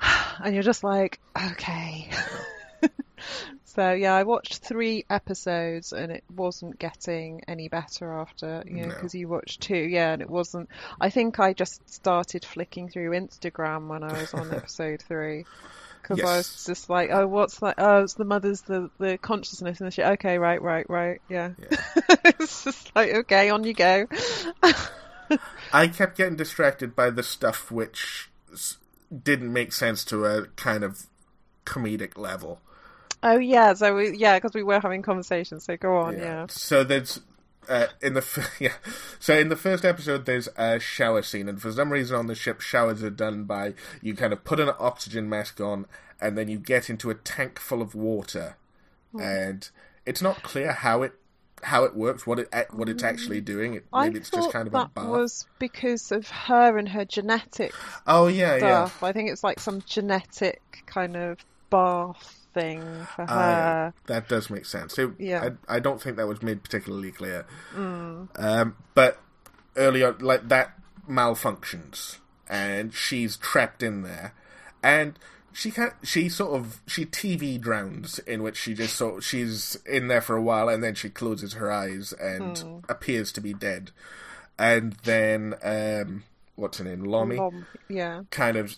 And 0.43 0.53
you're 0.53 0.63
just 0.63 0.83
like, 0.83 1.19
okay. 1.51 2.09
so 3.63 3.91
yeah, 3.93 4.13
I 4.13 4.23
watched 4.23 4.57
three 4.57 5.05
episodes 5.09 5.93
and 5.93 6.11
it 6.11 6.23
wasn't 6.35 6.79
getting 6.79 7.41
any 7.47 7.67
better 7.67 8.11
after, 8.13 8.63
you 8.65 8.77
know, 8.77 8.87
No. 8.87 8.93
because 8.93 9.13
you 9.15 9.27
watched 9.27 9.61
two, 9.61 9.75
yeah, 9.77 10.13
and 10.13 10.21
it 10.21 10.29
wasn't. 10.29 10.69
I 10.99 11.09
think 11.09 11.39
I 11.39 11.53
just 11.53 11.87
started 11.89 12.45
flicking 12.45 12.89
through 12.89 13.11
Instagram 13.11 13.87
when 13.87 14.03
I 14.03 14.13
was 14.19 14.33
on 14.33 14.51
episode 14.53 15.01
three. 15.01 15.45
Because 16.01 16.21
I 16.21 16.37
was 16.37 16.65
just 16.67 16.87
like, 16.87 17.09
oh, 17.11 17.25
what's 17.25 17.57
that? 17.61 17.75
Oh, 17.79 18.03
it's 18.03 18.13
the 18.13 18.25
mother's 18.25 18.61
the, 18.61 18.91
the 18.99 19.17
consciousness 19.17 19.79
and 19.81 19.87
the 19.87 19.91
shit. 19.91 20.05
Okay, 20.05 20.37
right, 20.37 20.61
right, 20.61 20.87
right, 20.87 21.19
yeah. 21.29 21.53
it's 22.25 22.63
just 22.63 22.95
like, 22.95 23.11
okay, 23.11 23.49
on 23.49 23.63
you 23.63 23.73
go. 23.73 24.05
I 25.73 25.87
kept 25.87 26.15
getting 26.17 26.35
distracted 26.35 26.95
by 26.95 27.09
the 27.09 27.23
stuff 27.23 27.71
which 27.71 28.29
didn't 29.23 29.51
make 29.51 29.73
sense 29.73 30.05
to 30.05 30.25
a 30.25 30.45
kind 30.55 30.83
of 30.83 31.07
comedic 31.65 32.17
level. 32.19 32.61
Oh 33.25 33.37
yeah, 33.37 33.73
so 33.73 33.95
we, 33.95 34.15
yeah, 34.17 34.37
because 34.37 34.53
we 34.53 34.61
were 34.63 34.79
having 34.79 35.01
conversations. 35.01 35.63
So 35.65 35.75
go 35.77 35.97
on, 35.97 36.17
yeah. 36.17 36.45
So 36.49 36.83
there's 36.83 37.19
uh, 37.67 37.87
in 38.01 38.13
the 38.13 38.19
f- 38.21 38.55
yeah. 38.59 38.73
So 39.19 39.37
in 39.37 39.49
the 39.49 39.55
first 39.55 39.83
episode, 39.83 40.25
there's 40.25 40.47
a 40.55 40.79
shower 40.79 41.21
scene, 41.23 41.49
and 41.49 41.59
for 41.61 41.71
some 41.71 41.91
reason 41.91 42.15
on 42.15 42.27
the 42.27 42.35
ship, 42.35 42.61
showers 42.61 43.03
are 43.03 43.09
done 43.09 43.45
by 43.45 43.73
you 44.01 44.13
kind 44.15 44.31
of 44.31 44.43
put 44.43 44.59
an 44.59 44.69
oxygen 44.79 45.27
mask 45.27 45.59
on, 45.59 45.87
and 46.21 46.37
then 46.37 46.47
you 46.49 46.59
get 46.59 46.89
into 46.89 47.09
a 47.09 47.15
tank 47.15 47.59
full 47.59 47.81
of 47.81 47.95
water, 47.95 48.57
Hmm. 49.11 49.21
and 49.21 49.69
it's 50.05 50.21
not 50.21 50.43
clear 50.43 50.71
how 50.73 51.01
it 51.01 51.13
how 51.63 51.83
it 51.83 51.95
works, 51.95 52.27
what 52.27 52.37
it 52.37 52.53
what 52.71 52.89
it's 52.89 53.01
actually 53.03 53.41
doing. 53.41 53.73
It, 53.73 53.85
I 53.91 54.05
maybe 54.05 54.19
it's 54.19 54.29
thought 54.29 54.41
just 54.41 54.51
kind 54.53 54.67
of 54.67 54.73
that 54.73 54.85
a 54.87 54.89
bath. 54.89 55.07
was 55.07 55.47
because 55.57 56.11
of 56.11 56.27
her 56.29 56.77
and 56.77 56.87
her 56.89 57.05
genetic 57.05 57.73
Oh 58.05 58.27
yeah, 58.27 58.51
yeah. 58.57 58.85
stuff. 58.85 59.01
I 59.01 59.13
think 59.13 59.31
it's 59.31 59.43
like 59.43 59.59
some 59.59 59.81
genetic 59.87 60.61
kind 60.85 61.15
of 61.17 61.39
bath 61.71 62.34
thing 62.55 62.81
for 63.15 63.21
her. 63.21 63.27
Ah, 63.29 63.35
yeah. 63.49 63.91
That 64.07 64.27
does 64.27 64.49
make 64.49 64.65
sense. 64.65 64.97
It, 64.97 65.11
Yeah. 65.19 65.49
I, 65.69 65.75
I 65.75 65.79
don't 65.79 66.01
think 66.01 66.15
that 66.17 66.27
was 66.27 66.41
made 66.41 66.63
particularly 66.63 67.11
clear. 67.11 67.45
Mm. 67.75 68.29
Um, 68.35 68.75
but 68.95 69.19
earlier, 69.75 70.13
like 70.19 70.47
that 70.49 70.71
malfunctions, 71.07 72.17
and 72.49 72.93
she's 72.93 73.37
trapped 73.37 73.83
in 73.83 74.01
there, 74.01 74.33
and 74.81 75.19
she 75.53 75.71
can 75.71 75.91
she 76.03 76.27
sort 76.29 76.53
of 76.59 76.81
she 76.87 77.05
TV 77.05 77.59
drowns 77.59 78.19
in 78.19 78.41
which 78.43 78.57
she 78.57 78.73
just 78.73 78.95
sort 78.95 79.23
she's 79.23 79.77
in 79.85 80.07
there 80.07 80.21
for 80.21 80.35
a 80.35 80.41
while, 80.41 80.69
and 80.69 80.83
then 80.83 80.95
she 80.95 81.09
closes 81.09 81.53
her 81.53 81.71
eyes 81.71 82.13
and 82.13 82.57
Hmm. 82.57 82.77
appears 82.89 83.31
to 83.33 83.41
be 83.41 83.53
dead, 83.53 83.91
and 84.57 84.93
then 85.03 85.55
um, 85.63 86.23
what's 86.55 86.77
her 86.79 86.83
name, 86.85 87.03
Lommie, 87.03 87.37
Lom- 87.37 87.65
yeah. 87.89 88.23
kind 88.31 88.57
of 88.57 88.75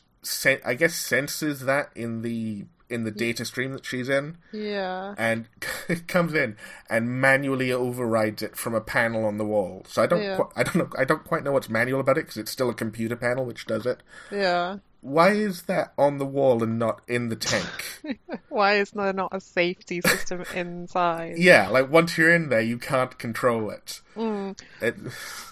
I 0.66 0.74
guess 0.74 0.96
senses 0.96 1.62
that 1.62 1.90
in 1.96 2.22
the 2.22 2.66
in 2.90 3.04
the 3.04 3.12
data 3.12 3.44
stream 3.44 3.74
that 3.74 3.86
she's 3.86 4.08
in 4.10 4.38
Yeah. 4.54 5.14
and 5.18 5.48
it 5.90 6.08
comes 6.08 6.34
in 6.34 6.56
and 6.90 7.10
manually 7.22 7.72
overrides 7.72 8.42
it 8.42 8.56
from 8.56 8.74
a 8.74 8.82
panel 8.82 9.26
on 9.26 9.38
the 9.38 9.46
wall. 9.46 9.84
So 9.88 10.02
I 10.04 10.06
don't, 10.08 10.22
Yeah. 10.24 10.38
qui- 10.38 10.54
I 10.56 10.64
don't 10.64 10.76
know, 10.76 10.90
I 10.98 11.04
don't 11.04 11.24
quite 11.26 11.44
know 11.44 11.52
what's 11.52 11.70
manual 11.70 12.00
about 12.00 12.18
it 12.18 12.22
because 12.26 12.38
it's 12.38 12.52
still 12.52 12.70
a 12.70 12.74
computer 12.74 13.16
panel 13.16 13.46
which 13.46 13.66
does 13.66 13.86
it. 13.86 14.02
Yeah. 14.32 14.78
Why 15.02 15.30
is 15.32 15.64
that 15.64 15.94
on 15.98 16.18
the 16.18 16.26
wall 16.26 16.64
and 16.64 16.80
not 16.80 17.02
in 17.08 17.30
the 17.30 17.36
tank? 17.36 18.20
Why 18.50 18.76
is 18.80 18.92
there 18.92 19.14
not 19.14 19.30
a 19.36 19.40
safety 19.40 20.02
system 20.02 20.44
inside? 20.56 21.36
yeah, 21.38 21.70
like 21.70 21.90
once 21.92 22.18
you're 22.18 22.34
in 22.34 22.50
there, 22.50 22.62
you 22.62 22.78
can't 22.78 23.18
control 23.20 23.70
it. 23.70 24.02
Mm. 24.16 24.60
it 24.82 24.96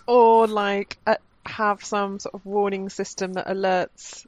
Or 0.07 0.47
like 0.47 0.97
uh, 1.05 1.15
have 1.45 1.83
some 1.85 2.19
sort 2.19 2.33
of 2.33 2.45
warning 2.45 2.89
system 2.89 3.33
that 3.33 3.47
alerts 3.47 4.25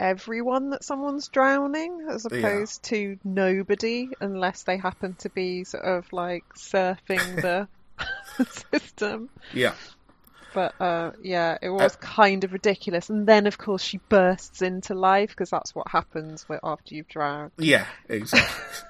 everyone 0.00 0.70
that 0.70 0.84
someone's 0.84 1.28
drowning 1.28 2.06
as 2.10 2.24
opposed 2.24 2.84
to 2.84 3.18
nobody 3.24 4.10
unless 4.20 4.62
they 4.64 4.76
happen 4.76 5.14
to 5.20 5.30
be 5.30 5.64
sort 5.64 5.84
of 5.84 6.12
like 6.12 6.44
surfing 6.56 7.40
the 7.42 7.68
system. 8.72 9.28
yeah, 9.52 9.74
But 10.54 10.74
uh, 10.80 11.10
yeah, 11.22 11.58
it 11.60 11.68
was 11.68 11.94
kind 11.96 12.42
of 12.44 12.52
ridiculous. 12.52 13.10
And 13.10 13.26
then, 13.26 13.46
of 13.46 13.58
course, 13.58 13.82
she 13.82 14.00
bursts 14.08 14.62
into 14.62 14.94
life 14.94 15.30
because 15.30 15.50
that's 15.50 15.74
what 15.74 15.88
happens 15.88 16.44
after 16.64 16.94
you've 16.94 17.08
drowned. 17.08 17.52
yeah, 17.58 17.86
exactly. 18.08 18.54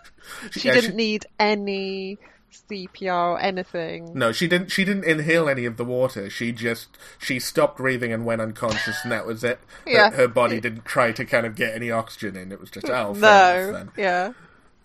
She 0.52 0.68
Yeah, 0.68 0.74
didn't 0.74 0.94
need 0.94 1.26
any 1.38 2.18
CPR 2.52 3.32
or 3.34 3.40
anything. 3.40 4.12
No, 4.14 4.32
she 4.32 4.48
didn't. 4.48 4.70
She 4.70 4.84
didn't 4.84 5.04
inhale 5.04 5.48
any 5.48 5.64
of 5.64 5.76
the 5.76 5.84
water. 5.84 6.28
She 6.30 6.52
just 6.52 6.88
she 7.18 7.38
stopped 7.38 7.76
breathing 7.78 8.12
and 8.12 8.24
went 8.24 8.40
unconscious, 8.40 8.98
and 9.02 9.12
that 9.12 9.26
was 9.26 9.44
it. 9.44 9.60
Her- 9.84 9.90
Yeah. 9.90 10.10
her, 10.10 10.28
body 10.28 10.60
didn't 10.60 10.84
try 10.84 11.12
to 11.12 11.24
kind 11.24 11.46
of 11.46 11.54
get 11.54 11.74
any 11.74 11.90
oxygen 11.90 12.36
in. 12.36 12.52
It 12.52 12.60
was 12.60 12.70
just 12.70 12.88
oh, 12.88 13.12
no, 13.14 13.72
then. 13.72 13.90
yeah, 13.96 14.32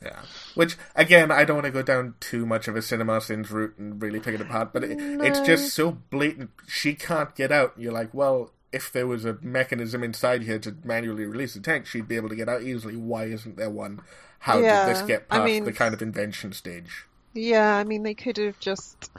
Yeah. 0.02 0.20
Which 0.56 0.78
again, 0.96 1.32
I 1.32 1.46
don't 1.46 1.58
want 1.58 1.66
to 1.66 1.72
go 1.72 1.82
down 1.82 2.16
too 2.20 2.46
much 2.46 2.68
of 2.68 2.76
a 2.76 2.80
CinemaSins 2.80 3.50
route 3.52 3.76
and 3.78 4.02
really 4.02 4.20
pick 4.20 4.36
it 4.36 4.42
apart, 4.42 4.74
but 4.74 4.84
it, 4.84 4.98
it's 5.00 5.40
just 5.42 5.74
so 5.74 5.92
blatant. 6.10 6.52
She 6.68 6.94
can't 6.96 7.34
get 7.36 7.52
out. 7.52 7.74
You're 7.78 7.94
like, 7.94 8.14
well, 8.14 8.52
if 8.72 8.92
there 8.92 9.08
was 9.08 9.24
a 9.24 9.38
mechanism 9.42 10.04
inside 10.04 10.44
here 10.44 10.60
to 10.60 10.76
manually 10.84 11.26
release 11.26 11.54
the 11.54 11.60
tank, 11.62 11.86
she'd 11.86 12.08
be 12.08 12.16
able 12.16 12.30
to 12.30 12.36
get 12.36 12.50
out 12.50 12.64
easily. 12.64 12.96
Why 12.96 13.26
isn't 13.26 13.56
there 13.56 13.70
one? 13.70 14.02
How 14.40 14.60
Yeah, 14.60 14.86
did 14.88 14.96
this 14.96 15.02
get 15.04 15.26
I 15.30 15.38
past 15.38 15.46
mean- 15.46 15.64
the 15.64 15.72
kind 15.72 15.94
of 15.94 16.02
invention 16.02 16.52
stage? 16.54 17.06
Yeah. 17.34 17.76
I 17.76 17.84
mean, 17.84 18.04
they 18.04 18.14
could 18.14 18.38
have 18.38 18.60
just 18.60 19.12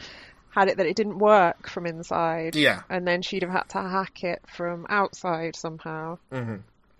had 0.50 0.68
it 0.68 0.76
that 0.76 0.86
it 0.86 0.94
didn't 0.96 1.18
work 1.18 1.68
from 1.68 1.86
inside. 1.86 2.54
Yeah. 2.56 2.82
and 2.88 3.06
then 3.06 3.22
she'd 3.22 3.42
have 3.42 3.50
had 3.50 3.68
to 3.70 3.82
hack 3.82 4.22
it 4.24 4.40
from 4.46 4.86
outside 4.88 5.56
somehow. 5.56 6.18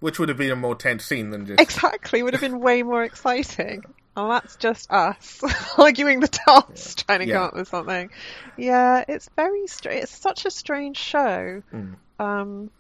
Which 0.01 0.19
would 0.19 0.29
have 0.29 0.39
been 0.39 0.51
a 0.51 0.57
more 0.57 0.75
tense 0.75 1.05
scene 1.05 1.31
than 1.31 1.47
just 1.47 1.61
Exactly, 1.61 2.23
would 2.23 2.35
have 2.35 2.41
been 2.43 2.61
way 2.61 2.83
more 2.83 3.03
exciting. 3.05 3.85
And 4.17 4.31
that's 4.31 4.57
just 4.57 4.91
us 4.93 5.41
arguing 5.79 6.21
the 6.21 6.29
toss, 6.29 6.95
trying 6.95 7.21
to 7.21 7.27
Yeah. 7.27 7.35
come 7.35 7.43
up 7.45 7.55
with 7.55 7.69
something. 7.69 8.11
Yeah, 8.57 9.05
it's 9.09 9.29
very 9.35 9.67
strange. 9.67 10.03
It's 10.05 10.13
such 10.17 10.45
a 10.47 10.51
strange 10.51 10.97
show. 10.97 11.63
Mm. 11.73 11.95
Um, 12.21 12.71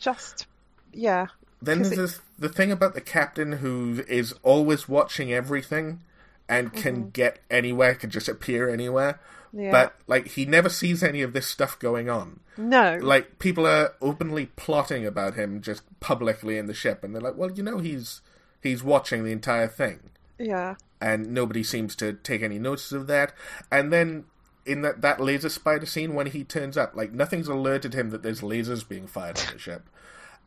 just 0.00 0.46
yeah, 0.94 1.26
Then 1.60 1.82
there's 1.82 1.96
this, 1.96 2.20
the 2.38 2.48
thing 2.48 2.70
about 2.72 2.94
the 2.94 3.00
captain 3.02 3.52
who 3.52 4.02
is 4.08 4.32
always 4.42 4.88
watching 4.88 5.32
everything 5.32 6.00
and 6.48 6.72
can 6.72 7.10
get 7.10 7.40
anywhere, 7.50 7.94
can 7.94 8.10
just 8.10 8.28
appear 8.28 8.68
anywhere. 8.68 9.20
Mm-hmm. 9.48 9.60
yeah. 9.60 9.70
But 9.70 9.94
like 10.06 10.28
he 10.28 10.44
never 10.44 10.68
sees 10.68 11.02
any 11.02 11.22
of 11.22 11.32
this 11.32 11.46
stuff 11.46 11.78
going 11.78 12.08
on. 12.10 12.40
no, 12.56 12.98
Like 13.00 13.38
people 13.38 13.66
are 13.66 13.94
openly 14.00 14.46
plotting 14.56 15.06
about 15.06 15.34
him 15.34 15.60
just 15.62 15.82
publicly 16.00 16.58
in 16.58 16.66
the 16.66 16.74
ship, 16.74 17.02
and 17.02 17.14
they're 17.14 17.22
like, 17.22 17.36
"Well, 17.36 17.50
you 17.50 17.62
know, 17.62 17.78
he's 17.78 18.20
he's 18.62 18.82
watching 18.82 19.24
the 19.24 19.32
entire 19.32 19.68
thing." 19.68 20.10
yeah, 20.38 20.76
and 21.00 21.32
nobody 21.32 21.62
seems 21.62 21.96
to 21.96 22.12
take 22.12 22.42
any 22.42 22.58
notice 22.58 22.92
of 22.92 23.06
that. 23.08 23.32
And 23.70 23.92
then 23.92 24.24
in 24.66 24.82
that 24.82 25.00
that 25.00 25.20
laser 25.20 25.48
spider 25.48 25.86
scene 25.86 26.14
when 26.14 26.26
he 26.26 26.44
turns 26.44 26.76
up, 26.76 26.94
like 26.94 27.12
nothing's 27.12 27.48
alerted 27.48 27.94
him 27.94 28.10
that 28.10 28.22
there's 28.22 28.40
lasers 28.42 28.86
being 28.86 29.06
fired 29.06 29.38
on 29.40 29.52
the 29.54 29.58
ship, 29.58 29.88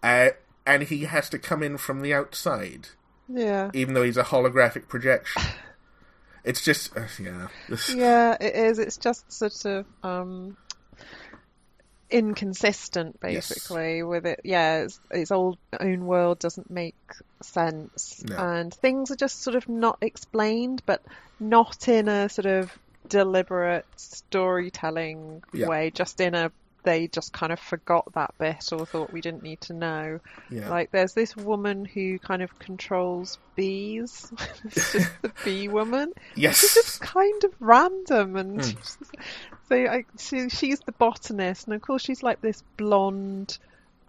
uh, 0.04 0.30
and 0.66 0.84
he 0.84 1.06
has 1.06 1.30
to 1.30 1.39
come 1.39 1.64
in 1.64 1.78
from 1.78 2.02
the 2.02 2.14
outside, 2.14 2.89
yeah, 3.28 3.72
even 3.74 3.93
though 3.95 4.04
he's 4.04 4.18
a 4.18 4.24
holographic 4.26 4.88
projection. 4.88 5.41
It's 6.44 6.64
just 6.64 6.96
uh, 6.98 7.02
yeah, 7.20 7.48
yeah. 7.96 8.38
It 8.39 8.56
is. 8.56 8.80
It's 8.80 8.98
just 8.98 9.32
sort 9.32 9.66
of 9.66 9.86
um 10.04 10.58
inconsistent, 12.10 13.18
Yes. 13.24 13.50
basically, 13.50 14.04
with 14.04 14.26
it. 14.26 14.42
Yeah, 14.44 14.80
its, 14.84 15.00
its 15.12 15.32
old 15.32 15.58
own 15.80 16.06
world 16.06 16.39
doesn't 16.39 16.70
make 16.70 16.96
sense, 17.42 18.24
No. 18.28 18.38
and 18.38 18.74
things 18.74 19.12
are 19.12 19.16
just 19.16 19.42
sort 19.44 19.56
of 19.56 19.68
not 19.70 19.98
explained, 20.02 20.82
but 20.86 21.02
not 21.39 21.88
in 21.88 22.08
a 22.10 22.28
sort 22.30 22.46
of 22.48 22.72
deliberate 23.08 23.86
storytelling 23.98 25.42
Yeah. 25.54 25.68
way. 25.68 25.92
Just 25.92 26.20
in 26.22 26.36
a 26.36 26.52
they 26.84 27.07
just 27.07 27.32
kind 27.34 27.51
of 27.51 27.59
forgot 27.59 28.11
that 28.13 28.34
bit 28.38 28.71
or 28.71 28.86
thought 28.86 29.11
we 29.13 29.21
didn't 29.21 29.43
need 29.43 29.61
to 29.61 29.73
know. 29.73 30.19
yeah. 30.49 30.69
Like 30.69 30.91
there's 30.91 31.13
this 31.13 31.36
woman 31.36 31.86
who 31.86 32.17
kind 32.19 32.41
of 32.41 32.57
controls 32.59 33.38
bees. 33.55 34.32
it's 34.65 34.91
just 34.93 35.21
the 35.21 35.32
bee 35.45 35.67
woman. 35.79 36.13
Yes. 36.36 36.59
She's 36.59 36.73
just 36.73 37.01
kind 37.01 37.43
of 37.43 37.53
random, 37.59 38.36
and 38.36 38.63
she's- 38.65 38.97
so 39.69 39.75
I, 39.77 40.05
she, 40.19 40.49
she's 40.49 40.79
the 40.82 40.91
botanist, 40.91 41.67
and 41.67 41.73
of 41.75 41.82
course 41.82 42.01
she's 42.03 42.21
like 42.23 42.41
this 42.41 42.61
blonde 42.77 43.57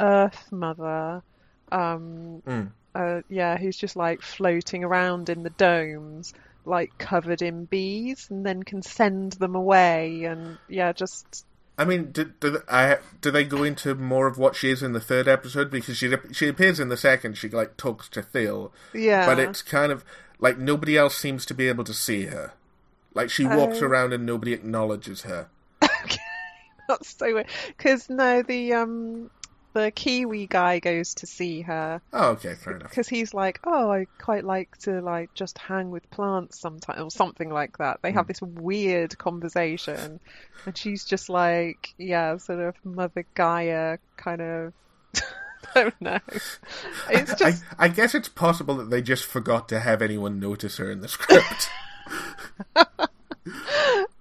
Earth 0.01 0.51
mother. 0.51 1.23
Um, 1.71 2.43
Mm. 2.47 2.71
uh, 2.95 3.21
yeah, 3.29 3.57
who's 3.57 3.77
just 3.77 3.97
like 3.97 4.21
floating 4.23 4.85
around 4.85 5.29
in 5.31 5.43
the 5.43 5.51
domes, 5.51 6.35
like 6.67 6.97
covered 6.99 7.41
in 7.43 7.65
bees, 7.67 8.27
and 8.31 8.45
then 8.45 8.63
can 8.63 8.83
send 8.83 9.33
them 9.35 9.55
away, 9.55 10.25
and 10.25 10.59
yeah, 10.69 10.93
just 10.93 11.47
I 11.79 11.85
mean, 11.85 12.13
do, 12.13 12.33
do, 12.39 12.61
I, 12.69 12.99
do 13.21 13.31
they 13.31 13.45
go 13.45 13.63
into 13.63 13.95
more 13.95 14.27
of 14.27 14.37
what 14.39 14.55
she 14.55 14.71
is 14.71 14.83
in 14.83 14.93
the 14.93 15.01
third 15.01 15.27
episode? 15.27 15.71
Because 15.71 15.97
she 15.97 16.13
she 16.33 16.49
appears 16.49 16.79
in 16.79 16.89
the 16.91 16.97
second. 16.97 17.39
She 17.39 17.49
like 17.49 17.77
talks 17.77 18.09
to 18.11 18.23
Theo, 18.23 18.73
yeah. 18.95 19.25
but 19.27 19.39
it's 19.39 19.63
kind 19.63 19.91
of 19.91 20.05
like 20.39 20.59
nobody 20.59 20.97
else 20.99 21.17
seems 21.17 21.47
to 21.47 21.55
be 21.55 21.69
able 21.69 21.85
to 21.85 21.95
see 21.95 22.27
her. 22.27 22.53
Like 23.15 23.31
she 23.31 23.47
walks 23.47 23.81
Oh. 23.83 23.87
around 23.87 24.13
and 24.13 24.25
nobody 24.27 24.53
acknowledges 24.53 25.23
her. 25.23 25.49
Okay, 26.05 26.19
That's 26.89 27.17
so 27.17 27.33
weird. 27.35 27.47
Because 27.69 28.11
no, 28.11 28.43
the 28.43 28.75
um, 28.75 29.31
the 29.75 29.91
Kiwi 29.91 30.47
guy 30.47 30.79
goes 30.79 31.15
to 31.15 31.27
see 31.27 31.63
her 31.63 32.01
Oh, 32.13 32.31
okay, 32.31 32.55
fair 32.55 32.77
enough. 32.77 32.91
because 32.91 33.09
he's 33.09 33.33
like, 33.35 33.61
oh, 33.65 33.91
I 33.91 34.07
quite 34.21 34.45
like 34.45 34.77
to 34.81 35.01
like 35.01 35.33
just 35.35 35.59
hang 35.59 35.91
with 35.91 36.09
plants 36.11 36.61
sometimes, 36.61 37.01
or 37.01 37.11
something 37.11 37.51
like 37.51 37.79
that. 37.79 38.01
They 38.03 38.11
Hmm. 38.11 38.19
have 38.19 38.27
this 38.29 38.43
weird 38.43 39.17
conversation, 39.19 40.21
and 40.67 40.77
she's 40.77 41.05
just 41.05 41.29
like, 41.29 41.95
yeah, 41.99 42.37
sort 42.37 42.61
of 42.61 42.75
Mother 42.85 43.25
Gaia 43.35 43.99
kind 44.17 44.41
of. 44.43 44.73
I 45.75 45.83
don't 45.85 46.01
know. 46.01 46.19
It's 47.09 47.35
just 47.35 47.65
I, 47.79 47.85
I 47.85 47.89
guess 47.89 48.15
it's 48.15 48.29
possible 48.29 48.75
that 48.77 48.91
they 48.91 49.01
just 49.01 49.25
forgot 49.25 49.69
to 49.71 49.79
have 49.81 50.03
anyone 50.03 50.41
notice 50.41 50.77
her 50.79 50.91
in 50.91 51.01
the 51.01 51.09
script 51.09 51.71
for 52.75 52.97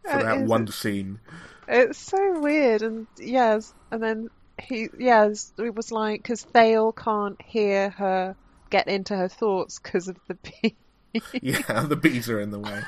that 0.03 0.37
is- 0.43 0.49
one 0.49 0.67
scene. 0.67 1.19
It's 1.67 1.97
so 1.99 2.39
weird, 2.41 2.81
and 2.81 3.07
yes, 3.17 3.73
and 3.91 4.03
then 4.03 4.29
he, 4.61 4.89
yes, 4.97 5.51
it 5.57 5.75
was 5.75 5.91
like 5.91 6.21
because 6.21 6.43
Thale 6.43 6.91
can't 6.91 7.41
hear 7.41 7.89
her 7.91 8.35
get 8.69 8.87
into 8.87 9.15
her 9.15 9.27
thoughts 9.27 9.79
because 9.79 10.07
of 10.07 10.17
the 10.27 10.35
bees. 10.35 10.73
Yeah, 11.41 11.81
the 11.87 11.97
bees 11.97 12.29
are 12.29 12.39
in 12.39 12.51
the 12.51 12.59
way. 12.59 12.81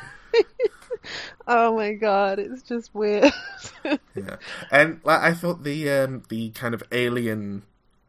oh 1.47 1.75
my 1.75 1.91
god, 1.91 2.39
it's 2.39 2.63
just 2.63 2.93
weird. 2.95 3.33
Yeah, 4.15 4.37
and 4.71 5.01
like, 5.03 5.21
I 5.21 5.33
thought 5.33 5.63
the 5.63 5.89
um, 5.89 6.23
the 6.29 6.51
kind 6.51 6.73
of 6.73 6.83
alien, 6.91 7.63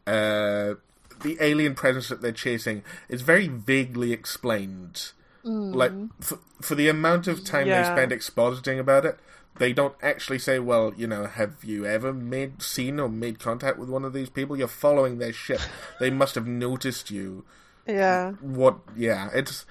uh, 0.06 0.74
the 1.22 1.36
alien 1.40 1.74
presence 1.74 2.08
that 2.10 2.22
they're 2.22 2.30
chasing 2.30 2.84
is 3.08 3.22
very 3.22 3.48
vaguely 3.48 4.12
explained. 4.12 5.10
Like 5.44 5.92
for, 6.20 6.38
for 6.60 6.74
the 6.74 6.88
amount 6.88 7.26
of 7.26 7.44
time 7.44 7.68
they 7.68 7.82
Mm. 7.82 7.92
Spend 7.92 8.12
expositing 8.12 8.78
about 8.78 9.04
it, 9.04 9.18
they 9.56 9.72
don't 9.72 9.94
actually 10.02 10.38
say, 10.38 10.58
"Well, 10.58 10.92
you 10.96 11.06
know, 11.06 11.26
have 11.26 11.62
you 11.62 11.86
ever 11.86 12.12
made 12.12 12.62
seen 12.62 12.98
or 12.98 13.08
made 13.08 13.38
contact 13.38 13.78
with 13.78 13.88
one 13.88 14.04
of 14.04 14.12
these 14.12 14.30
people? 14.30 14.56
You're 14.56 14.68
following 14.68 15.18
their 15.18 15.32
ship. 15.32 15.60
They 16.00 16.10
must 16.10 16.34
have 16.34 16.46
noticed 16.46 17.10
you." 17.10 17.44
yeah, 17.86 18.32
What? 18.40 18.78
Yeah, 18.96 19.30
it's 19.34 19.66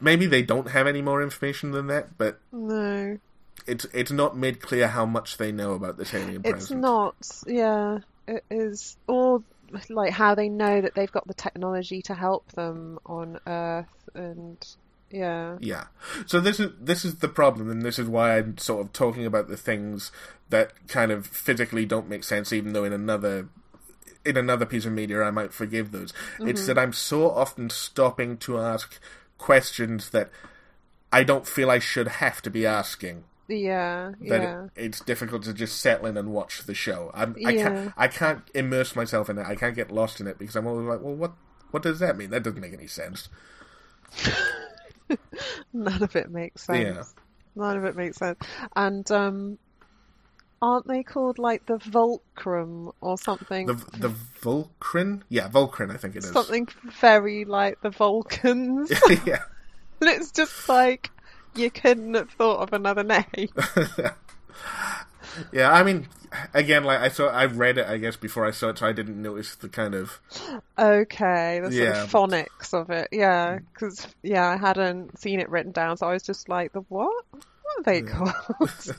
maybe 0.00 0.26
they 0.26 0.42
don't 0.42 0.70
have 0.70 0.86
any 0.86 1.02
more 1.02 1.22
information 1.22 1.72
than 1.72 1.86
that, 1.88 2.16
but 2.16 2.40
no, 2.52 3.18
it's 3.66 3.86
it's 3.92 4.10
not 4.10 4.36
made 4.36 4.60
clear 4.60 4.88
how 4.88 5.06
much 5.06 5.36
they 5.36 5.52
know 5.52 5.72
about 5.72 5.96
the 5.96 6.08
alien 6.16 6.42
it's 6.44 6.70
not. 6.70 7.16
Yeah, 7.46 7.98
it 8.26 8.44
is, 8.50 8.96
all 9.06 9.44
like 9.88 10.12
how 10.12 10.34
they 10.34 10.48
know 10.48 10.80
that 10.80 10.94
they've 10.94 11.12
got 11.12 11.26
the 11.26 11.34
technology 11.34 12.02
to 12.02 12.14
help 12.14 12.50
them 12.52 12.98
on 13.06 13.38
Earth, 13.46 14.08
and 14.14 14.64
yeah, 15.10 15.56
Yeah. 15.60 15.84
So 16.26 16.40
this 16.40 16.60
is 16.60 16.70
this 16.80 17.04
is 17.04 17.16
the 17.16 17.28
problem, 17.28 17.70
and 17.70 17.82
this 17.82 17.98
is 17.98 18.08
why 18.08 18.38
I'm 18.38 18.58
sort 18.58 18.86
of 18.86 18.92
talking 18.92 19.26
about 19.26 19.48
the 19.48 19.56
things 19.56 20.12
that 20.50 20.72
kind 20.88 21.10
of 21.10 21.26
physically 21.26 21.86
don't 21.86 22.08
make 22.08 22.24
sense, 22.24 22.52
even 22.52 22.72
though 22.72 22.84
in 22.84 22.92
another 22.92 23.48
in 24.24 24.36
another 24.36 24.66
piece 24.66 24.84
of 24.84 24.92
media 24.92 25.22
I 25.22 25.30
might 25.30 25.52
forgive 25.52 25.92
those. 25.92 26.12
It's 26.40 26.60
mm-hmm. 26.60 26.66
that 26.66 26.78
I'm 26.78 26.92
so 26.92 27.30
often 27.30 27.70
stopping 27.70 28.36
to 28.38 28.58
ask 28.58 29.00
questions 29.38 30.10
that 30.10 30.30
I 31.12 31.24
don't 31.24 31.46
feel 31.46 31.70
I 31.70 31.78
should 31.78 32.08
have 32.08 32.42
to 32.42 32.50
be 32.50 32.66
asking. 32.66 33.24
yeah, 33.48 34.12
That 34.20 34.42
yeah. 34.42 34.64
it, 34.64 34.70
it's 34.76 35.00
difficult 35.00 35.42
to 35.44 35.54
just 35.54 35.80
settle 35.80 36.06
in 36.06 36.16
and 36.16 36.32
watch 36.32 36.64
the 36.66 36.74
show. 36.74 37.10
I'm, 37.14 37.34
I 37.44 37.50
Yeah. 37.50 37.62
can't 37.68 37.92
I 37.96 38.08
can't 38.08 38.42
immerse 38.54 38.94
myself 38.94 39.28
in 39.28 39.38
it. 39.38 39.46
I 39.46 39.56
can't 39.56 39.74
get 39.74 39.90
lost 39.90 40.20
in 40.20 40.26
it 40.26 40.38
because 40.38 40.54
I'm 40.54 40.66
always 40.66 40.86
like, 40.86 41.00
well, 41.00 41.14
what 41.14 41.32
what 41.70 41.82
does 41.82 41.98
that 42.00 42.16
mean? 42.16 42.30
That 42.30 42.42
doesn't 42.42 42.60
make 42.60 42.74
any 42.74 42.86
sense. 42.86 43.28
None 45.72 46.02
of 46.02 46.16
it 46.16 46.30
makes 46.30 46.64
sense. 46.64 46.96
Yeah. 46.96 47.02
None 47.54 47.76
of 47.76 47.84
it 47.84 47.96
makes 47.96 48.16
sense. 48.18 48.38
And 48.76 49.10
um, 49.10 49.58
aren't 50.62 50.86
they 50.86 51.02
called 51.02 51.38
like 51.38 51.66
the 51.66 51.78
Volcrum 51.78 52.92
or 53.00 53.18
something? 53.18 53.66
The 53.66 53.74
the 53.98 54.14
Volcryn, 54.40 55.22
yeah, 55.28 55.48
Volcryn, 55.48 55.92
I 55.92 55.96
think 55.96 56.16
it 56.16 56.24
is. 56.24 56.30
Something 56.30 56.68
very 57.00 57.44
like 57.44 57.80
the 57.80 57.90
Vulcans. 57.90 58.90
yeah. 59.26 59.42
and 60.00 60.10
it's 60.10 60.30
just 60.32 60.68
like 60.68 61.10
you 61.54 61.70
couldn't 61.70 62.14
have 62.14 62.30
thought 62.30 62.60
of 62.60 62.72
another 62.72 63.02
name. 63.02 63.24
yeah, 65.52 65.70
I 65.70 65.82
mean, 65.82 66.08
again, 66.54 66.84
like 66.84 67.00
I 67.00 67.08
saw, 67.08 67.28
I 67.28 67.46
read 67.46 67.78
it, 67.78 67.86
I 67.86 67.98
guess, 67.98 68.16
before 68.16 68.46
I 68.46 68.50
saw 68.50 68.68
it, 68.70 68.78
so 68.78 68.86
I 68.86 68.92
didn't 68.92 69.20
notice 69.20 69.54
the 69.56 69.68
kind 69.68 69.94
of 69.94 70.20
okay, 70.78 71.60
the 71.62 71.70
sort 71.72 71.74
Yeah. 71.74 72.02
of 72.02 72.10
phonics 72.10 72.74
of 72.74 72.90
it. 72.90 73.08
Yeah, 73.12 73.58
because 73.72 74.06
yeah, 74.22 74.46
I 74.48 74.56
hadn't 74.56 75.18
seen 75.18 75.40
it 75.40 75.48
written 75.48 75.72
down, 75.72 75.96
so 75.96 76.06
I 76.08 76.12
was 76.12 76.22
just 76.22 76.48
like, 76.48 76.72
the 76.72 76.80
what? 76.88 77.24
What 77.30 77.44
are 77.78 77.82
they 77.84 78.02
called? 78.02 78.34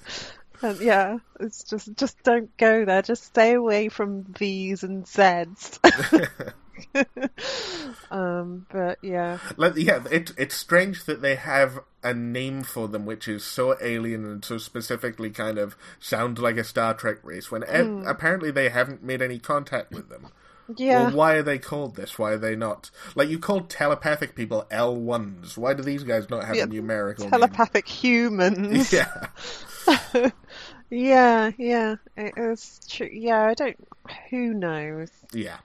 And 0.63 0.79
yeah, 0.79 1.17
it's 1.39 1.63
just 1.63 1.95
just 1.95 2.21
don't 2.21 2.55
go 2.57 2.85
there. 2.85 3.01
Just 3.01 3.23
stay 3.23 3.55
away 3.55 3.89
from 3.89 4.23
V's 4.25 4.83
and 4.83 5.07
Z's. 5.07 5.79
um, 8.11 8.65
but 8.71 8.97
yeah, 9.01 9.37
like, 9.57 9.73
yeah, 9.75 10.03
it, 10.11 10.31
it's 10.37 10.55
strange 10.55 11.05
that 11.05 11.21
they 11.21 11.35
have 11.35 11.79
a 12.03 12.13
name 12.13 12.63
for 12.63 12.87
them 12.87 13.05
which 13.05 13.27
is 13.27 13.43
so 13.43 13.75
alien 13.81 14.25
and 14.25 14.43
so 14.43 14.57
specifically 14.57 15.29
kind 15.29 15.57
of 15.57 15.75
sound 15.99 16.39
like 16.39 16.57
a 16.57 16.63
Star 16.63 16.93
Trek 16.93 17.17
race 17.23 17.51
when 17.51 17.63
ev- 17.65 18.03
apparently 18.05 18.51
they 18.51 18.69
haven't 18.69 19.03
made 19.03 19.21
any 19.21 19.37
contact 19.39 19.91
with 19.91 20.09
them. 20.09 20.27
yeah, 20.77 21.05
Well, 21.05 21.15
why 21.15 21.33
are 21.35 21.43
they 21.43 21.59
called 21.59 21.95
this? 21.95 22.17
Why 22.17 22.31
are 22.31 22.37
they 22.37 22.55
not? 22.55 22.89
Like, 23.15 23.29
you 23.29 23.37
called 23.39 23.69
telepathic 23.69 24.35
people 24.35 24.65
L1s. 24.71 25.57
Why 25.57 25.73
do 25.73 25.83
these 25.83 26.03
guys 26.03 26.29
not 26.29 26.45
have 26.45 26.57
Yeah, 26.57 26.63
a 26.63 26.67
numerical 26.67 27.25
name? 27.25 27.31
telepathic 27.31 27.87
humans. 27.87 28.91
Yeah. 28.93 29.27
yeah, 30.89 31.51
yeah, 31.57 31.95
it 32.17 32.33
is 32.37 32.79
true. 32.87 33.09
Yeah, 33.11 33.43
I 33.47 33.53
don't. 33.53 33.77
Who 34.29 34.53
knows? 34.53 35.09
Yeah. 35.33 35.57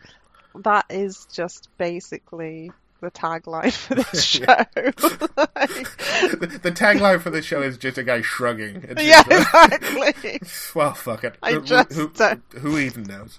That 0.65 0.87
is 0.91 1.27
just 1.33 1.69
basically 1.79 2.73
the 3.01 3.11
tagline 3.11 3.73
for 3.73 3.95
this 3.97 4.25
show. 4.25 4.45
the, 6.37 6.59
the 6.63 6.73
tagline 6.73 7.21
for 7.21 7.31
the 7.31 7.43
show 7.43 7.63
is 7.63 7.77
just 7.79 7.99
a 7.99 8.03
guy 8.03 8.23
shrugging. 8.23 8.85
It's 8.89 9.03
yeah, 9.03 9.23
uh, 9.31 9.69
exactly. 9.71 10.41
well, 10.75 10.95
fuck 10.95 11.25
it. 11.25 11.37
I 11.43 11.53
Who- 11.53 11.63
just 11.63 11.93
who, 11.93 12.11
who 12.59 12.79
even 12.79 13.03
knows? 13.05 13.39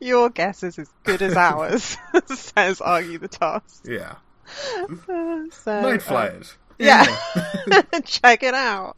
Your 0.00 0.30
guess 0.30 0.62
is 0.62 0.78
as 0.78 0.88
good 1.04 1.22
as 1.22 1.36
ours, 1.36 1.96
says 2.26 2.80
Argue 2.80 3.18
the 3.18 3.28
Toss. 3.28 3.82
Yeah. 3.84 4.14
Uh, 4.78 5.44
so, 5.50 5.80
Night 5.80 5.92
um, 5.94 5.98
flyers. 6.00 6.56
yeah. 6.78 7.04
Check 8.04 8.42
it 8.42 8.54
out. 8.54 8.96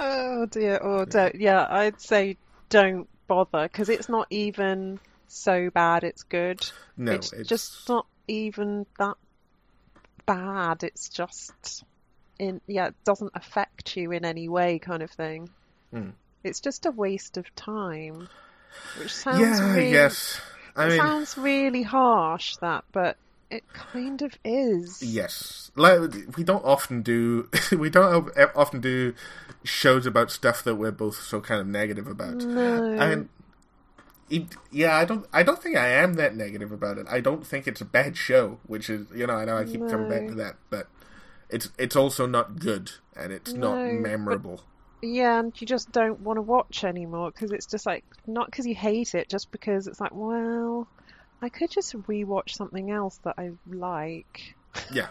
Oh 0.00 0.46
dear. 0.50 0.76
Or 0.78 1.06
don't. 1.06 1.34
Yeah, 1.34 1.66
I'd 1.68 2.00
say 2.00 2.36
don't 2.68 3.08
bother 3.26 3.64
because 3.64 3.88
it's 3.88 4.08
not 4.08 4.26
even 4.30 5.00
so 5.34 5.70
bad. 5.70 6.04
It's 6.04 6.22
good. 6.24 6.64
no, 6.96 7.12
it's, 7.12 7.32
it's 7.32 7.48
just 7.48 7.88
not 7.88 8.06
even 8.28 8.86
that 8.98 9.16
bad. 10.26 10.82
It's 10.82 11.08
just 11.08 11.84
in 12.38 12.60
yeah, 12.66 12.88
it 12.88 12.94
doesn't 13.04 13.32
affect 13.34 13.96
you 13.96 14.12
in 14.12 14.24
any 14.24 14.48
way, 14.48 14.78
kind 14.78 15.02
of 15.02 15.10
thing. 15.10 15.50
Hmm. 15.92 16.10
It's 16.44 16.60
just 16.60 16.86
a 16.86 16.90
waste 16.90 17.36
of 17.36 17.54
time. 17.56 18.28
Which 18.98 19.14
sounds 19.14 19.40
Yeah, 19.40 19.72
really, 19.74 19.88
I 19.88 19.90
guess. 19.90 20.40
I 20.76 20.86
it 20.86 20.88
mean, 20.90 20.98
sounds 20.98 21.38
really 21.38 21.82
harsh 21.82 22.56
that, 22.56 22.84
but 22.92 23.16
it 23.50 23.64
kind 23.72 24.20
of 24.22 24.36
is. 24.44 25.02
yes. 25.02 25.70
Like 25.76 26.00
we 26.36 26.44
don't 26.44 26.64
often 26.64 27.02
do. 27.02 27.48
we 27.72 27.90
don't 27.90 28.30
often 28.54 28.80
do 28.80 29.14
shows 29.64 30.06
about 30.06 30.30
stuff 30.30 30.62
that 30.64 30.76
we're 30.76 30.90
both 30.92 31.16
so 31.22 31.40
kind 31.40 31.60
of 31.60 31.66
negative 31.66 32.06
about. 32.06 32.36
No. 32.36 32.92
And 32.92 33.22
it, 33.22 33.28
yeah, 34.70 34.96
I 34.96 35.04
don't. 35.04 35.26
I 35.32 35.42
don't 35.42 35.62
think 35.62 35.76
I 35.76 35.88
am 35.88 36.14
that 36.14 36.34
negative 36.34 36.72
about 36.72 36.98
it. 36.98 37.06
I 37.08 37.20
don't 37.20 37.46
think 37.46 37.66
it's 37.66 37.80
a 37.80 37.84
bad 37.84 38.16
show, 38.16 38.58
which 38.66 38.90
is 38.90 39.06
you 39.14 39.26
know 39.26 39.34
I 39.34 39.44
know 39.44 39.56
I 39.56 39.64
keep 39.64 39.80
coming 39.88 40.08
back 40.08 40.26
to 40.28 40.34
that, 40.34 40.56
but 40.70 40.88
it's 41.48 41.70
it's 41.78 41.96
also 41.96 42.26
not 42.26 42.58
good 42.58 42.90
and 43.14 43.32
it's 43.32 43.52
not 43.52 43.76
No, 43.76 43.84
but- 43.92 44.00
memorable. 44.00 44.62
Yeah, 45.02 45.38
and 45.38 45.52
you 45.60 45.66
just 45.66 45.92
don't 45.92 46.20
want 46.20 46.38
to 46.38 46.42
watch 46.42 46.82
anymore 46.82 47.30
because 47.30 47.52
it's 47.52 47.66
just 47.66 47.84
like 47.86 48.04
not 48.26 48.46
because 48.46 48.66
you 48.66 48.74
hate 48.74 49.14
it, 49.14 49.28
just 49.28 49.52
because 49.52 49.86
it's 49.86 50.00
like, 50.00 50.14
well, 50.14 50.88
I 51.42 51.50
could 51.50 51.70
just 51.70 51.92
rewatch 52.08 52.50
something 52.50 52.90
else 52.90 53.18
that 53.22 53.34
I 53.38 53.50
like. 53.70 54.54
Yeah. 54.90 55.08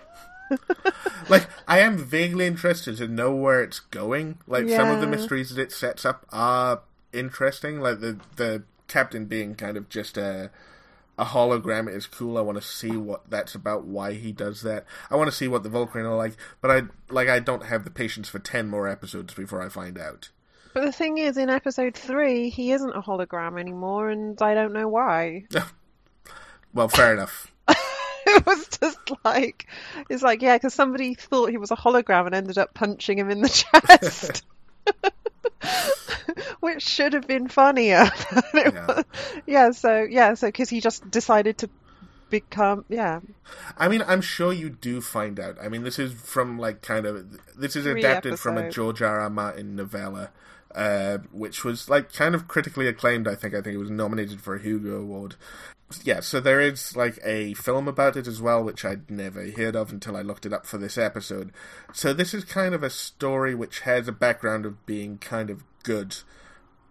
like 1.29 1.47
I 1.67 1.79
am 1.79 1.97
vaguely 1.97 2.45
interested 2.47 2.97
to 2.97 3.07
know 3.07 3.33
where 3.33 3.63
it's 3.63 3.79
going. 3.79 4.39
Like 4.47 4.67
some 4.69 4.89
of 4.89 5.01
the 5.01 5.07
mysteries 5.07 5.51
that 5.51 5.61
it 5.61 5.71
sets 5.71 6.03
up 6.03 6.25
are 6.31 6.81
interesting. 7.13 7.79
Like 7.79 7.99
the 7.99 8.19
the 8.35 8.63
captain 8.87 9.25
being 9.25 9.55
kind 9.55 9.77
of 9.77 9.89
just 9.89 10.17
a 10.17 10.51
a 11.17 11.25
hologram 11.25 11.93
is 11.93 12.07
cool. 12.07 12.37
I 12.37 12.41
want 12.41 12.61
to 12.61 12.67
see 12.67 12.97
what 12.97 13.29
that's 13.29 13.55
about, 13.55 13.85
why 13.85 14.13
he 14.13 14.31
does 14.31 14.61
that. 14.63 14.85
I 15.09 15.15
want 15.15 15.29
to 15.29 15.35
see 15.35 15.47
what 15.47 15.63
the 15.63 15.69
Vulcan 15.69 16.01
are 16.01 16.15
like, 16.15 16.35
but 16.61 16.71
I 16.71 16.81
like 17.09 17.29
I 17.29 17.39
don't 17.39 17.65
have 17.65 17.83
the 17.83 17.91
patience 17.91 18.29
for 18.29 18.39
ten 18.39 18.67
more 18.67 18.87
episodes 18.87 19.33
before 19.33 19.61
I 19.61 19.69
find 19.69 19.97
out. 19.97 20.29
But 20.73 20.83
the 20.83 20.91
thing 20.91 21.17
is, 21.17 21.37
in 21.37 21.49
episode 21.49 21.95
three, 21.95 22.49
he 22.49 22.73
isn't 22.73 22.95
a 22.95 23.01
hologram 23.01 23.57
anymore, 23.57 24.09
and 24.09 24.39
I 24.41 24.53
don't 24.53 24.73
know 24.73 24.89
why. 24.89 25.45
Well, 26.75 26.89
fair 26.89 27.13
enough. 27.13 27.53
it 27.69 28.45
was 28.45 28.67
just 28.67 28.99
like, 29.23 29.65
it's 30.09 30.21
like, 30.21 30.41
yeah, 30.41 30.57
because 30.57 30.73
somebody 30.73 31.13
thought 31.13 31.49
he 31.49 31.57
was 31.57 31.71
a 31.71 31.75
hologram 31.77 32.25
and 32.25 32.35
ended 32.35 32.57
up 32.57 32.73
punching 32.73 33.17
him 33.17 33.31
in 33.31 33.39
the 33.39 33.47
chest. 33.99 34.43
Which 36.59 36.83
should 36.83 37.13
have 37.13 37.27
been 37.27 37.47
funnier. 37.47 38.09
Yeah. 38.53 39.03
yeah, 39.45 39.71
so, 39.71 40.03
yeah, 40.03 40.33
so, 40.33 40.47
because 40.47 40.69
he 40.69 40.79
just 40.79 41.09
decided 41.11 41.57
to 41.59 41.69
become, 42.29 42.85
yeah, 42.89 43.19
I 43.77 43.87
mean, 43.87 44.03
I'm 44.07 44.21
sure 44.21 44.51
you 44.51 44.69
do 44.69 45.01
find 45.01 45.39
out. 45.39 45.57
I 45.61 45.69
mean, 45.69 45.83
this 45.83 45.99
is 45.99 46.13
from 46.13 46.57
like 46.57 46.81
kind 46.81 47.05
of 47.05 47.39
this 47.57 47.75
is 47.75 47.85
adapted 47.85 48.39
from 48.39 48.57
a. 48.57 48.69
George 48.69 49.01
R. 49.01 49.21
R. 49.21 49.29
Martin 49.29 49.75
novella, 49.75 50.31
uh, 50.73 51.19
which 51.31 51.63
was 51.63 51.89
like 51.89 52.11
kind 52.13 52.35
of 52.35 52.47
critically 52.47 52.87
acclaimed. 52.87 53.27
I 53.27 53.35
think. 53.35 53.53
I 53.53 53.61
think 53.61 53.75
it 53.75 53.79
was 53.79 53.91
nominated 53.91 54.41
for 54.41 54.55
a 54.55 54.61
Hugo 54.61 54.99
Award. 54.99 55.35
Yeah, 56.03 56.19
so 56.21 56.39
there 56.39 56.59
is 56.61 56.95
like 56.95 57.19
a 57.23 57.53
film 57.53 57.87
about 57.87 58.17
it 58.17 58.27
as 58.27 58.41
well, 58.41 58.63
which 58.63 58.83
I'd 58.83 59.09
never 59.09 59.45
heard 59.51 59.75
of 59.75 59.91
until 59.91 60.17
I 60.17 60.21
looked 60.21 60.45
it 60.45 60.53
up 60.53 60.65
for 60.65 60.77
this 60.79 60.97
episode. 60.97 61.51
So 61.93 62.11
this 62.11 62.33
is 62.33 62.43
kind 62.43 62.73
of 62.73 62.81
a 62.81 62.89
story 62.89 63.53
which 63.53 63.81
has 63.81 64.07
a 64.07 64.11
background 64.11 64.65
of 64.65 64.83
being 64.87 65.19
kind 65.19 65.49
of 65.51 65.63
good, 65.83 66.17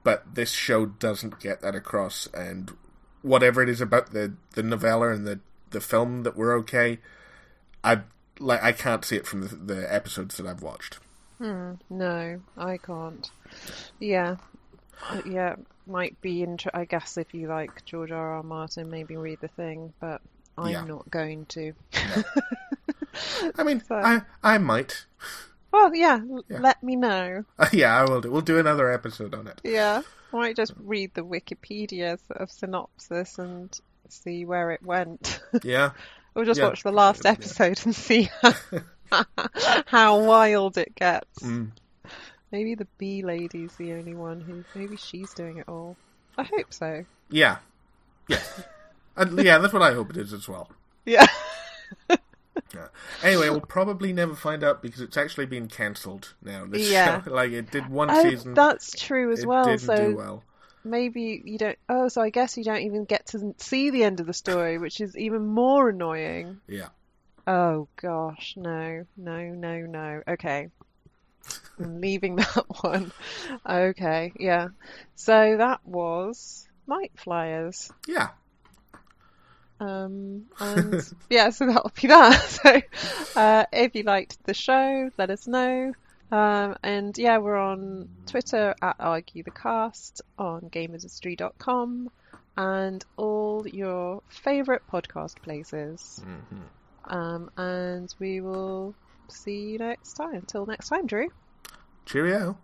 but 0.05 0.35
this 0.35 0.53
show 0.53 0.87
doesn't 0.87 1.41
get 1.41 1.61
that 1.63 1.75
across. 1.75 2.29
And 2.33 2.73
whatever 3.23 3.63
it 3.63 3.69
is 3.69 3.81
about 3.81 4.13
the 4.13 4.35
the 4.53 4.63
novella 4.63 5.11
and 5.11 5.27
the 5.27 5.41
the 5.71 5.81
film 5.81 6.23
that 6.23 6.37
were 6.37 6.53
okay, 6.59 7.01
I 7.83 8.03
like 8.39 8.63
I 8.63 8.71
can't 8.73 9.05
see 9.05 9.17
it 9.17 9.27
from 9.27 9.43
the, 9.49 9.57
the 9.57 9.93
episodes 9.95 10.37
that 10.37 10.47
I've 10.47 10.63
watched. 10.63 10.99
no, 11.91 12.41
I 12.57 12.77
can't. 12.79 13.29
Yeah, 13.99 14.37
Uh, 15.11 15.21
yeah, 15.27 15.57
might 15.87 16.21
be, 16.21 16.43
inter- 16.43 16.71
I 16.75 16.85
guess, 16.85 17.17
if 17.17 17.35
you 17.35 17.49
like 17.49 17.85
George 17.85 18.11
R. 18.11 18.33
R. 18.37 18.43
Martin, 18.43 18.89
maybe 18.91 19.17
read 19.17 19.41
the 19.41 19.49
thing, 19.49 19.93
but 20.01 20.21
I'm 20.59 20.73
Yeah. 20.73 20.85
not 20.85 21.11
going 21.11 21.47
to. 21.47 21.73
I 23.59 23.63
mean, 23.63 23.83
So- 23.87 23.95
I 23.97 24.23
I 24.43 24.59
might. 24.59 25.07
Well, 25.73 25.95
yeah, 25.95 26.21
Yeah. 26.49 26.59
let 26.61 26.83
me 26.83 26.95
know. 26.97 27.45
Uh, 27.59 27.67
yeah, 27.73 27.97
I 27.97 28.05
will 28.05 28.21
do. 28.21 28.31
We'll 28.31 28.41
do 28.43 28.59
another 28.59 28.91
episode 28.93 29.35
on 29.35 29.47
it. 29.49 29.61
Yeah, 29.65 30.03
I 30.33 30.37
might 30.37 30.57
just 30.57 30.73
read 30.79 31.13
the 31.15 31.23
Wikipedia 31.25 32.19
sort 32.27 32.41
of 32.41 32.51
synopsis 32.51 33.39
and 33.39 33.77
see 34.09 34.45
where 34.45 34.71
it 34.73 34.83
went. 34.83 35.41
Yeah, 35.65 35.91
we'll 36.35 36.45
just 36.45 36.61
Yeah. 36.61 36.69
watch 36.69 36.83
the 36.83 36.93
last 36.93 37.27
episode 37.27 37.81
and 37.85 37.95
see 37.95 38.29
how 39.87 40.21
wild 40.25 40.79
it 40.79 40.95
gets. 40.95 41.41
Mm. 41.41 41.71
Maybe 42.55 42.77
the 42.77 42.87
bee 42.99 43.23
lady's 43.25 43.75
the 43.75 43.95
only 43.95 44.15
one 44.15 44.41
who. 44.41 44.65
Maybe 44.79 44.97
she's 44.97 45.35
doing 45.35 45.59
it 45.59 45.69
all. 45.69 45.97
I 46.39 46.45
hope 46.45 46.73
so. 46.73 47.05
yeah, 47.29 47.57
yeah, 48.29 48.39
and, 49.17 49.43
yeah. 49.43 49.59
That's 49.59 49.73
what 49.73 49.83
I 49.83 49.93
hope 49.93 50.11
it 50.11 50.17
is 50.17 50.33
as 50.33 50.49
well. 50.49 50.71
Yeah. 51.05 51.27
Yeah. 52.73 52.87
Anyway, 53.23 53.51
we'll 53.51 53.61
probably 53.61 54.13
never 54.13 54.35
find 54.35 54.63
out 54.65 54.81
because 54.83 55.01
it's 55.01 55.17
actually 55.17 55.47
been 55.47 55.69
cancelled 55.69 56.35
now. 56.43 56.65
This 56.67 56.91
Yeah. 56.93 57.23
show. 57.23 57.31
like 57.33 57.51
it 57.53 57.71
did 57.71 57.89
one 57.89 58.09
Oh, 58.11 58.23
season. 58.23 58.55
that's 58.55 58.93
true 58.93 59.33
as 59.33 59.41
it 59.41 59.47
well. 59.47 59.77
So 59.79 59.97
do 60.11 60.17
well. 60.17 60.43
maybe 60.85 61.43
you 61.45 61.59
don't. 61.59 61.79
Oh, 61.89 62.09
so 62.09 62.21
I 62.23 62.31
guess 62.31 62.57
you 62.57 62.63
don't 62.65 62.83
even 62.83 63.05
get 63.05 63.27
to 63.29 63.55
see 63.59 63.91
the 63.91 64.05
end 64.05 64.21
of 64.21 64.27
the 64.27 64.33
story, 64.33 64.79
which 64.79 65.01
is 65.01 65.17
even 65.17 65.47
more 65.47 65.89
annoying. 65.91 66.61
Yeah. 66.69 66.89
Oh 67.47 67.89
gosh, 68.01 68.55
no, 68.57 69.05
no, 69.17 69.41
no, 69.51 69.81
no. 69.81 70.23
Okay. 70.29 70.69
Leaving 71.79 72.37
that 72.37 72.65
one. 72.83 73.13
Okay, 73.69 74.33
yeah. 74.39 74.69
So 75.15 75.57
that 75.59 75.81
was 75.87 76.69
Nightflyers. 76.89 77.91
Yeah. 78.07 78.29
Um, 79.81 80.45
and 80.61 81.03
yeah, 81.29 81.51
so 81.51 81.67
that'll 81.67 81.93
be 82.01 82.09
that. 82.09 82.41
So, 83.35 83.41
uh, 83.41 83.65
if 83.73 83.95
you 83.95 84.05
liked 84.05 84.45
the 84.45 84.55
show, 84.55 85.11
let 85.19 85.31
us 85.31 85.47
know. 85.47 85.93
Um, 86.31 86.77
and 86.83 87.17
yeah, 87.19 87.39
we're 87.39 87.57
on 87.57 88.09
Twitter 88.27 88.75
at 88.81 88.97
Argue 88.99 89.43
the 89.43 89.51
Cast, 89.51 90.23
on 90.39 90.63
gamershistory.com, 90.63 92.11
and 92.57 93.05
all 93.17 93.67
your 93.69 94.23
favourite 94.29 94.83
podcast 94.91 95.37
places. 95.43 96.23
hmm 96.25 96.63
Um, 97.05 97.51
and 97.57 98.15
we 98.19 98.41
will 98.41 98.95
see 99.29 99.71
you 99.71 99.79
next 99.79 100.15
time. 100.15 100.35
Until 100.35 100.67
next 100.67 100.89
time, 100.89 101.07
Drew. 101.07 101.29
Cheerio. 102.07 102.59